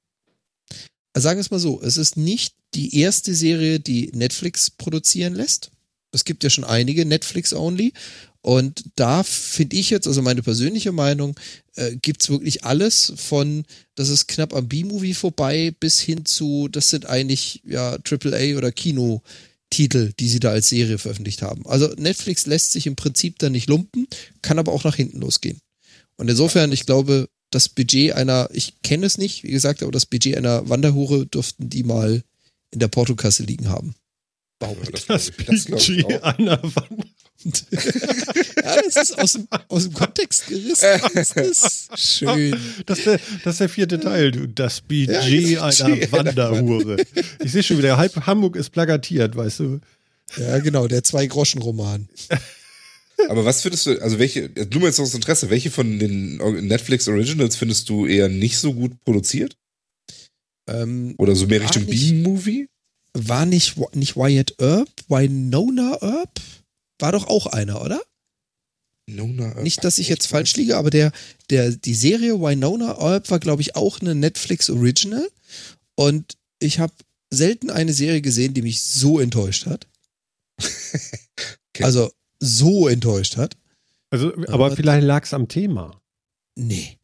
[1.18, 5.34] Also sagen wir es mal so, es ist nicht die erste Serie, die Netflix produzieren
[5.34, 5.72] lässt.
[6.12, 7.92] Es gibt ja schon einige Netflix-only.
[8.42, 11.34] Und da finde ich jetzt, also meine persönliche Meinung,
[11.74, 13.66] äh, gibt es wirklich alles von,
[13.96, 18.72] das ist knapp am B-Movie vorbei, bis hin zu, das sind eigentlich ja AAA oder
[18.72, 21.66] Kinotitel, die sie da als Serie veröffentlicht haben.
[21.66, 24.06] Also Netflix lässt sich im Prinzip da nicht lumpen,
[24.44, 25.58] kann aber auch nach hinten losgehen.
[26.18, 30.06] Und insofern, ich glaube, das Budget einer, ich kenne es nicht, wie gesagt, aber das
[30.06, 32.24] Budget einer Wanderhure dürften die mal
[32.72, 33.96] in der Portokasse liegen haben.
[34.62, 36.24] Ja, Das glaub ich- das ich Budget auch.
[36.24, 37.08] einer Wanderhure.
[38.64, 41.00] ja, das ist aus dem, aus dem Kontext gerissen.
[41.14, 42.60] Das ist schön.
[42.88, 44.48] Das ist, der, das ist der vierte Teil, du.
[44.48, 45.10] Das Budget
[45.52, 46.98] Ja, das einer Budget einer Wanderhure.
[47.44, 49.80] Ich sehe schon wieder, halb Hamburg ist plakatiert, weißt du.
[50.38, 52.10] Ja, genau, der Zwei-Groschen-Roman.
[53.30, 56.38] Aber was findest du, also welche, nur mal jetzt aus Interesse, welche von den
[56.68, 59.58] Netflix Originals findest du eher nicht so gut produziert?
[60.70, 62.68] Ähm, Oder so mehr Richtung B-Movie?
[63.18, 66.40] war nicht, nicht Wyatt Earp, Winona Earp?
[67.00, 68.02] War doch auch einer, oder?
[69.10, 71.12] Nona, äh, Nicht, dass ich jetzt falsch liege, aber der,
[71.50, 75.28] der, die Serie Winona Earp war, glaube ich, auch eine Netflix Original.
[75.96, 76.94] Und ich habe
[77.34, 79.88] selten eine Serie gesehen, die mich so enttäuscht hat.
[81.76, 81.84] Okay.
[81.84, 83.58] Also so enttäuscht hat.
[84.10, 86.02] Also, aber, Aber- vielleicht lag es am Thema.
[86.56, 86.98] Nee.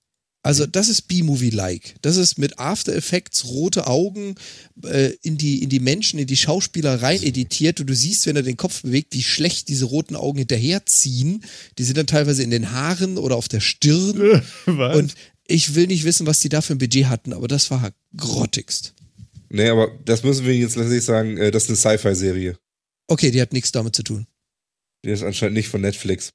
[0.45, 1.95] Also das ist B-Movie-like.
[2.01, 4.35] Das ist mit After Effects rote Augen
[4.83, 8.35] äh, in, die, in die Menschen, in die Schauspieler rein editiert und du siehst, wenn
[8.35, 11.45] er den Kopf bewegt, wie schlecht diese roten Augen hinterherziehen.
[11.77, 14.41] Die sind dann teilweise in den Haaren oder auf der Stirn.
[14.65, 14.97] Was?
[14.97, 15.15] Und
[15.47, 18.93] ich will nicht wissen, was die da für ein Budget hatten, aber das war grottigst.
[19.49, 22.57] Nee, aber das müssen wir jetzt letztlich sagen, äh, das ist eine Sci-Fi-Serie.
[23.07, 24.25] Okay, die hat nichts damit zu tun.
[25.05, 26.29] Die ist anscheinend nicht von Netflix.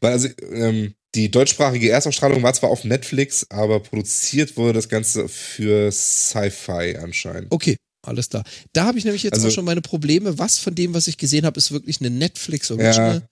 [0.00, 5.28] Weil also ähm, die deutschsprachige Erstausstrahlung war zwar auf Netflix, aber produziert wurde das Ganze
[5.28, 7.52] für Sci-Fi anscheinend.
[7.52, 8.44] Okay, alles klar.
[8.72, 10.38] Da habe ich nämlich jetzt Also- auch schon meine Probleme.
[10.38, 13.22] Was von dem, was ich gesehen habe, ist wirklich eine Netflix-Original?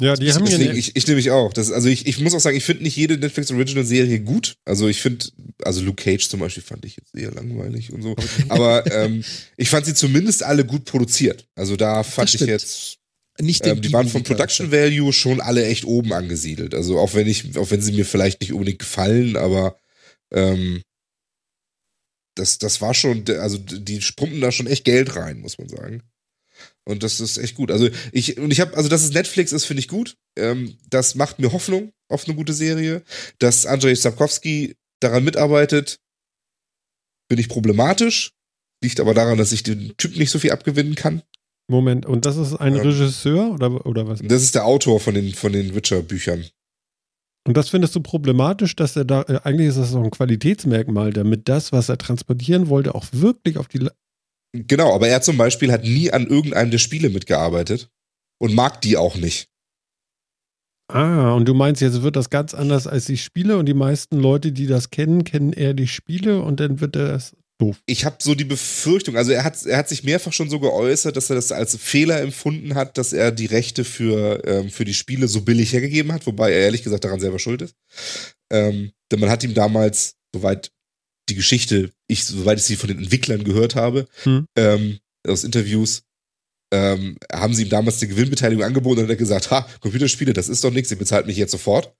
[0.00, 1.52] ja, die haben Deswegen, ich, ich nehme mich auch.
[1.52, 4.54] Das, also ich, ich muss auch sagen, ich finde nicht jede Netflix Original Serie gut.
[4.64, 5.26] Also ich finde,
[5.62, 8.16] also Luke Cage zum Beispiel fand ich jetzt eher langweilig und so.
[8.48, 9.24] Aber ähm,
[9.56, 11.46] ich fand sie zumindest alle gut produziert.
[11.54, 12.96] Also da fand ich jetzt,
[13.40, 14.22] Nicht den ähm, die waren vom.
[14.22, 16.74] Production Value schon alle echt oben angesiedelt.
[16.74, 19.76] Also auch wenn ich, auch wenn sie mir vielleicht nicht unbedingt gefallen, aber
[20.32, 20.82] ähm,
[22.34, 26.02] das, das war schon, also die pumpen da schon echt Geld rein, muss man sagen.
[26.84, 27.70] Und das ist echt gut.
[27.70, 30.16] Also ich, und ich habe, also dass es Netflix ist, finde ich gut.
[30.36, 33.02] Ähm, das macht mir Hoffnung auf eine gute Serie.
[33.38, 36.00] Dass Andrzej Sapkowski daran mitarbeitet,
[37.28, 38.32] finde ich problematisch.
[38.82, 41.22] Liegt aber daran, dass ich den Typ nicht so viel abgewinnen kann.
[41.70, 42.82] Moment, und das ist ein Ja.
[42.82, 44.20] Regisseur oder, oder was?
[44.22, 46.44] Das ist der Autor von den, von den Witcher-Büchern.
[47.46, 51.12] Und das findest du problematisch, dass er da, äh, eigentlich ist das auch ein Qualitätsmerkmal,
[51.12, 53.78] damit das, was er transportieren wollte, auch wirklich auf die.
[53.78, 53.92] La-
[54.52, 57.88] Genau, aber er zum Beispiel hat nie an irgendeinem der Spiele mitgearbeitet
[58.40, 59.46] und mag die auch nicht.
[60.92, 64.18] Ah, und du meinst, jetzt wird das ganz anders als die Spiele und die meisten
[64.18, 67.76] Leute, die das kennen, kennen eher die Spiele und dann wird das doof.
[67.86, 71.16] Ich habe so die Befürchtung, also er hat, er hat sich mehrfach schon so geäußert,
[71.16, 74.94] dass er das als Fehler empfunden hat, dass er die Rechte für, ähm, für die
[74.94, 77.74] Spiele so billig hergegeben hat, wobei er ehrlich gesagt daran selber schuld ist.
[78.50, 80.70] Ähm, denn man hat ihm damals, soweit
[81.28, 84.46] die Geschichte, ich, soweit ich sie von den Entwicklern gehört habe, Hm.
[84.56, 86.02] ähm, aus Interviews,
[86.72, 90.48] ähm, haben sie ihm damals eine Gewinnbeteiligung angeboten und hat er gesagt, ha, Computerspiele, das
[90.48, 91.94] ist doch nichts, ihr bezahlt mich jetzt sofort.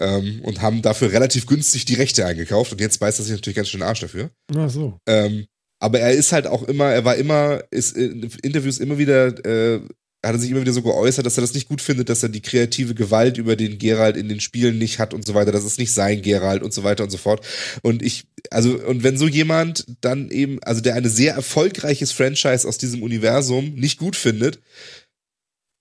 [0.00, 3.56] Ähm, und haben dafür relativ günstig die Rechte eingekauft und jetzt beißt er sich natürlich
[3.56, 4.30] ganz schön den Arsch dafür.
[4.56, 4.98] Ach so.
[5.06, 5.46] Ähm,
[5.78, 9.80] aber er ist halt auch immer, er war immer, ist in Interviews immer wieder, äh,
[10.24, 12.28] hat er sich immer wieder so geäußert, dass er das nicht gut findet, dass er
[12.28, 15.52] die kreative Gewalt über den Geralt in den Spielen nicht hat und so weiter.
[15.52, 17.44] Das ist nicht sein Geralt und so weiter und so fort.
[17.82, 22.66] Und ich, also, und wenn so jemand dann eben, also der eine sehr erfolgreiches Franchise
[22.66, 24.60] aus diesem Universum nicht gut findet,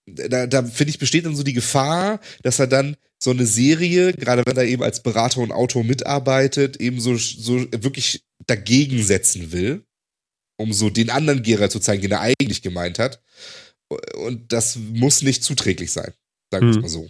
[0.06, 4.12] da, da finde ich, besteht dann so die Gefahr, dass er dann so eine Serie,
[4.14, 9.54] gerade wenn er eben als Berater und Autor mitarbeitet, eben so, so wirklich dagegen setzen
[9.54, 9.86] will,
[10.60, 13.24] um so den anderen Geralt zu zeigen, den er eigentlich gemeint hat.
[14.16, 16.14] Und das muss nicht zuträglich sein,
[16.52, 16.82] sagen wir es Hm.
[16.82, 17.10] mal so.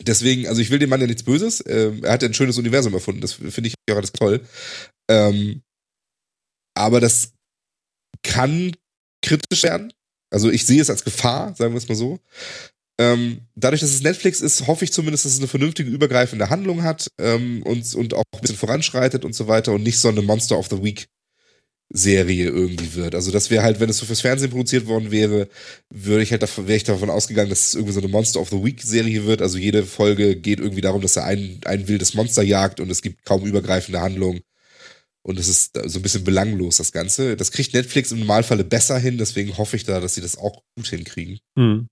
[0.00, 1.62] Deswegen, also ich will dem Mann ja nichts Böses.
[1.66, 4.46] Ähm, er hat ja ein schönes Universum erfunden, das finde ich auch alles toll.
[5.10, 5.62] Ähm,
[6.74, 7.32] aber das
[8.22, 8.74] kann
[9.22, 9.92] kritisch werden.
[10.30, 12.18] Also ich sehe es als Gefahr, sagen wir es mal so.
[13.00, 16.82] Ähm, dadurch, dass es Netflix ist, hoffe ich zumindest, dass es eine vernünftige, übergreifende Handlung
[16.82, 20.22] hat ähm, und, und auch ein bisschen voranschreitet und so weiter und nicht so eine
[20.22, 21.08] Monster of the Week
[21.90, 23.14] Serie irgendwie wird.
[23.14, 25.48] Also das wäre halt, wenn es so fürs Fernsehen produziert worden wäre,
[25.88, 28.50] würde ich halt davon, wäre ich davon ausgegangen, dass es irgendwie so eine Monster of
[28.50, 29.40] the Week Serie wird.
[29.40, 33.00] Also jede Folge geht irgendwie darum, dass er ein, ein wildes Monster jagt und es
[33.00, 34.40] gibt kaum übergreifende Handlung.
[35.22, 37.36] Und es ist so ein bisschen belanglos, das Ganze.
[37.36, 40.62] Das kriegt Netflix im Normalfalle besser hin, deswegen hoffe ich da, dass sie das auch
[40.76, 41.38] gut hinkriegen.
[41.58, 41.86] Hm.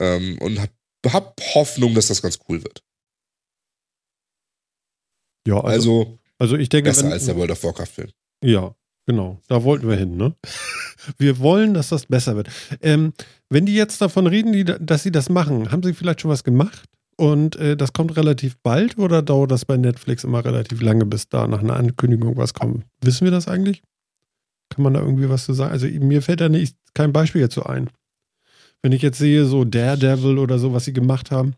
[0.00, 0.70] Ähm, und hab,
[1.06, 2.82] hab Hoffnung, dass das ganz cool wird.
[5.46, 8.10] Ja, also, Also, also ich denke, besser wenn, als der World of Warcraft-Film.
[8.44, 8.74] Ja,
[9.06, 9.40] genau.
[9.48, 10.36] Da wollten wir hin, ne?
[11.16, 12.48] Wir wollen, dass das besser wird.
[12.82, 13.12] Ähm,
[13.48, 16.44] wenn die jetzt davon reden, die, dass sie das machen, haben sie vielleicht schon was
[16.44, 16.84] gemacht?
[17.16, 21.28] Und äh, das kommt relativ bald oder dauert das bei Netflix immer relativ lange, bis
[21.28, 22.84] da nach einer Ankündigung was kommt?
[23.00, 23.82] Wissen wir das eigentlich?
[24.70, 25.72] Kann man da irgendwie was zu sagen?
[25.72, 27.90] Also mir fällt da nicht kein Beispiel so ein.
[28.82, 31.54] Wenn ich jetzt sehe, so Daredevil oder so, was sie gemacht haben.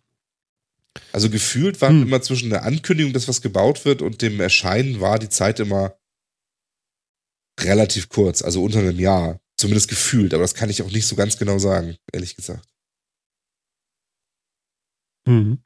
[1.12, 2.08] Also gefühlt waren Hm.
[2.08, 5.94] immer zwischen der Ankündigung, dass was gebaut wird und dem Erscheinen war die Zeit immer
[7.60, 9.40] relativ kurz, also unter einem Jahr.
[9.56, 12.66] Zumindest gefühlt, aber das kann ich auch nicht so ganz genau sagen, ehrlich gesagt.
[15.26, 15.62] Mhm.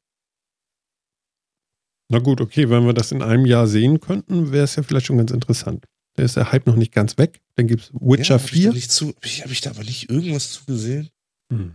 [2.11, 5.07] Na gut, okay, wenn wir das in einem Jahr sehen könnten, wäre es ja vielleicht
[5.07, 5.87] schon ganz interessant.
[6.17, 7.41] Da ist der Hype noch nicht ganz weg.
[7.55, 8.73] Dann gibt es Witcher hab ich da 4.
[8.73, 11.09] nicht zu, hab ich, hab ich da aber nicht irgendwas zugesehen,
[11.55, 11.75] Hm.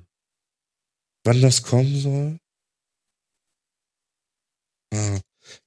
[1.23, 2.37] wann das kommen soll?
[4.93, 5.19] Ah.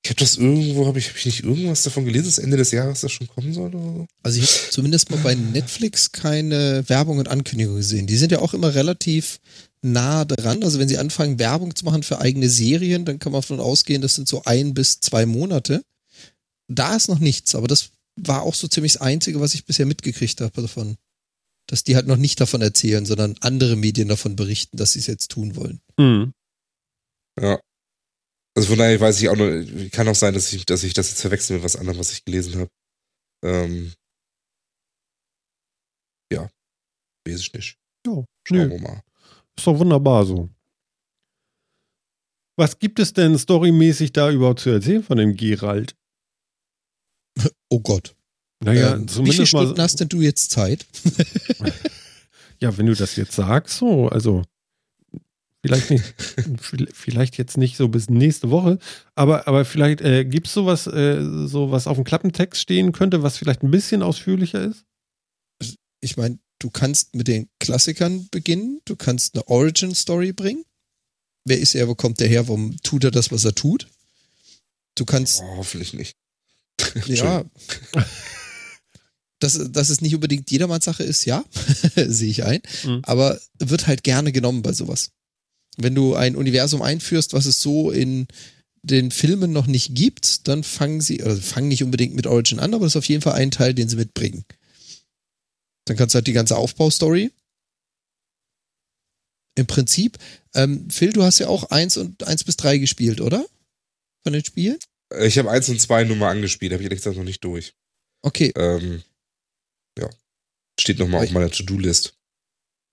[0.04, 2.70] Ich habe das irgendwo, habe ich, hab ich nicht irgendwas davon gelesen, dass Ende des
[2.70, 3.74] Jahres das schon kommen soll?
[3.74, 4.06] Oder so?
[4.22, 8.06] Also ich habe zumindest mal bei Netflix keine Werbung und Ankündigung gesehen.
[8.06, 9.40] Die sind ja auch immer relativ
[9.80, 10.62] nah dran.
[10.62, 14.02] Also wenn sie anfangen, Werbung zu machen für eigene Serien, dann kann man davon ausgehen,
[14.02, 15.82] das sind so ein bis zwei Monate.
[16.68, 19.86] Da ist noch nichts, aber das war auch so ziemlich das Einzige, was ich bisher
[19.86, 20.96] mitgekriegt habe davon.
[21.68, 25.06] Dass die halt noch nicht davon erzählen, sondern andere Medien davon berichten, dass sie es
[25.06, 25.80] jetzt tun wollen.
[25.98, 26.32] Mhm.
[27.40, 27.60] Ja.
[28.54, 31.08] Also von daher weiß ich auch noch, kann auch sein, dass ich, dass ich das
[31.10, 32.70] jetzt verwechsel mit was anderem, was ich gelesen habe.
[33.44, 33.92] Ähm,
[36.32, 36.50] ja.
[37.26, 37.78] Weiß ich nicht.
[38.06, 39.02] Ja, Schauen nö, wir mal.
[39.56, 40.50] ist doch wunderbar so.
[42.58, 45.96] Was gibt es denn storymäßig da überhaupt zu erzählen von dem Gerald?
[47.70, 48.14] Oh Gott.
[48.64, 49.82] Naja, Ähm, wie viele zumindest Stunden mal.
[49.82, 50.86] hast denn du jetzt Zeit?
[52.60, 54.42] Ja, wenn du das jetzt sagst, so, also
[55.64, 56.14] vielleicht nicht,
[56.94, 58.78] vielleicht jetzt nicht so bis nächste Woche,
[59.14, 63.22] aber, aber vielleicht äh, gibt es sowas, äh, so was auf dem Klappentext stehen könnte,
[63.22, 64.84] was vielleicht ein bisschen ausführlicher ist?
[66.00, 70.64] Ich meine, du kannst mit den Klassikern beginnen, du kannst eine Origin-Story bringen.
[71.44, 73.88] Wer ist er, wo kommt der her, warum tut er das, was er tut?
[74.94, 76.16] Du kannst Oh, hoffentlich nicht.
[77.06, 77.44] Ja.
[79.42, 81.44] Dass, dass es nicht unbedingt jedermanns Sache ist, ja,
[81.96, 82.62] sehe ich ein.
[82.84, 83.00] Mhm.
[83.02, 85.10] Aber wird halt gerne genommen bei sowas.
[85.76, 88.28] Wenn du ein Universum einführst, was es so in
[88.82, 92.74] den Filmen noch nicht gibt, dann fangen sie, oder fangen nicht unbedingt mit Origin an,
[92.74, 94.44] aber das ist auf jeden Fall ein Teil, den sie mitbringen.
[95.86, 97.32] Dann kannst du halt die ganze Aufbaustory.
[99.56, 100.18] Im Prinzip,
[100.54, 103.44] ähm, Phil, du hast ja auch eins und eins bis drei gespielt, oder?
[104.22, 104.78] Von den Spielen?
[105.20, 107.74] Ich habe eins und zwei nur mal angespielt, habe ich ehrlich gesagt noch nicht durch.
[108.22, 109.02] Okay, Ähm.
[110.80, 112.14] Steht nochmal auf meiner To-Do-List.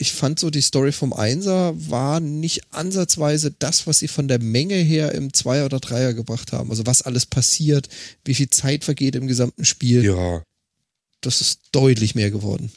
[0.02, 4.40] ich fand so, die Story vom Einser war nicht ansatzweise das, was sie von der
[4.40, 6.70] Menge her im Zweier oder Dreier gebracht haben.
[6.70, 7.90] Also was alles passiert,
[8.24, 10.04] wie viel Zeit vergeht im gesamten Spiel.
[10.06, 10.42] Ja.
[11.22, 12.72] Das ist deutlich mehr geworden.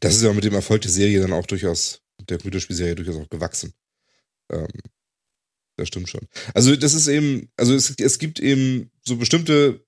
[0.00, 3.28] Das ist ja mit dem Erfolg der Serie dann auch durchaus, der Computerspielserie durchaus auch
[3.28, 3.74] gewachsen.
[4.50, 4.68] Ähm,
[5.76, 6.26] das stimmt schon.
[6.54, 9.84] Also das ist eben, also es, es gibt eben so bestimmte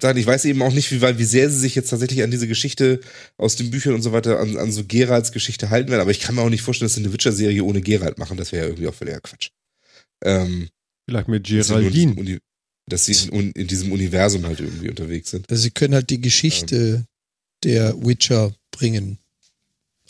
[0.00, 2.30] Sachen, ich weiß eben auch nicht, wie, weit- wie sehr sie sich jetzt tatsächlich an
[2.30, 3.00] diese Geschichte
[3.36, 6.20] aus den Büchern und so weiter, an, an so Geralds Geschichte halten werden, aber ich
[6.20, 8.68] kann mir auch nicht vorstellen, dass sie eine Witcher-Serie ohne Gerald machen, das wäre ja
[8.70, 9.50] irgendwie auch völliger Quatsch.
[10.24, 10.68] Ähm,
[11.08, 12.40] Vielleicht mit dass sie Geraldine.
[12.86, 15.48] Dass sie in, in diesem Universum halt irgendwie unterwegs sind.
[15.50, 17.06] Also sie können halt die Geschichte
[17.62, 19.18] der Witcher bringen.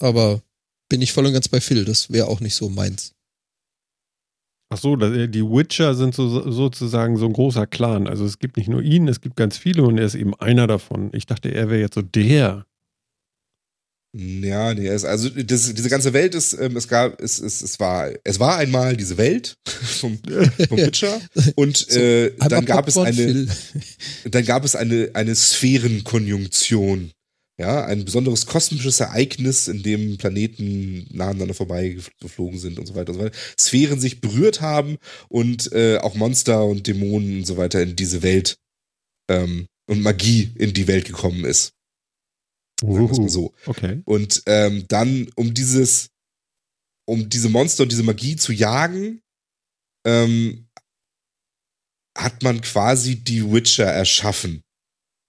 [0.00, 0.42] Aber
[0.88, 3.12] bin ich voll und ganz bei Phil, das wäre auch nicht so meins.
[4.70, 8.08] Ach so, die Witcher sind so, sozusagen so ein großer Clan.
[8.08, 10.66] Also es gibt nicht nur ihn, es gibt ganz viele und er ist eben einer
[10.66, 11.10] davon.
[11.12, 12.66] Ich dachte, er wäre jetzt so der.
[14.16, 17.80] Ja, nee, es, also das, diese ganze Welt ist, ähm, es gab, es, es, es
[17.80, 20.18] war, es war einmal diese Welt vom,
[20.68, 21.20] vom Witcher
[21.56, 23.48] und äh, dann gab es eine, Phil.
[24.30, 27.10] dann gab es eine, eine Sphärenkonjunktion.
[27.56, 33.12] Ja, ein besonderes kosmisches Ereignis, in dem Planeten nacheinander vorbei geflogen sind und so weiter
[33.12, 33.36] und so weiter.
[33.56, 34.98] Sphären sich berührt haben
[35.28, 38.56] und äh, auch Monster und Dämonen und so weiter in diese Welt
[39.30, 41.74] ähm, und Magie in die Welt gekommen ist.
[43.28, 43.54] So.
[43.66, 44.02] Okay.
[44.04, 46.10] Und ähm, dann, um dieses,
[47.06, 49.20] um diese Monster und diese Magie zu jagen,
[50.04, 50.66] ähm,
[52.16, 54.62] hat man quasi die Witcher erschaffen.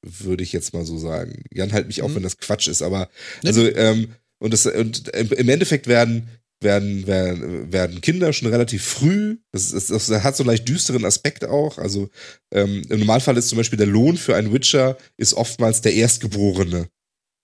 [0.06, 1.44] Würde ich jetzt mal so sagen.
[1.52, 2.16] Jan halt mich auch, Mhm.
[2.16, 3.10] wenn das Quatsch ist, aber
[3.44, 6.28] also, ähm, und, das, und im im Endeffekt werden,
[6.62, 11.06] werden, werden, werden Kinder schon relativ früh, das, ist, das hat so einen leicht düsteren
[11.06, 11.78] Aspekt auch.
[11.80, 12.10] Also
[12.52, 16.88] ähm, im Normalfall ist zum Beispiel der Lohn für einen Witcher ist oftmals der Erstgeborene,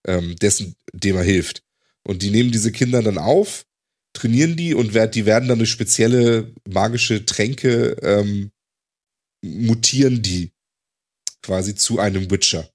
[0.07, 1.63] ähm, dessen, dem er hilft.
[2.03, 3.65] Und die nehmen diese Kinder dann auf,
[4.13, 8.51] trainieren die und werd, die werden dann durch spezielle magische Tränke ähm,
[9.43, 10.51] mutieren die
[11.41, 12.69] quasi zu einem Witcher.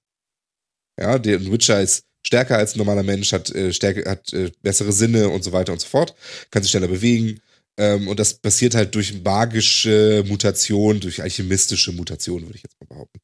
[0.99, 4.91] Ja, der Witcher ist stärker als ein normaler Mensch, hat, äh, stärke, hat äh, bessere
[4.91, 6.15] Sinne und so weiter und so fort,
[6.51, 7.39] kann sich schneller bewegen.
[7.77, 12.87] Ähm, und das passiert halt durch magische Mutation, durch alchemistische Mutation, würde ich jetzt mal
[12.87, 13.19] behaupten.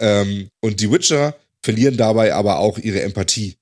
[0.00, 3.56] Ähm, und die Witcher verlieren dabei aber auch ihre Empathie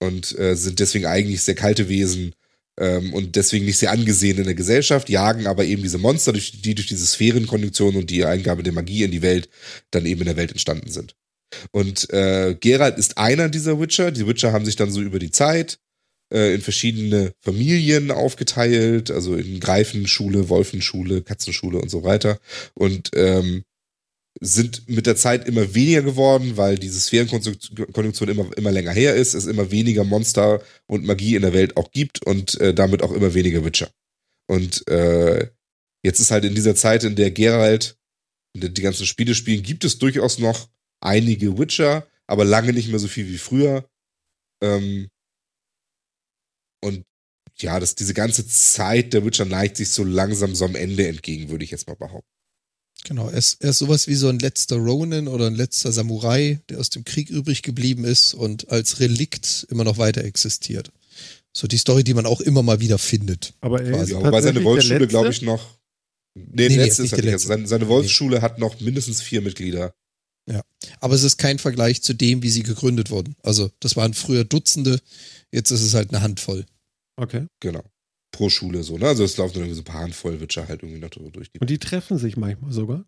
[0.00, 2.34] und äh, sind deswegen eigentlich sehr kalte Wesen
[2.78, 6.60] ähm, und deswegen nicht sehr angesehen in der Gesellschaft, jagen aber eben diese Monster, durch,
[6.62, 9.48] die durch diese Sphärenkonjunktion und die Eingabe der Magie in die Welt
[9.90, 11.14] dann eben in der Welt entstanden sind.
[11.70, 14.10] Und äh, Geralt ist einer dieser Witcher.
[14.10, 15.78] Die Witcher haben sich dann so über die Zeit
[16.32, 22.40] äh, in verschiedene Familien aufgeteilt, also in Greifenschule, Wolfenschule, Katzenschule und so weiter.
[22.74, 23.64] Und ähm,
[24.40, 29.34] sind mit der Zeit immer weniger geworden, weil diese Sphärenkonjunktion immer, immer länger her ist,
[29.34, 33.12] es immer weniger Monster und Magie in der Welt auch gibt und äh, damit auch
[33.12, 33.90] immer weniger Witcher.
[34.46, 35.48] Und äh,
[36.02, 37.96] jetzt ist halt in dieser Zeit, in der Geralt
[38.56, 40.68] die ganzen Spiele spielen, gibt es durchaus noch
[41.00, 43.88] einige Witcher, aber lange nicht mehr so viel wie früher.
[44.62, 45.08] Ähm,
[46.82, 47.04] und
[47.56, 51.50] ja, das, diese ganze Zeit der Witcher neigt sich so langsam so am Ende entgegen,
[51.50, 52.28] würde ich jetzt mal behaupten.
[53.04, 56.58] Genau, er ist, er ist sowas wie so ein letzter Ronin oder ein letzter Samurai,
[56.68, 60.90] der aus dem Krieg übrig geblieben ist und als Relikt immer noch weiter existiert.
[61.52, 63.54] So die Story, die man auch immer mal wieder findet.
[63.60, 65.44] Aber er ist Ja, seine Wolfsschule, glaube Letzte?
[65.44, 65.78] ich, noch.
[66.34, 69.22] Nee, Nee, nee, nee, letzte er nicht der Also seine, seine Wolfsschule hat noch mindestens
[69.22, 69.94] vier Mitglieder.
[71.00, 73.34] Aber es ist kein Vergleich zu dem, wie sie gegründet wurden.
[73.42, 75.00] Also das waren früher Dutzende,
[75.52, 76.66] jetzt ist es halt eine Handvoll.
[77.16, 77.46] Okay.
[77.60, 77.82] Genau.
[78.34, 79.06] Pro Schule so, ne?
[79.08, 81.58] Also es laufen dann irgendwie so ein paar Handvoll Witcher halt irgendwie noch durch die.
[81.60, 83.04] Und die treffen sich manchmal sogar.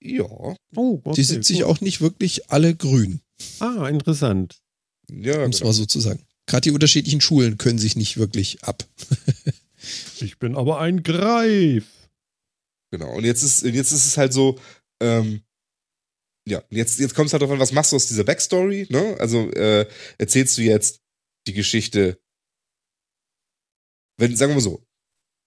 [0.00, 0.24] Ja.
[0.76, 1.66] Oh, okay, die sind sich gut.
[1.66, 3.20] auch nicht wirklich alle grün,
[3.60, 4.58] Ah, interessant.
[5.10, 5.68] Ja, um es genau.
[5.70, 6.20] mal so zu sagen.
[6.46, 8.84] Gerade die unterschiedlichen Schulen können sich nicht wirklich ab.
[10.20, 11.86] Ich bin aber ein Greif.
[12.90, 13.16] genau.
[13.16, 14.58] Und jetzt ist, jetzt ist es halt so,
[15.00, 15.42] ähm,
[16.48, 19.16] ja, jetzt, jetzt kommt es halt darauf an, was machst du aus dieser Backstory, ne?
[19.20, 19.86] Also, äh,
[20.18, 21.00] erzählst du jetzt
[21.46, 22.18] die Geschichte,
[24.18, 24.82] wenn, sagen wir mal so,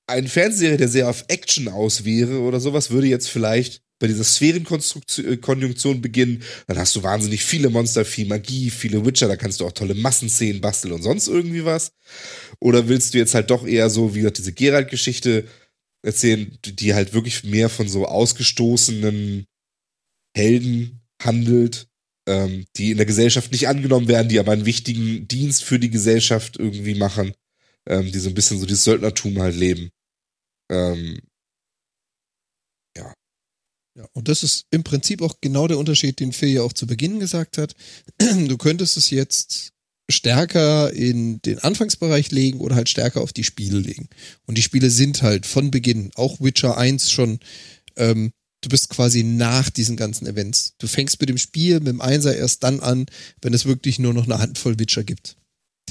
[0.08, 4.24] ein Fernsehserie, der sehr auf Action aus wäre oder sowas, würde jetzt vielleicht bei dieser
[4.24, 9.66] Sphärenkonjunktion beginnen, dann hast du wahnsinnig viele Monster, viel Magie, viele Witcher, da kannst du
[9.68, 11.92] auch tolle Massenszenen basteln und sonst irgendwie was.
[12.60, 15.48] Oder willst du jetzt halt doch eher so, wie gesagt, diese Geralt-Geschichte
[16.04, 19.46] erzählen, die halt wirklich mehr von so ausgestoßenen
[20.36, 21.88] Helden handelt,
[22.28, 25.92] ähm, die in der Gesellschaft nicht angenommen werden, die aber einen wichtigen Dienst für die
[25.92, 27.34] Gesellschaft irgendwie machen,
[27.88, 29.90] ähm, die so ein bisschen so dieses Söldnertum halt leben.
[30.72, 31.20] Ähm,
[33.98, 36.88] Ja, und das ist im Prinzip auch genau der Unterschied, den Phil ja auch zu
[36.88, 37.76] Beginn gesagt hat.
[38.48, 39.72] Du könntest es jetzt
[40.10, 44.10] stärker in den Anfangsbereich legen oder halt stärker auf die Spiele legen.
[44.46, 47.40] Und die Spiele sind halt von Beginn, auch Witcher 1 schon,
[47.98, 48.32] ähm,
[48.62, 50.74] du bist quasi nach diesen ganzen Events.
[50.78, 53.06] Du fängst mit dem Spiel, mit dem Einser erst dann an,
[53.42, 55.38] wenn es wirklich nur noch eine Handvoll Witcher gibt.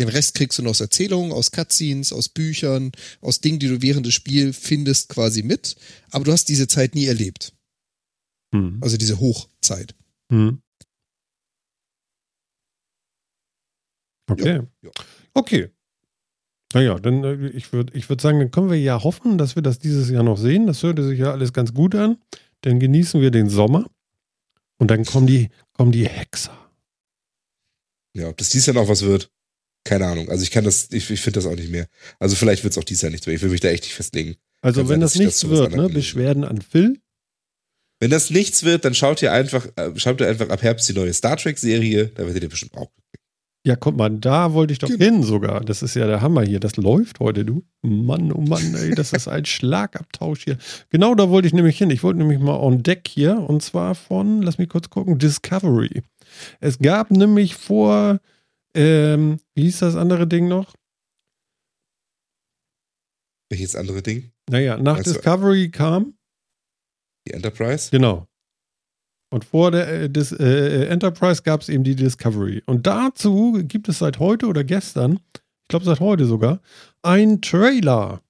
[0.01, 2.90] Den Rest kriegst du noch aus Erzählungen, aus Cutscenes, aus Büchern,
[3.20, 5.77] aus Dingen, die du während des Spiels findest, quasi mit.
[6.10, 7.52] Aber du hast diese Zeit nie erlebt.
[8.55, 8.78] Hm.
[8.81, 9.94] Also diese Hochzeit.
[10.32, 10.62] Hm.
[14.31, 14.62] Okay.
[14.81, 14.90] Ja.
[15.35, 15.68] Okay.
[16.72, 19.62] Naja, dann äh, ich würde ich würd sagen, dann können wir ja hoffen, dass wir
[19.62, 20.66] das dieses Jahr noch sehen.
[20.66, 22.16] Das hörte sich ja alles ganz gut an.
[22.62, 23.90] Dann genießen wir den Sommer
[24.78, 26.56] und dann kommen die, kommen die Hexer.
[28.16, 29.31] ja, ob das dies Jahr noch was wird,
[29.85, 30.28] keine Ahnung.
[30.28, 31.86] Also ich kann das, ich, ich finde das auch nicht mehr.
[32.19, 33.35] Also vielleicht wird es auch dies Jahr nichts mehr.
[33.36, 34.36] Ich will mich da echt nicht festlegen.
[34.62, 35.89] Also Kann wenn sein, das das nichts was wird, ne?
[35.89, 37.01] Beschwerden an Phil.
[37.98, 40.94] Wenn das nichts wird, dann schaut ihr einfach, äh, schaut ihr einfach ab Herbst die
[40.94, 42.07] neue Star Trek-Serie.
[42.15, 42.90] Da werdet ihr bestimmt auch.
[43.66, 45.05] Ja, guck mal, da wollte ich doch Genau.
[45.05, 45.62] hin sogar.
[45.62, 46.61] Das ist ja der Hammer hier.
[46.61, 47.62] Das läuft heute, du.
[47.82, 50.57] Mann, oh Mann, ey, das ist ein Schlagabtausch hier.
[50.89, 51.90] Genau da wollte ich nämlich hin.
[51.90, 56.02] Ich wollte nämlich mal on Deck hier und zwar von, lass mich kurz gucken, Discovery.
[56.61, 58.20] Es gab nämlich vor,
[58.74, 60.74] ähm, wie hieß das andere Ding noch?
[63.51, 64.32] Welches andere Ding?
[64.48, 66.16] Naja, nach Meinst du- Discovery kam,
[67.26, 67.90] Die Enterprise?
[67.90, 68.26] genau.
[69.32, 72.62] Und vor der äh, Dis, äh, Enterprise gab es eben die Discovery.
[72.66, 76.60] Und dazu gibt es seit heute oder gestern, ich glaube seit heute sogar,
[77.02, 78.22] ein Trailer.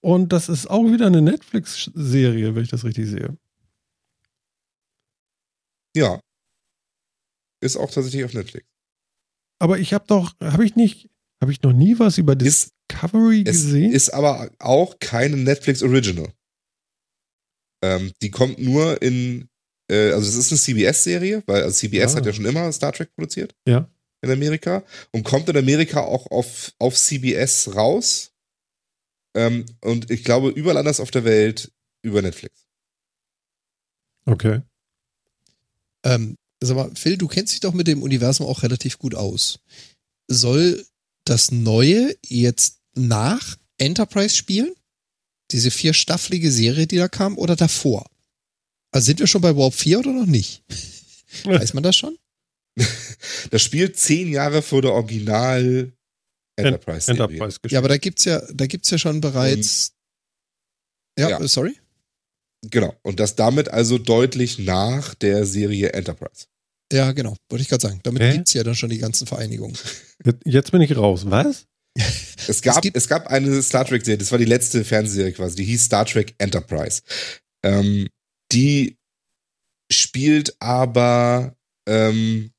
[0.00, 3.36] Und das ist auch wieder eine Netflix-Serie, wenn ich das richtig sehe.
[5.96, 6.20] Ja.
[7.60, 8.66] Ist auch tatsächlich auf Netflix.
[9.58, 11.08] Aber ich habe doch, habe ich nicht,
[11.40, 13.92] habe ich noch nie was über Ist, Discovery es gesehen?
[13.92, 16.32] ist aber auch keine Netflix Original.
[17.82, 19.48] Ähm, die kommt nur in,
[19.90, 22.18] äh, also es ist eine CBS-Serie, weil also CBS Ah.
[22.18, 23.54] hat ja schon immer Star Trek produziert.
[23.66, 23.88] Ja.
[24.22, 24.82] In Amerika.
[25.12, 28.32] Und kommt in Amerika auch auf, auf CBS raus.
[29.36, 31.72] Ähm, und ich glaube, überall anders auf der Welt
[32.02, 32.66] über Netflix.
[34.26, 34.62] okay.
[36.04, 39.58] Ähm, sag mal, Phil, du kennst dich doch mit dem Universum auch relativ gut aus.
[40.28, 40.84] Soll
[41.24, 44.74] das Neue jetzt nach Enterprise spielen?
[45.50, 48.06] Diese vierstaffelige Serie, die da kam, oder davor?
[48.92, 50.62] Also sind wir schon bei Warp 4 oder noch nicht?
[51.44, 52.16] Weiß man das schon?
[53.50, 55.92] Das spielt zehn Jahre vor der Original
[56.56, 57.22] Enterprise-Serie.
[57.22, 59.92] Enterprise Ja, aber da gibt's ja, da gibt's ja schon bereits.
[61.18, 61.48] Ja, Ja.
[61.48, 61.76] sorry.
[62.70, 62.94] Genau.
[63.02, 66.46] Und das damit also deutlich nach der Serie Enterprise.
[66.94, 68.00] Ja, genau, wollte ich gerade sagen.
[68.04, 68.32] Damit Hä?
[68.32, 69.76] gibt's ja dann schon die ganzen Vereinigungen.
[70.44, 71.22] Jetzt bin ich raus.
[71.26, 71.64] Was?
[72.46, 75.64] Es gab, gibt- es, gab eine Star Trek-Serie, das war die letzte Fernsehserie quasi, die
[75.64, 77.00] hieß Star Trek Enterprise.
[77.64, 78.06] Ähm,
[78.52, 78.96] die
[79.90, 81.56] spielt aber,
[81.88, 82.50] ähm,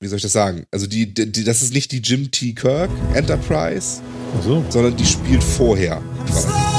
[0.00, 0.64] wie soll ich das sagen?
[0.70, 2.54] Also die, die, die- das ist nicht die Jim T.
[2.54, 4.00] Kirk Enterprise,
[4.38, 4.64] Ach so.
[4.70, 6.02] sondern die spielt vorher.
[6.26, 6.71] quasi.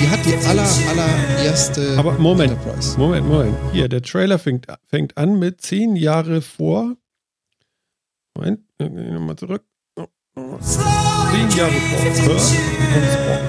[0.00, 2.98] Die hat die aller, allererste Aber Moment, Enterprise.
[2.98, 3.56] Moment, Moment.
[3.72, 6.96] Hier, der Trailer fängt, fängt an mit zehn Jahre vor.
[8.34, 9.62] Moment, gehen wir nochmal zurück.
[9.96, 10.06] Oh,
[10.36, 10.58] oh.
[10.58, 11.98] Zehn Jahre vor.
[12.00, 13.40] Kirk und Spock.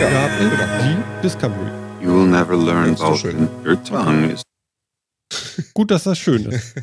[0.00, 0.82] Ja, gab es genau.
[0.82, 1.70] die Discovery.
[2.02, 2.98] You will never learn.
[2.98, 3.48] Vulcan.
[3.64, 4.42] Your tongue is
[5.74, 6.74] Gut, dass das schön ist.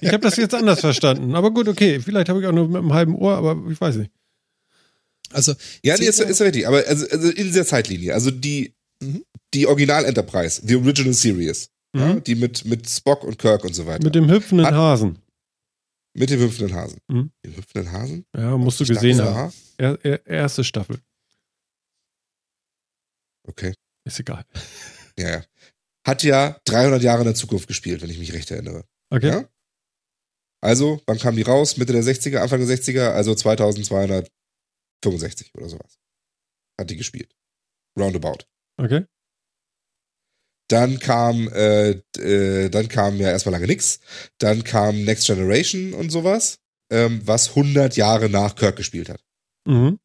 [0.00, 1.34] Ich habe das jetzt anders verstanden.
[1.34, 2.00] Aber gut, okay.
[2.00, 4.10] Vielleicht habe ich auch nur mit einem halben Ohr, aber ich weiß nicht.
[5.32, 6.66] Also, Ja, nee, ist, ist richtig.
[6.66, 9.24] Aber also, also in dieser Zeitlinie, also die, Mhm.
[9.54, 12.24] die Original Enterprise, die Original Series, ja, Mhm.
[12.24, 14.04] die mit, mit Spock und Kirk und so weiter.
[14.04, 15.18] Mit dem hüpfenden Hat- Hasen.
[16.16, 16.98] Mit dem hüpfenden Hasen.
[17.08, 17.30] Mhm.
[17.44, 18.24] Dem hüpfenden Hasen?
[18.36, 19.52] Ja, musst du gesehen es haben.
[19.76, 20.98] Er, er, erste Staffel.
[23.46, 23.72] Okay.
[24.04, 24.44] Ist egal.
[25.18, 25.44] Ja, ja.
[26.06, 28.84] Hat ja 300 Jahre in der Zukunft gespielt, wenn ich mich recht erinnere.
[29.10, 29.28] Okay.
[29.30, 29.48] Ja?
[30.62, 31.76] Also, wann kam die raus?
[31.76, 33.34] Mitte der 60er, Anfang der 60er, also
[35.02, 35.98] 2265 oder sowas.
[36.78, 37.34] Hat die gespielt.
[37.98, 38.44] Roundabout.
[38.76, 39.04] Okay.
[40.68, 44.00] Dann kam, äh, äh, dann kam ja erstmal lange nix.
[44.38, 46.58] Dann kam Next Generation und sowas,
[46.92, 49.24] ähm, was 100 Jahre nach Kirk gespielt hat.
[49.66, 49.98] Mhm.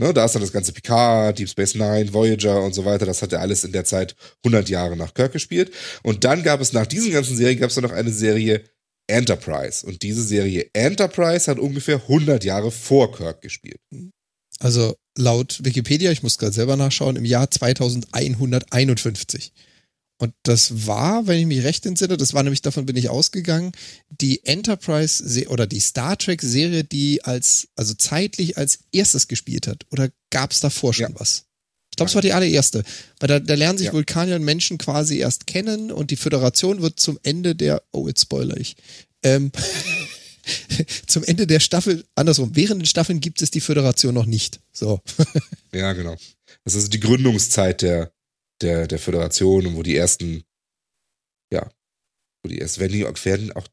[0.00, 3.04] Ne, da ist dann das ganze Picard, Deep Space Nine, Voyager und so weiter.
[3.04, 5.74] Das hat ja alles in der Zeit 100 Jahre nach Kirk gespielt.
[6.02, 8.64] Und dann gab es nach diesen ganzen Serien gab es dann noch eine Serie
[9.10, 9.84] Enterprise.
[9.86, 13.80] Und diese Serie Enterprise hat ungefähr 100 Jahre vor Kirk gespielt.
[14.58, 19.52] Also laut Wikipedia, ich muss gerade selber nachschauen, im Jahr 2151.
[20.18, 23.72] Und das war, wenn ich mich recht entsinne, das war nämlich, davon bin ich ausgegangen,
[24.10, 29.66] die Enterprise se- oder die Star Trek Serie, die als, also zeitlich als erstes gespielt
[29.66, 29.86] hat.
[29.90, 31.20] Oder gab es davor schon Ja.
[31.20, 31.44] was?
[32.00, 32.82] Ich glaube, es war die allererste.
[33.18, 33.92] Weil da, da lernen sich Ja.
[33.92, 38.22] Vulkanier und Menschen quasi erst kennen und die Föderation wird zum Ende der, oh, jetzt
[38.22, 38.76] spoiler ich,
[39.22, 39.52] ähm,
[41.06, 44.60] zum Ende der Staffel, andersrum, während den Staffeln gibt es die Föderation noch nicht.
[44.72, 45.00] So.
[45.72, 46.16] Ja, genau.
[46.64, 48.12] Das ist die Gründungszeit der,
[48.60, 50.42] der, der Föderation und wo die ersten,
[51.52, 51.70] ja,
[52.42, 53.68] wo die erst, werden die werden auch,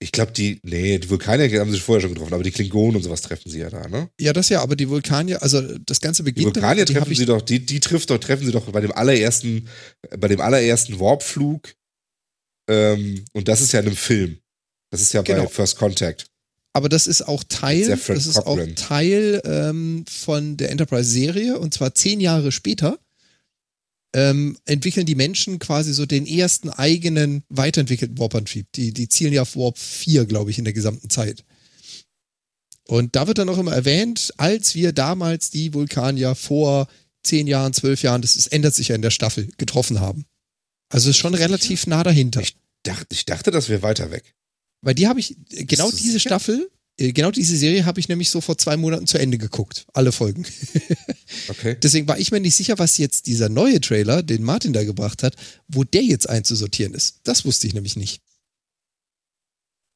[0.00, 3.02] ich glaube, die, nee, die Vulkanier haben sich vorher schon getroffen, aber die Klingonen und
[3.02, 4.08] sowas treffen sie ja da, ne?
[4.20, 6.54] Ja, das ja, aber die Vulkanier, also das Ganze Die beginnt.
[6.54, 8.80] Vulkanier damit, die treffen ich- sie doch, die, die trifft doch, treffen sie doch bei
[8.80, 9.68] dem allerersten,
[10.18, 11.74] bei dem allerersten Warpflug.
[12.70, 14.38] Ähm, und das ist ja in einem Film.
[14.90, 15.42] Das ist ja Genau.
[15.44, 16.26] bei First Contact.
[16.74, 21.94] Aber das ist auch Teil, das ist auch Teil ähm, von der Enterprise-Serie und zwar
[21.94, 22.98] zehn Jahre später
[24.14, 28.66] ähm, entwickeln die Menschen quasi so den ersten eigenen weiterentwickelten Warp-Antrieb.
[28.72, 31.44] Die, die zielen ja auf Warp 4, glaube ich, in der gesamten Zeit.
[32.86, 36.88] Und da wird dann auch immer erwähnt, als wir damals die Vulkanier vor
[37.22, 40.24] zehn Jahren, zwölf Jahren, das ist, ändert sich ja in der Staffel, getroffen haben.
[40.88, 42.40] Also ist schon relativ nah dahinter.
[42.40, 44.34] Ich dachte, ich dachte, das wäre weiter weg.
[44.80, 46.20] Weil die habe ich, genau diese sicher?
[46.20, 49.86] Staffel, genau diese Serie habe ich nämlich so vor zwei Monaten zu Ende geguckt.
[49.94, 50.44] Alle Folgen.
[51.50, 51.76] Okay.
[51.82, 55.22] Deswegen war ich mir nicht sicher, was jetzt dieser neue Trailer, den Martin da gebracht
[55.22, 55.34] hat,
[55.66, 57.20] wo der jetzt einzusortieren ist.
[57.24, 58.22] Das wusste ich nämlich nicht.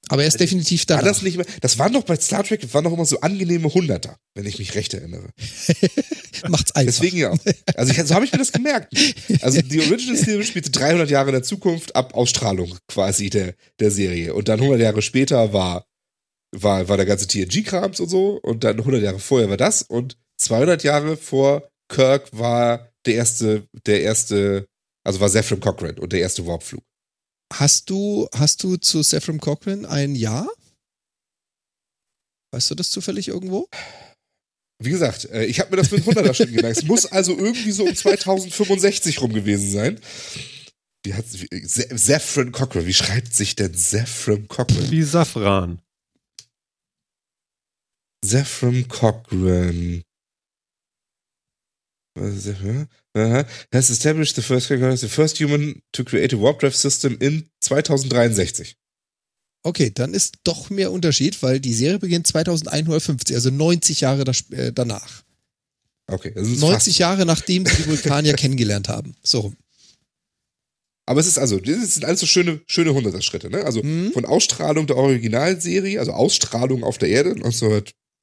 [0.09, 0.97] Aber er ist definitiv da.
[0.97, 3.20] War das nicht mehr, das waren doch bei Star Trek, das waren doch immer so
[3.20, 5.31] angenehme Hunderter, wenn ich mich recht erinnere.
[6.49, 6.93] Macht's einfach.
[6.93, 7.35] Deswegen ja.
[7.77, 8.93] Also ich, so habe ich mir das gemerkt.
[9.41, 13.91] Also die Original Series spielte 300 Jahre in der Zukunft ab Ausstrahlung quasi der, der
[13.91, 14.35] Serie.
[14.35, 15.87] Und dann 100 Jahre später war,
[16.53, 18.39] war, war der ganze TNG-Krams und so.
[18.43, 19.83] Und dann 100 Jahre vorher war das.
[19.83, 24.66] Und 200 Jahre vor Kirk war der erste, der erste,
[25.05, 26.83] also war Zephyr Cochrane und der erste Warpflug.
[27.53, 30.47] Hast du, hast du zu Sephram Cochrane ein Ja?
[32.53, 33.69] Weißt du das zufällig irgendwo?
[34.83, 36.79] Wie gesagt, äh, ich habe mir das mit 100er Schritten gemerkt.
[36.79, 40.01] Es muss also irgendwie so um 2065 rum gewesen sein.
[41.05, 44.91] Wie hat Zephyr Cochrane, wie schreibt sich denn Zephyr Cochrane?
[44.91, 45.82] Wie Safran.
[52.15, 52.89] Ist Zephyr?
[53.15, 53.47] Aha.
[53.73, 58.77] Has established the first, the first human to create a warp drive system in 2063.
[59.65, 64.51] Okay, dann ist doch mehr Unterschied, weil die Serie beginnt 2150, also 90 Jahre das,
[64.51, 65.23] äh, danach.
[66.09, 66.99] Okay, das ist 90 fast.
[66.99, 69.15] Jahre nachdem sie die Vulkanier kennengelernt haben.
[69.23, 69.57] So rum.
[71.07, 73.65] Aber es ist also, das sind alles so schöne, schöne 100er Schritte, ne?
[73.65, 74.12] Also Mhm.
[74.12, 77.35] von Ausstrahlung der Originalserie, also Ausstrahlung auf der Erde,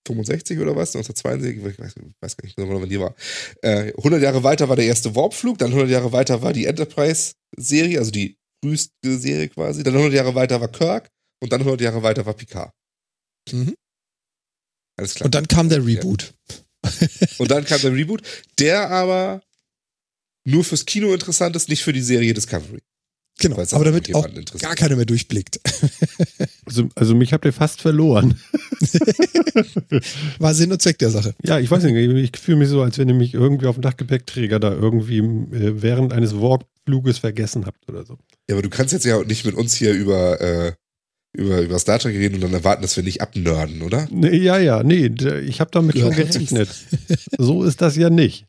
[0.08, 3.16] 1965 oder was, 1962, ich weiß, weiß gar nicht genau, wann die war.
[3.62, 8.00] Äh, 100 Jahre weiter war der erste Warpflug, dann 100 Jahre weiter war die Enterprise-Serie,
[8.00, 11.10] also die früheste Serie quasi, dann 100 Jahre weiter war Kirk
[11.42, 12.72] und dann 100 Jahre weiter war Picard.
[13.52, 13.76] Mhm.
[14.98, 15.26] Alles klar.
[15.26, 16.34] Und dann kam der Reboot.
[17.38, 18.22] Und dann kam der Reboot,
[18.58, 19.42] der aber
[20.46, 22.82] nur fürs Kino interessant ist, nicht für die Serie Discovery.
[23.40, 24.28] Genau, aber damit auch
[24.60, 25.60] gar keiner mehr durchblickt.
[26.70, 28.40] Also, also mich habt ihr fast verloren.
[30.40, 31.34] War Sinn und Zweck der Sache.
[31.44, 33.82] Ja, ich weiß nicht, ich fühle mich so, als wenn ihr mich irgendwie auf dem
[33.82, 38.18] Dachgepäckträger da irgendwie äh, während eines Walkfluges vergessen habt oder so.
[38.50, 40.74] Ja, aber du kannst jetzt ja nicht mit uns hier über, äh,
[41.36, 44.08] über, über Star Trek reden und dann erwarten, dass wir nicht abnörden, oder?
[44.12, 45.12] Nee, ja, ja, nee,
[45.46, 46.16] ich habe damit schon Ja.
[46.24, 46.70] gerechnet.
[47.38, 48.46] so ist das ja nicht.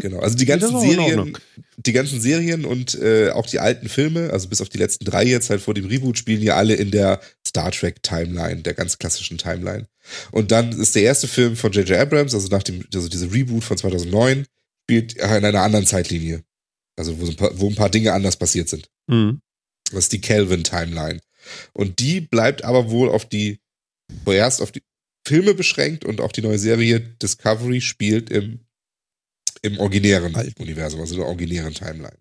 [0.00, 0.20] Genau.
[0.20, 1.36] Also die ganzen Serien,
[1.76, 5.24] die ganzen Serien und äh, auch die alten Filme, also bis auf die letzten drei
[5.24, 8.98] jetzt halt vor dem Reboot, spielen ja alle in der Star Trek Timeline, der ganz
[8.98, 9.86] klassischen Timeline.
[10.30, 11.98] Und dann ist der erste Film von J.J.
[11.98, 14.46] Abrams, also nach dem, also diese Reboot von 2009,
[14.84, 16.42] spielt in einer anderen Zeitlinie.
[16.96, 18.88] Also wo, so ein paar, wo ein paar Dinge anders passiert sind.
[19.06, 19.40] Mhm.
[19.90, 21.20] Das ist die Kelvin Timeline.
[21.72, 23.60] Und die bleibt aber wohl auf die,
[24.24, 24.82] vorerst auf die
[25.26, 28.60] Filme beschränkt und auch die neue Serie Discovery spielt im,
[29.62, 30.62] im originären Alten.
[30.62, 32.18] Universum, also in der originären Timeline.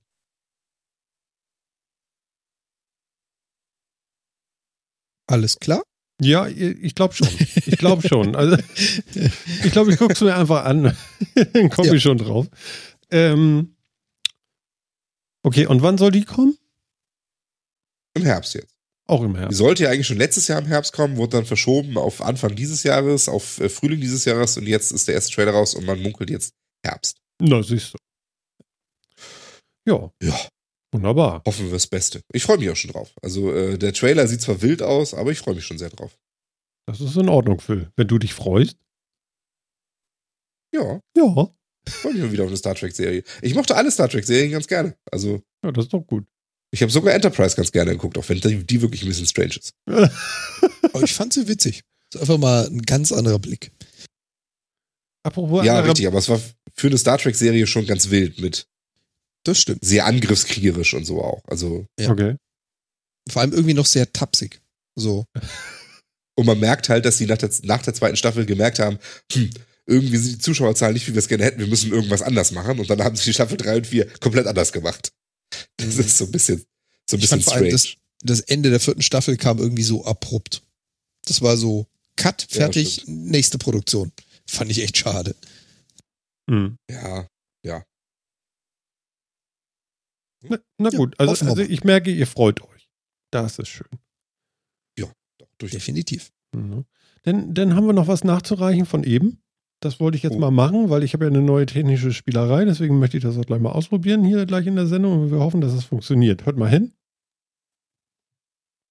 [5.29, 5.83] Alles klar?
[6.21, 7.27] Ja, ich glaube schon.
[7.65, 8.35] Ich glaube schon.
[8.35, 8.57] Also,
[9.63, 10.95] ich glaube, ich gucke es mir einfach an.
[11.53, 11.93] Dann komme Ja.
[11.93, 12.47] ich schon drauf.
[13.11, 13.75] Ähm,
[15.43, 16.57] okay, und wann soll die kommen?
[18.15, 18.73] Im Herbst jetzt.
[19.05, 19.57] Auch im Die Herbst.
[19.57, 22.83] sollte ja eigentlich schon letztes Jahr im Herbst kommen, wurde dann verschoben auf Anfang dieses
[22.83, 26.01] Jahres, auf äh, Frühling dieses Jahres und jetzt ist der erste Trailer raus und man
[26.01, 26.53] munkelt jetzt
[26.83, 27.17] Herbst.
[27.41, 27.97] Na, siehst du.
[29.87, 30.47] Ja, Ja,
[30.91, 31.41] wunderbar.
[31.45, 32.21] hoffen wir das Beste.
[32.33, 33.13] Ich freue mich auch schon drauf.
[33.21, 36.17] Also äh, der Trailer sieht zwar wild aus, aber ich freue mich schon sehr drauf.
[36.87, 37.91] Das ist in Ordnung, Phil.
[37.95, 38.77] Wenn du dich freust.
[40.73, 41.53] Ja, Ja,
[41.87, 43.23] freue mich mal wieder auf eine Star Trek-Serie.
[43.41, 44.95] Ich mochte alle Star Trek-Serien ganz gerne.
[45.11, 46.25] Also ja das ist doch gut.
[46.71, 49.55] ich habe sogar Enterprise ganz gerne geguckt, auch wenn die, die wirklich ein bisschen strange
[49.57, 49.73] ist.
[50.93, 51.83] Aber ich fand sie witzig.
[52.13, 53.71] Ist einfach mal ein ganz anderer Blick.
[55.27, 56.41] Apropos ja, andere- richtig, aber es war
[56.73, 58.67] für eine Star Trek-Serie schon ganz wild mit
[59.43, 59.83] Das stimmt.
[59.83, 61.43] sehr angriffskriegerisch und so auch.
[61.47, 62.11] Also Ja.
[62.11, 62.35] Okay.
[63.29, 64.61] Vor allem irgendwie noch sehr tapsig.
[64.95, 65.25] So.
[66.35, 68.99] Und man merkt halt, dass sie nach der, nach der zweiten Staffel gemerkt haben,
[69.33, 69.49] hm,
[69.85, 72.79] irgendwie sind die Zuschauerzahlen nicht, wie wir es gerne hätten, wir müssen irgendwas anders machen.
[72.79, 75.11] Und dann haben sie die Staffel 3 und 4 komplett anders gemacht.
[75.77, 75.99] Das Mhm.
[76.01, 76.63] ist so ein bisschen,
[77.09, 77.69] so ein Ich bisschen strange.
[77.69, 77.87] das,
[78.23, 80.61] das Ende der vierten Staffel kam irgendwie so abrupt.
[81.25, 81.85] Das war so
[82.15, 83.27] Cut, Ja, fertig, stimmt.
[83.27, 84.11] nächste Produktion.
[84.49, 85.35] Fand ich echt schade.
[86.49, 86.77] Hm.
[86.89, 87.27] ja,
[90.43, 92.89] Na, na Ja, gut, also, also ich merke, ihr freut euch.
[93.31, 93.87] Das ist schön.
[94.95, 96.31] doch, durch, Definitiv.
[96.55, 96.85] Mhm.
[97.23, 99.41] Dann, dann haben wir noch was nachzureichen von eben.
[99.81, 100.39] Das wollte ich jetzt Oh.
[100.39, 103.45] mal machen, weil ich habe ja eine neue technische Spielerei, deswegen möchte ich das auch
[103.45, 106.45] gleich mal ausprobieren hier gleich in der Sendung und wir hoffen, dass es funktioniert.
[106.45, 106.93] Hört mal hin.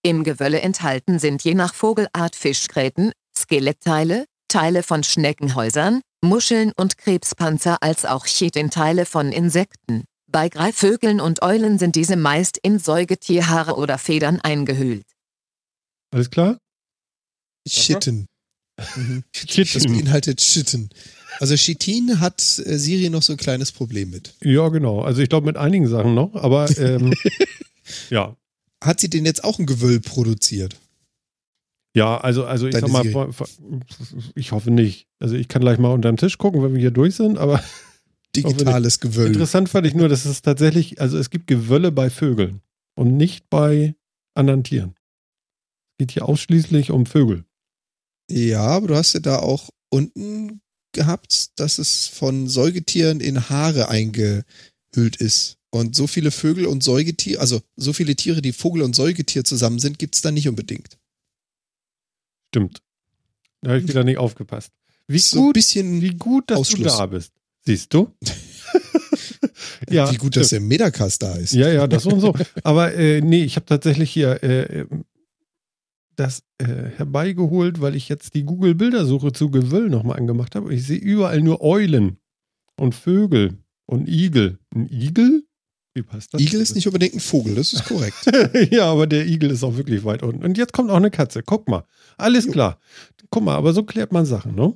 [0.04, 7.82] Im Gewölle enthalten sind je nach Vogelart Fischgräten, Skelettteile, Teile von Schneckenhäusern, Muscheln und Krebspanzer
[7.82, 10.04] als auch Chitinteile von Insekten.
[10.28, 15.04] Bei Greifvögeln und Eulen sind diese meist in Säugetierhaare oder Federn eingehüllt.
[16.10, 16.58] Alles klar?
[17.68, 18.26] Chitten.
[18.96, 19.24] Mhm.
[19.32, 19.92] Das Chitin.
[19.92, 20.90] beinhaltet Chitten.
[21.40, 24.34] Also Chitin hat äh, Siri noch so ein kleines Problem mit.
[24.42, 25.02] Ja, genau.
[25.02, 27.14] Also ich glaube mit einigen Sachen noch, aber ähm,
[28.10, 28.36] ja.
[28.82, 30.76] Hat sie denn jetzt auch ein Gewöll produziert?
[31.96, 33.30] Ja, also, also ich Deine sag mal,
[34.34, 35.08] ich hoffe nicht.
[35.18, 37.64] Also ich kann gleich mal unter den Tisch gucken, wenn wir hier durch sind, aber
[38.36, 39.28] Digitales Gewöll.
[39.28, 42.60] interessant fand ich nur, dass es tatsächlich, also es gibt Gewölle bei Vögeln
[42.96, 43.94] und nicht bei
[44.34, 44.94] anderen Tieren.
[45.92, 47.46] Es geht hier ausschließlich um Vögel.
[48.30, 50.60] Ja, aber du hast ja da auch unten
[50.92, 55.56] gehabt, dass es von Säugetieren in Haare eingehüllt ist.
[55.70, 59.78] Und so viele Vögel und Säugetiere, also so viele Tiere, die Vogel und Säugetier zusammen
[59.78, 60.98] sind, gibt es da nicht unbedingt.
[62.56, 62.80] Stimmt.
[63.60, 64.72] Da habe ich wieder nicht aufgepasst.
[65.08, 66.94] Wie so ein gut, bisschen wie gut, dass Ausschluss.
[66.94, 67.34] du da bist.
[67.66, 68.10] Siehst du?
[69.90, 71.52] ja, wie gut, dass der Metacast da ist.
[71.52, 72.34] Ja, ja, das und so.
[72.62, 74.86] Aber äh, nee, ich habe tatsächlich hier äh,
[76.14, 76.64] das äh,
[76.96, 80.72] herbeigeholt, weil ich jetzt die Google-Bildersuche zu Gewöll nochmal angemacht habe.
[80.72, 82.16] Ich sehe überall nur Eulen
[82.76, 84.60] und Vögel und Igel.
[84.74, 85.45] Ein Igel?
[85.96, 86.42] Wie passt das?
[86.42, 88.30] Igel ist nicht unbedingt ein Vogel, das ist korrekt.
[88.70, 90.44] ja, aber der Igel ist auch wirklich weit unten.
[90.44, 91.42] Und jetzt kommt auch eine Katze.
[91.42, 91.84] Guck mal.
[92.18, 92.52] Alles Jo.
[92.52, 92.78] klar.
[93.30, 94.74] Guck mal, aber so klärt man Sachen, ne?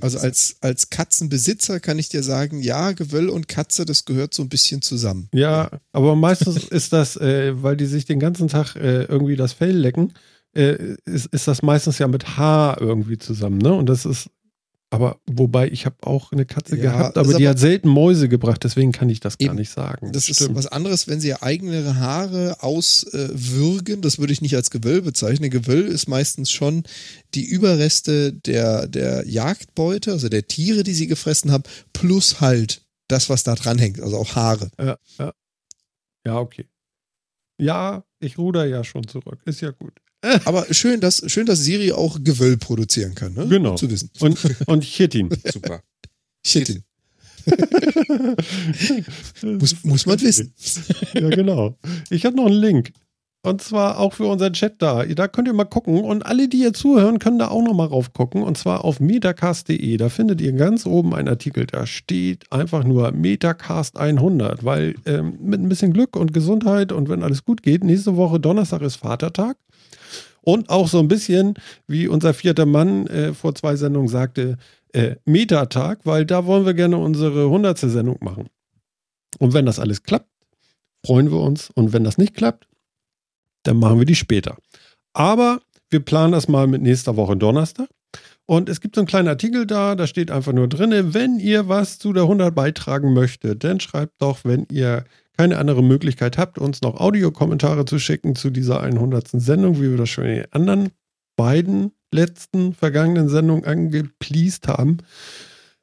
[0.00, 4.42] Also als, als Katzenbesitzer kann ich dir sagen, ja, Gewöll und Katze, das gehört so
[4.42, 5.28] ein bisschen zusammen.
[5.32, 9.52] Ja, aber meistens ist das, äh, weil die sich den ganzen Tag äh, irgendwie das
[9.52, 10.14] Fell lecken,
[10.52, 13.72] äh, ist, ist das meistens ja mit Haar irgendwie zusammen, ne?
[13.72, 14.30] Und das ist,
[14.92, 17.88] aber wobei ich habe auch eine Katze Ja, gehabt, ist aber die aber- hat selten
[17.88, 19.56] Mäuse gebracht, deswegen kann ich das gar Eben.
[19.56, 20.10] nicht sagen.
[20.12, 20.56] Das ist Stimmt.
[20.56, 24.00] was anderes, wenn sie eigene Haare auswürgen.
[24.02, 25.50] das würde ich nicht als Gewöll bezeichnen.
[25.50, 26.82] Gewöll ist meistens schon
[27.34, 33.28] die Überreste der, der Jagdbeute, also der Tiere, die sie gefressen haben, plus halt das,
[33.30, 34.70] was da dran hängt, also auch Haare.
[34.78, 35.32] Ja, ja.
[36.26, 36.66] ja, okay.
[37.58, 39.40] Ja, Ich ruder ja schon zurück.
[39.46, 39.92] Ist ja gut.
[40.44, 43.46] Aber schön, dass, schön, dass Siri auch Gewöll produzieren kann, ne?
[43.48, 43.74] Genau.
[43.76, 44.10] Zu wissen.
[44.20, 45.30] Und, und Chitin.
[45.52, 45.82] Super.
[46.44, 46.82] Shit.
[49.42, 50.52] muss, muss man wissen.
[51.14, 51.78] Ja, genau.
[52.10, 52.92] Ich habe noch einen Link.
[53.42, 55.04] Und zwar auch für unseren Chat da.
[55.06, 56.02] Da könnt ihr mal gucken.
[56.02, 58.42] Und alle, die hier zuhören, können da auch noch mal raufgucken.
[58.42, 59.96] Und zwar auf metacast.de.
[59.96, 61.66] Da findet ihr ganz oben einen Artikel.
[61.66, 64.62] Da steht einfach nur Metacast 100.
[64.62, 68.40] Weil ähm, mit ein bisschen Glück und Gesundheit und wenn alles gut geht, nächste Woche
[68.40, 69.56] Donnerstag ist Vatertag.
[70.42, 71.54] Und auch so ein bisschen,
[71.86, 74.58] wie unser vierter Mann äh, vor zwei Sendungen sagte,
[74.92, 77.78] äh, Metatag, weil da wollen wir gerne unsere 100.
[77.78, 78.48] Sendung machen.
[79.38, 80.28] Und wenn das alles klappt,
[81.06, 81.70] freuen wir uns.
[81.70, 82.66] Und wenn das nicht klappt,
[83.62, 84.56] dann machen wir die später.
[85.12, 85.60] Aber
[85.90, 87.88] wir planen das mal mit nächster Woche Donnerstag.
[88.46, 91.68] Und es gibt so einen kleinen Artikel da, da steht einfach nur drin, wenn ihr
[91.68, 95.04] was zu der 100 beitragen möchtet, dann schreibt doch, wenn ihr
[95.36, 99.28] keine andere Möglichkeit habt, uns noch Audiokommentare zu schicken zu dieser 100.
[99.28, 100.88] Sendung, wie wir das schon in den anderen
[101.36, 104.98] beiden letzten vergangenen Sendungen angepleased haben.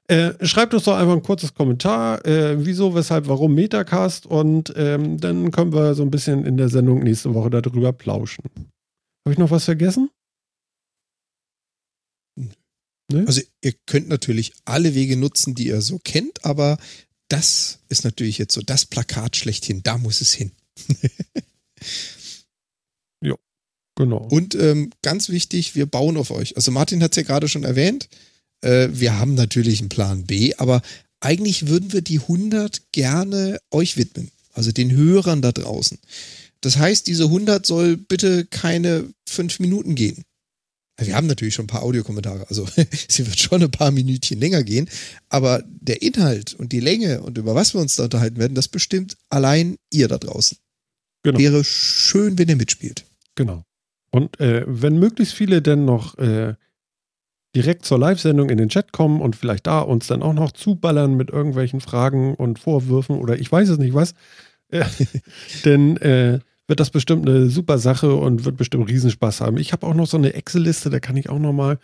[0.09, 5.19] Äh, schreibt uns doch einfach ein kurzes Kommentar, äh, wieso, weshalb, warum Metacast und ähm,
[5.19, 8.45] dann können wir so ein bisschen in der Sendung nächste Woche darüber plauschen.
[9.25, 10.09] Habe ich noch was vergessen?
[13.11, 13.25] Ne?
[13.25, 16.77] Also ihr könnt natürlich alle Wege nutzen, die ihr so kennt, aber
[17.29, 19.83] das ist natürlich jetzt so das Plakat schlechthin.
[19.83, 20.51] Da muss es hin.
[23.97, 24.27] Genau.
[24.29, 26.55] Und ähm, ganz wichtig, wir bauen auf euch.
[26.55, 28.07] Also Martin hat es ja gerade schon erwähnt.
[28.61, 30.81] Äh, wir haben natürlich einen Plan B, aber
[31.19, 34.31] eigentlich würden wir die 100 gerne euch widmen.
[34.53, 35.99] Also den Hörern da draußen.
[36.61, 40.23] Das heißt, diese 100 soll bitte keine fünf Minuten gehen.
[40.99, 42.67] Wir haben natürlich schon ein paar Audiokommentare, also
[43.07, 44.89] sie wird schon ein paar Minütchen länger gehen,
[45.29, 48.67] aber der Inhalt und die Länge und über was wir uns da unterhalten werden, das
[48.67, 50.57] bestimmt allein ihr da draußen.
[51.21, 51.37] Genau.
[51.37, 53.05] Wäre schön, wenn ihr mitspielt.
[53.35, 53.63] Genau.
[54.09, 56.55] Und äh, wenn möglichst viele denn noch äh,
[57.55, 61.15] direkt zur Live-Sendung in den Chat kommen und vielleicht da uns dann auch noch zuballern
[61.15, 64.13] mit irgendwelchen Fragen und Vorwürfen oder ich weiß es nicht was,
[64.69, 64.83] äh,
[65.65, 69.57] denn äh, wird das bestimmt eine super Sache und wird bestimmt Riesenspaß haben.
[69.57, 71.79] Ich habe auch noch so eine Excel-Liste, da kann ich auch noch mal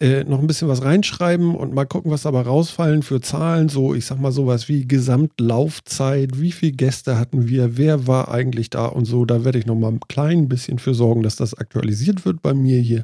[0.00, 3.68] äh, noch ein bisschen was reinschreiben und mal gucken, was dabei rausfallen für Zahlen.
[3.68, 8.70] So, ich sag mal sowas wie Gesamtlaufzeit, wie viele Gäste hatten wir, wer war eigentlich
[8.70, 9.24] da und so.
[9.24, 12.54] Da werde ich noch mal ein klein bisschen für sorgen, dass das aktualisiert wird bei
[12.54, 13.02] mir hier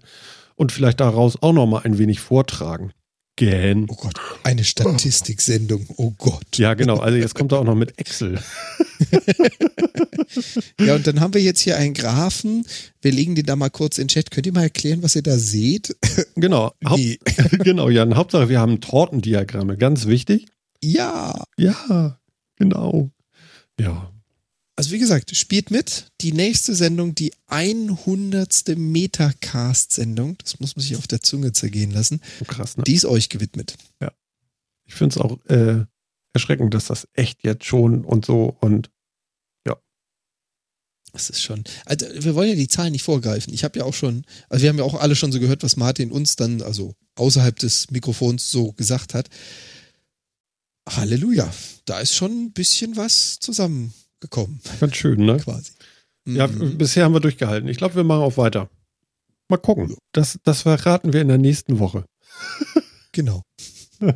[0.56, 2.92] und vielleicht daraus auch noch mal ein wenig vortragen.
[3.36, 3.86] Gähn.
[3.88, 4.14] Oh Gott,
[4.44, 5.86] eine Statistiksendung.
[5.96, 6.56] Oh Gott.
[6.56, 6.98] Ja, genau.
[6.98, 8.38] Also jetzt kommt er auch noch mit Excel.
[10.80, 12.66] Ja, und dann haben wir jetzt hier einen Graphen.
[13.00, 14.30] Wir legen den da mal kurz in den Chat.
[14.30, 15.96] Könnt ihr mal erklären, was ihr da seht?
[16.36, 16.72] Genau.
[16.84, 17.18] Haupt, Wie?
[17.58, 18.16] genau, Jan.
[18.16, 19.76] Hauptsache, wir haben Tortendiagramme.
[19.76, 20.46] Ganz wichtig.
[20.82, 21.44] Ja.
[21.56, 22.18] Ja,
[22.56, 23.10] genau.
[23.80, 24.12] Ja,
[24.76, 26.10] Also wie gesagt, spielt mit.
[26.20, 28.76] Die nächste Sendung, die 100.
[28.76, 32.84] Metacast-Sendung, das muss man sich auf der Zunge zergehen lassen, so krass, ne?
[32.84, 33.76] die ist euch gewidmet.
[34.84, 35.84] Ich finde es auch äh,
[36.32, 38.90] erschreckend, dass das echt jetzt schon und so und
[41.14, 41.62] Das ist schon.
[41.86, 43.54] Also wir wollen ja die Zahlen nicht vorgreifen.
[43.54, 45.76] Ich habe ja auch schon, also wir haben ja auch alle schon so gehört, was
[45.76, 49.28] Martin uns dann, also außerhalb des Mikrofons so gesagt hat.
[50.88, 51.54] Halleluja.
[51.84, 53.38] Da ist schon ein bisschen was
[54.30, 55.36] zusammengekommen, ganz schön, ne?
[55.38, 55.72] quasi.
[56.26, 56.78] Ja, Mhm.
[56.78, 57.68] bisher haben wir durchgehalten.
[57.68, 58.68] Ich glaube, wir machen auch weiter.
[59.48, 59.94] Mal gucken.
[60.12, 62.04] Das, das verraten wir in der nächsten Woche.
[63.12, 63.42] genau.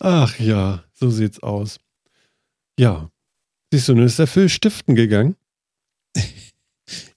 [0.00, 1.78] Ach ja, so sieht's aus.
[2.78, 3.10] Ja.
[3.72, 5.36] Siehst du, nun ist der Phil stiften gegangen,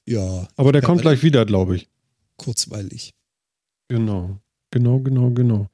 [0.08, 1.88] Ja, aber der kommt gleich wieder, glaube ich.
[2.38, 3.14] kurzweilig.
[3.90, 4.40] Genau,
[4.72, 5.68] genau, genau, genau.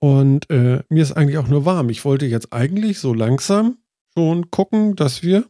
[0.00, 1.88] Und äh, mir ist eigentlich auch nur warm.
[1.88, 3.78] Ich wollte jetzt eigentlich so langsam
[4.16, 5.48] schon gucken, dass wir.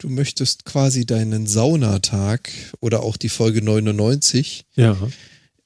[0.00, 2.50] Du möchtest quasi deinen Saunatag
[2.80, 4.96] oder auch die Folge 99 Ja,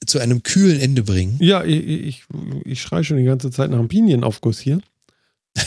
[0.07, 1.37] zu einem kühlen Ende bringen.
[1.41, 2.25] ja ich, ich,
[2.65, 4.81] ich schreie schon die ganze Zeit nach einem Pinienaufguss hier.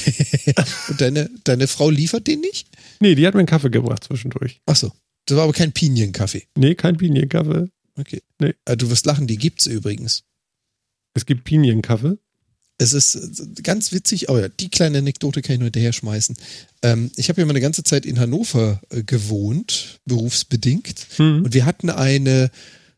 [0.90, 2.68] Und deine, deine Frau liefert den nicht?
[3.00, 4.60] Nee, die hat mir einen Kaffee gebracht zwischendurch.
[4.66, 4.92] Achso.
[5.26, 6.48] Das war aber kein Pinienkaffee.
[6.58, 7.68] Nee, kein Pinienkaffee.
[7.98, 8.22] Okay.
[8.40, 8.56] Nee.
[8.66, 10.24] Äh, Du wirst lachen, die gibt's übrigens.
[11.14, 12.18] Es gibt Pinienkaffee.
[12.78, 16.36] Es ist äh, ganz witzig, oh ja, die kleine Anekdote kann ich nur hinterher schmeißen.
[16.82, 21.08] Ähm, ich habe ja mal eine ganze Zeit in Hannover äh, gewohnt, berufsbedingt.
[21.18, 21.46] Hm.
[21.46, 22.52] Und wir hatten eine,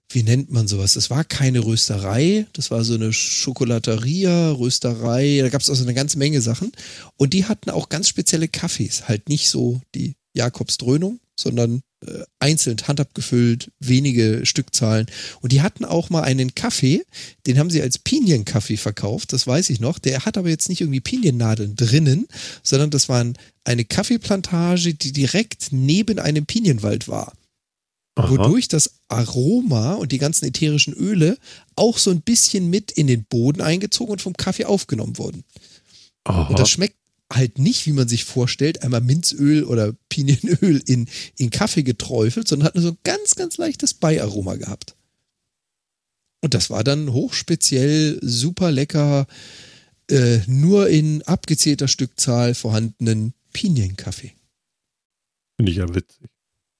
[0.09, 0.95] wie nennt man sowas?
[0.95, 5.93] Es war keine Rösterei, das war so eine Schokolateria, Rösterei, da gab es also eine
[5.93, 6.71] ganze Menge Sachen.
[7.17, 12.77] Und die hatten auch ganz spezielle Kaffees, halt nicht so die Jakobsdröhnung, sondern äh, einzeln
[12.87, 15.07] handabgefüllt, wenige Stückzahlen.
[15.41, 17.03] Und die hatten auch mal einen Kaffee,
[17.47, 19.97] den haben sie als Pinienkaffee verkauft, das weiß ich noch.
[19.97, 22.27] Der hat aber jetzt nicht irgendwie Piniennadeln drinnen,
[22.61, 23.25] sondern das war
[23.63, 27.33] eine Kaffeeplantage, die direkt neben einem Pinienwald war.
[28.13, 28.29] Aha.
[28.29, 31.37] Wodurch das Aroma und die ganzen ätherischen Öle
[31.75, 35.43] auch so ein bisschen mit in den Boden eingezogen und vom Kaffee aufgenommen wurden.
[36.25, 36.47] Aha.
[36.47, 36.95] Und das schmeckt
[37.31, 42.67] halt nicht, wie man sich vorstellt, einmal Minzöl oder Pinienöl in, in Kaffee geträufelt, sondern
[42.67, 44.95] hat nur so ein ganz, ganz leichtes Beiaroma gehabt.
[46.41, 49.27] Und das war dann hochspeziell, super lecker,
[50.09, 54.33] äh, nur in abgezählter Stückzahl vorhandenen Pinienkaffee.
[55.57, 56.29] Finde ich ja witzig.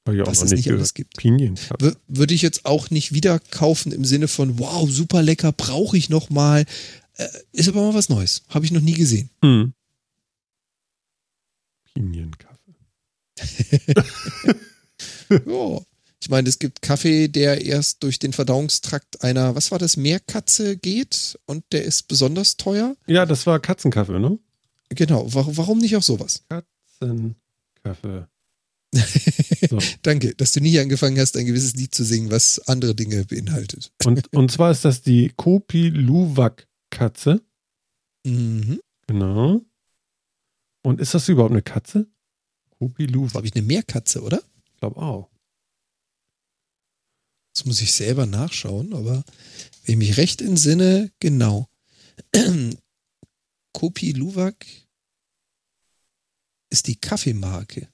[0.07, 1.17] Hab ich auch Was noch es nicht alles gibt.
[1.17, 1.95] Pinienkaffee.
[2.07, 6.09] Würde ich jetzt auch nicht wieder kaufen im Sinne von, wow, super lecker, brauche ich
[6.09, 6.65] noch mal.
[7.15, 8.43] Äh, ist aber mal was Neues.
[8.47, 9.29] Habe ich noch nie gesehen.
[9.43, 9.73] Hm.
[11.97, 12.75] Pinienkaffee.
[15.45, 15.81] Ja.
[16.19, 20.75] Ich meine, es gibt Kaffee, der erst durch den Verdauungstrakt einer, was war das, Meerkatze
[20.77, 22.95] geht und der ist besonders teuer.
[23.05, 24.39] Ja, das war Katzenkaffee, ne?
[24.89, 26.43] Genau, wa warum nicht auch sowas?
[26.49, 28.25] Katzenkaffee.
[29.69, 29.79] So.
[30.03, 33.91] Danke, dass du nie angefangen hast, ein gewisses Lied zu singen, was andere Dinge beinhaltet.
[34.05, 37.41] Und, und zwar ist das die Kopi Luwak Katze.
[38.25, 38.79] Mhm.
[39.07, 39.61] Genau.
[40.87, 42.09] Und ist das überhaupt eine Katze?
[42.79, 43.31] Kopi Luwak.
[43.31, 44.41] Glaube ich, eine Meerkatze, oder?
[44.63, 45.29] Ich glaube auch.
[47.53, 49.25] Das muss ich selber nachschauen, aber
[49.83, 51.67] wenn ich mich recht entsinne, genau.
[53.73, 54.65] Kopi Luwak
[56.69, 57.91] ist die Kaffeemarke.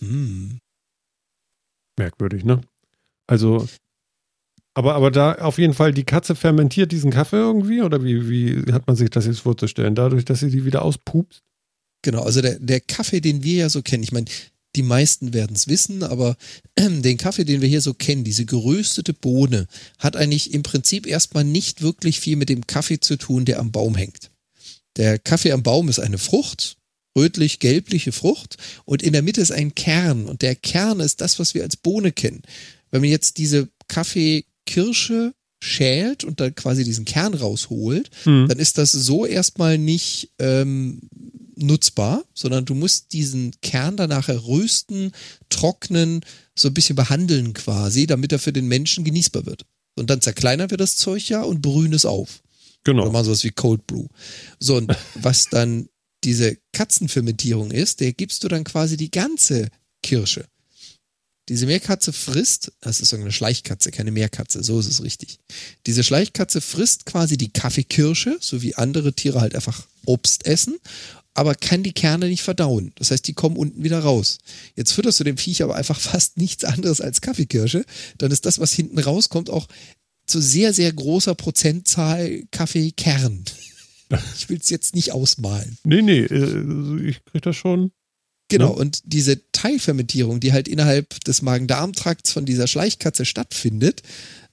[0.00, 0.60] Mhm.
[1.98, 2.60] Merkwürdig, ne?
[3.26, 3.66] Also,
[4.74, 7.80] aber, aber da auf jeden Fall, die Katze fermentiert diesen Kaffee irgendwie?
[7.82, 9.94] Oder wie, wie hat man sich das jetzt vorzustellen?
[9.94, 11.42] Dadurch, dass sie die wieder auspupst?
[12.02, 14.26] Genau, also der, der Kaffee, den wir ja so kennen, ich meine,
[14.76, 16.36] die meisten werden es wissen, aber
[16.78, 19.66] den Kaffee, den wir hier so kennen, diese geröstete Bohne,
[19.98, 23.70] hat eigentlich im Prinzip erstmal nicht wirklich viel mit dem Kaffee zu tun, der am
[23.70, 24.30] Baum hängt.
[24.96, 26.76] Der Kaffee am Baum ist eine Frucht,
[27.16, 31.54] rötlich-gelbliche Frucht, und in der Mitte ist ein Kern, und der Kern ist das, was
[31.54, 32.42] wir als Bohne kennen.
[32.90, 33.68] Wenn man jetzt diese
[34.66, 38.48] Kaffeekirsche schält und dann quasi diesen Kern rausholt, Hm.
[38.48, 41.00] dann ist das so erstmal nicht ähm,
[41.56, 45.12] nutzbar, sondern du musst diesen Kern danach rösten,
[45.48, 46.20] trocknen,
[46.54, 49.64] so ein bisschen behandeln quasi, damit er für den Menschen genießbar wird.
[49.96, 52.42] Und dann zerkleinern wir das Zeug ja und brühen es auf.
[52.86, 53.10] Oder Genau.
[53.10, 54.06] machen sowas wie Cold Brew.
[54.60, 55.88] So, und was dann
[56.24, 59.68] diese Katzenfermentierung ist, der gibst du dann quasi die ganze
[60.02, 60.44] Kirsche.
[61.48, 65.38] Diese Meerkatze frisst, das ist so eine Schleichkatze, keine Meerkatze, so ist es richtig.
[65.86, 70.78] Diese Schleichkatze frisst quasi die Kaffeekirsche, so wie andere Tiere halt einfach Obst essen,
[71.34, 72.92] aber kann die Kerne nicht verdauen.
[72.94, 74.38] Das heißt, die kommen unten wieder raus.
[74.74, 77.84] Jetzt fütterst du dem Viech aber einfach fast nichts anderes als Kaffeekirsche,
[78.16, 79.66] dann ist das, was hinten rauskommt, auch
[80.26, 83.44] zu sehr, sehr großer Prozentzahl Kaffeekern.
[84.36, 85.76] Ich will es jetzt nicht ausmalen.
[85.82, 87.90] Nee, nee, äh, ich krieg das schon.
[88.48, 88.76] Genau, Ja.
[88.80, 94.02] und diese Teilfermentierung, die halt innerhalb des Magen-Darm-Trakts von dieser Schleichkatze stattfindet,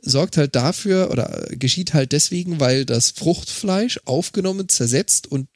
[0.02, 5.48] sorgt halt dafür oder geschieht halt deswegen, weil das Fruchtfleisch aufgenommen, zersetzt und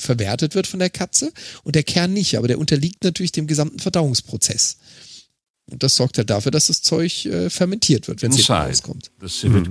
[0.00, 1.32] verwertet wird von der Katze
[1.62, 4.76] und der Kern nicht, aber der unterliegt natürlich dem gesamten Verdauungsprozess.
[5.72, 9.10] Und das sorgt halt dafür, dass das Zeug äh, fermentiert wird, wenn es rauskommt.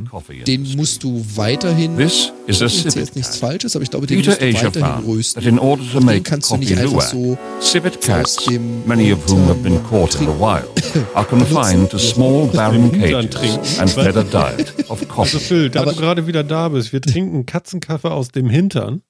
[0.10, 3.38] coffee Den musst du weiterhin, This is a ich erzähl civet jetzt nichts.
[3.38, 5.42] Falsches, aber ich glaube, den Peter musst du Asia weiterhin rösten.
[5.44, 9.12] that in order to Den kannst du nicht einfach so civet cats, aus dem many
[9.12, 10.40] of whom have been caught in the trinken.
[10.40, 15.40] wild, are confined to small barren cages and fed a diet of Also coffee.
[15.40, 19.02] Phil, da Aber- du gerade wieder da bist, wir trinken Katzenkaffee aus dem Hintern.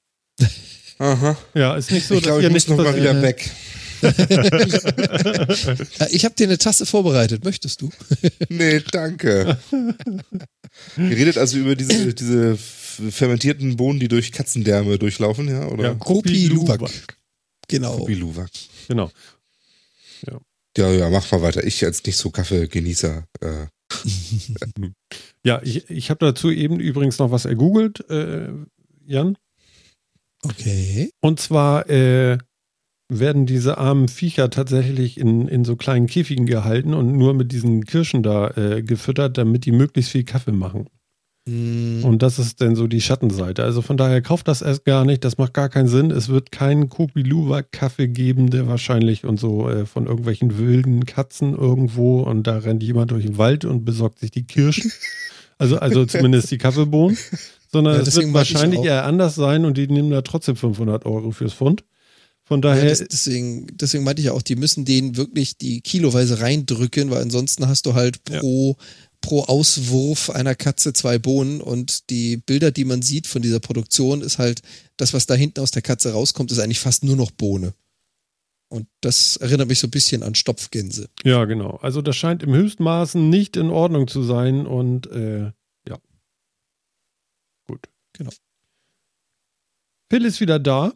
[0.97, 1.37] Aha.
[1.53, 3.49] Ja, ist nicht so, ich glaube, ich hier muss noch mal wieder weg.
[4.01, 5.77] Äh,
[6.11, 7.89] Ich habe dir eine Tasse vorbereitet, möchtest du?
[8.49, 9.57] Nee, danke.
[10.97, 15.67] Ihr redet also über diese, diese fermentierten Bohnen, die durch Katzendärme durchlaufen, ja?
[15.67, 15.83] Oder?
[15.83, 16.79] Ja, Kopi Luwak.
[16.81, 17.17] Luwak.
[17.67, 18.05] Genau.
[18.05, 18.49] Biluwak.
[18.87, 19.11] Genau.
[20.77, 21.63] Ja, ja, mach mal weiter.
[21.65, 23.25] Ich als nicht so Kaffeegenießer.
[23.41, 23.67] Äh,
[25.45, 28.49] Ja, ich, ich habe dazu eben übrigens noch was ergoogelt, äh,
[29.05, 29.37] Jan.
[30.43, 31.11] Okay.
[31.21, 32.37] Und zwar äh,
[33.09, 37.85] werden diese armen Viecher tatsächlich in, in so kleinen Käfigen gehalten und nur mit diesen
[37.85, 40.87] Kirschen da äh, gefüttert, damit die möglichst viel Kaffee machen.
[41.47, 43.63] Mm, Und das ist dann so die Schattenseite.
[43.63, 46.11] Also von daher kauft das erst gar nicht, das macht gar keinen Sinn.
[46.11, 52.21] Es wird keinen Kopi-Luwak-Kaffee geben, der wahrscheinlich und so äh, von irgendwelchen wilden Katzen irgendwo
[52.21, 54.91] und da rennt jemand durch den Wald und besorgt sich die Kirschen.
[55.57, 57.17] Also, also zumindest die Kaffeebohnen.
[57.71, 61.31] Sondern Ja, es wird wahrscheinlich eher anders sein und die nehmen da trotzdem 500 Euro
[61.31, 61.83] fürs Pfund.
[62.49, 65.81] Von Ja, daher, das, deswegen, deswegen meinte ich ja auch, die müssen den wirklich die
[65.81, 68.39] kiloweise reindrücken, weil ansonsten hast du halt Ja.
[68.39, 68.75] pro,
[69.21, 74.21] pro Auswurf einer Katze zwei Bohnen und die Bilder, die man sieht von dieser Produktion,
[74.21, 74.61] ist halt,
[74.97, 77.73] das, was da hinten aus der Katze rauskommt, ist eigentlich fast nur noch Bohne.
[78.71, 81.09] Und das erinnert mich so ein bisschen an Stopfgänse.
[81.23, 81.77] ja, genau.
[81.83, 85.51] Also das scheint im Höchstmaßen nicht in Ordnung zu sein und äh,
[85.87, 85.99] ja.
[87.67, 87.87] Gut.
[88.13, 88.31] Genau.
[90.11, 90.93] Phil ist wieder da.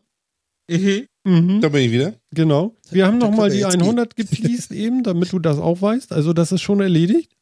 [0.69, 1.07] Mhm.
[1.25, 1.61] Mhm.
[1.61, 2.15] Da bin ich wieder.
[2.31, 2.75] Genau.
[2.91, 6.11] Wir haben nochmal die wir jetzt 100 gepleased eben, damit du das auch weißt.
[6.11, 7.35] Also das ist schon erledigt.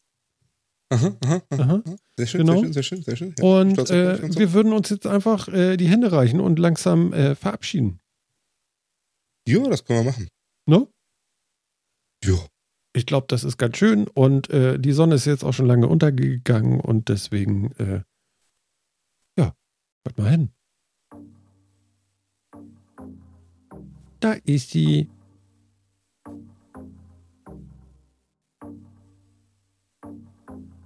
[0.89, 1.63] Aha, aha, aha.
[1.63, 1.83] Aha.
[2.17, 2.61] Sehr schön, Genau.
[2.61, 3.35] sehr schön, sehr schön, sehr schön.
[3.39, 6.59] Ja, Und stolz äh, stolz wir würden uns jetzt einfach äh, die Hände reichen und
[6.59, 7.99] langsam äh, verabschieden.
[9.47, 10.27] Ja, das können wir machen.
[10.67, 10.87] Ne?
[12.23, 12.35] Ja.
[12.93, 15.87] Ich glaube, das ist ganz schön und äh, die Sonne ist jetzt auch schon lange
[15.87, 18.01] untergegangen und deswegen, äh,
[19.37, 19.55] ja,
[20.05, 20.49] hört mal hin.
[24.22, 25.10] Da ist sie.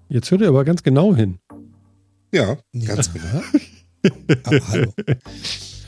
[0.10, 1.40] Jetzt hört ihr aber ganz genau hin.
[2.32, 2.96] Ja, Ja.
[2.96, 3.42] ganz genau.
[4.44, 4.94] Aber hallo.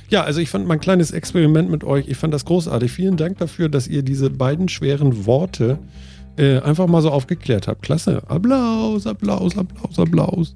[0.09, 2.91] Ja, also ich fand mein kleines Experiment mit euch, ich fand das großartig.
[2.91, 5.79] Vielen Dank dafür, dass ihr diese beiden schweren Worte
[6.37, 7.81] äh, einfach mal so aufgeklärt habt.
[7.81, 8.23] Klasse.
[8.29, 10.55] Applaus, Applaus, Applaus, Applaus.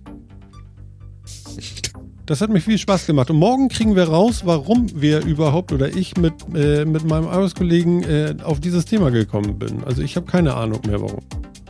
[2.32, 3.30] Das hat mir viel Spaß gemacht.
[3.30, 8.04] Und morgen kriegen wir raus, warum wir überhaupt oder ich mit, äh, mit meinem Arbeitskollegen
[8.04, 9.84] äh, auf dieses Thema gekommen bin.
[9.84, 11.20] Also ich habe keine Ahnung mehr, warum.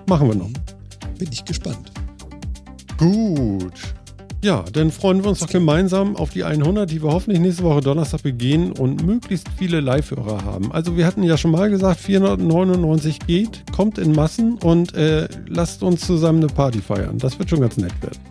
[0.05, 0.51] Machen wir noch.
[1.17, 1.91] Bin ich gespannt.
[2.99, 3.73] Gut.
[4.43, 7.81] Ja, dann freuen wir uns doch gemeinsam auf die 100, die wir hoffentlich nächste Woche
[7.81, 10.71] Donnerstag begehen und möglichst viele Live-Hörer haben.
[10.71, 15.81] Also wir hatten ja schon mal gesagt, 499 geht, kommt in Massen und äh, lasst
[15.81, 17.17] uns zusammen eine Party feiern.
[17.17, 18.30] Das wird schon ganz nett werden.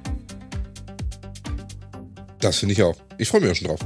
[2.41, 2.97] Das finde ich auch.
[3.19, 3.81] Ich freue mich auch schon drauf.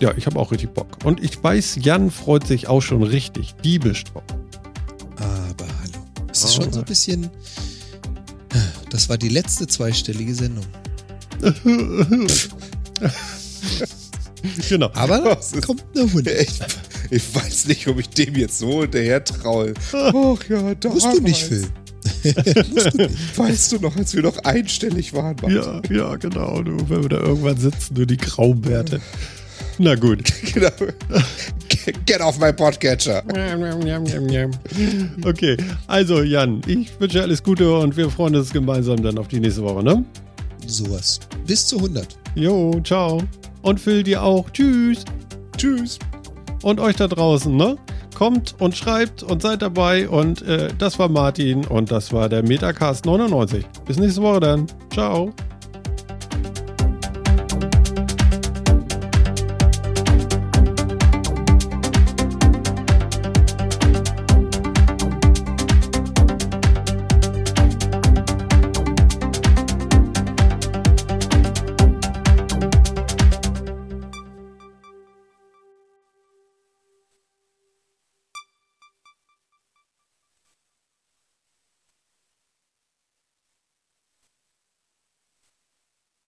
[0.00, 0.98] Ja, ich habe auch richtig Bock.
[1.04, 4.22] Und ich weiß, Jan freut sich auch schon richtig diebisch drauf.
[5.16, 6.04] Aber hallo.
[6.30, 7.30] Es ist schon so ein bisschen.
[8.90, 10.64] Das war die letzte zweistellige Sendung.
[14.68, 14.90] genau.
[14.94, 16.28] Aber ist- kommt eine Hund.
[16.28, 16.60] Ich,
[17.10, 19.74] ich weiß nicht, ob ich dem jetzt so hinterher traue.
[19.92, 21.66] Ach ja, da Musst du nicht, Phil.
[23.36, 25.36] Weißt du noch, als wir noch einstellig waren?
[25.42, 25.82] Martin?
[25.90, 26.62] Ja, ja, genau.
[26.62, 29.00] Du, wenn wir da irgendwann sitzen, nur die Graubärte.
[29.78, 30.22] Na gut.
[30.54, 30.70] Genau.
[32.06, 33.22] Get off my podcatcher.
[35.24, 35.56] Okay,
[35.86, 39.62] also Jan, ich wünsche alles Gute und wir freuen uns gemeinsam dann auf die nächste
[39.62, 40.04] Woche, ne?
[40.66, 41.20] Sowas.
[41.46, 42.18] Bis zu 100.
[42.34, 43.22] Jo, ciao.
[43.62, 44.50] Und Phil dir auch.
[44.50, 45.04] Tschüss.
[45.56, 45.98] Tschüss.
[46.62, 47.76] Und euch da draußen, ne?
[48.14, 50.08] Kommt und schreibt und seid dabei.
[50.08, 53.64] Und äh, das war Martin und das war der Metacast 99.
[53.86, 54.66] Bis nächste Woche dann.
[54.92, 55.32] Ciao.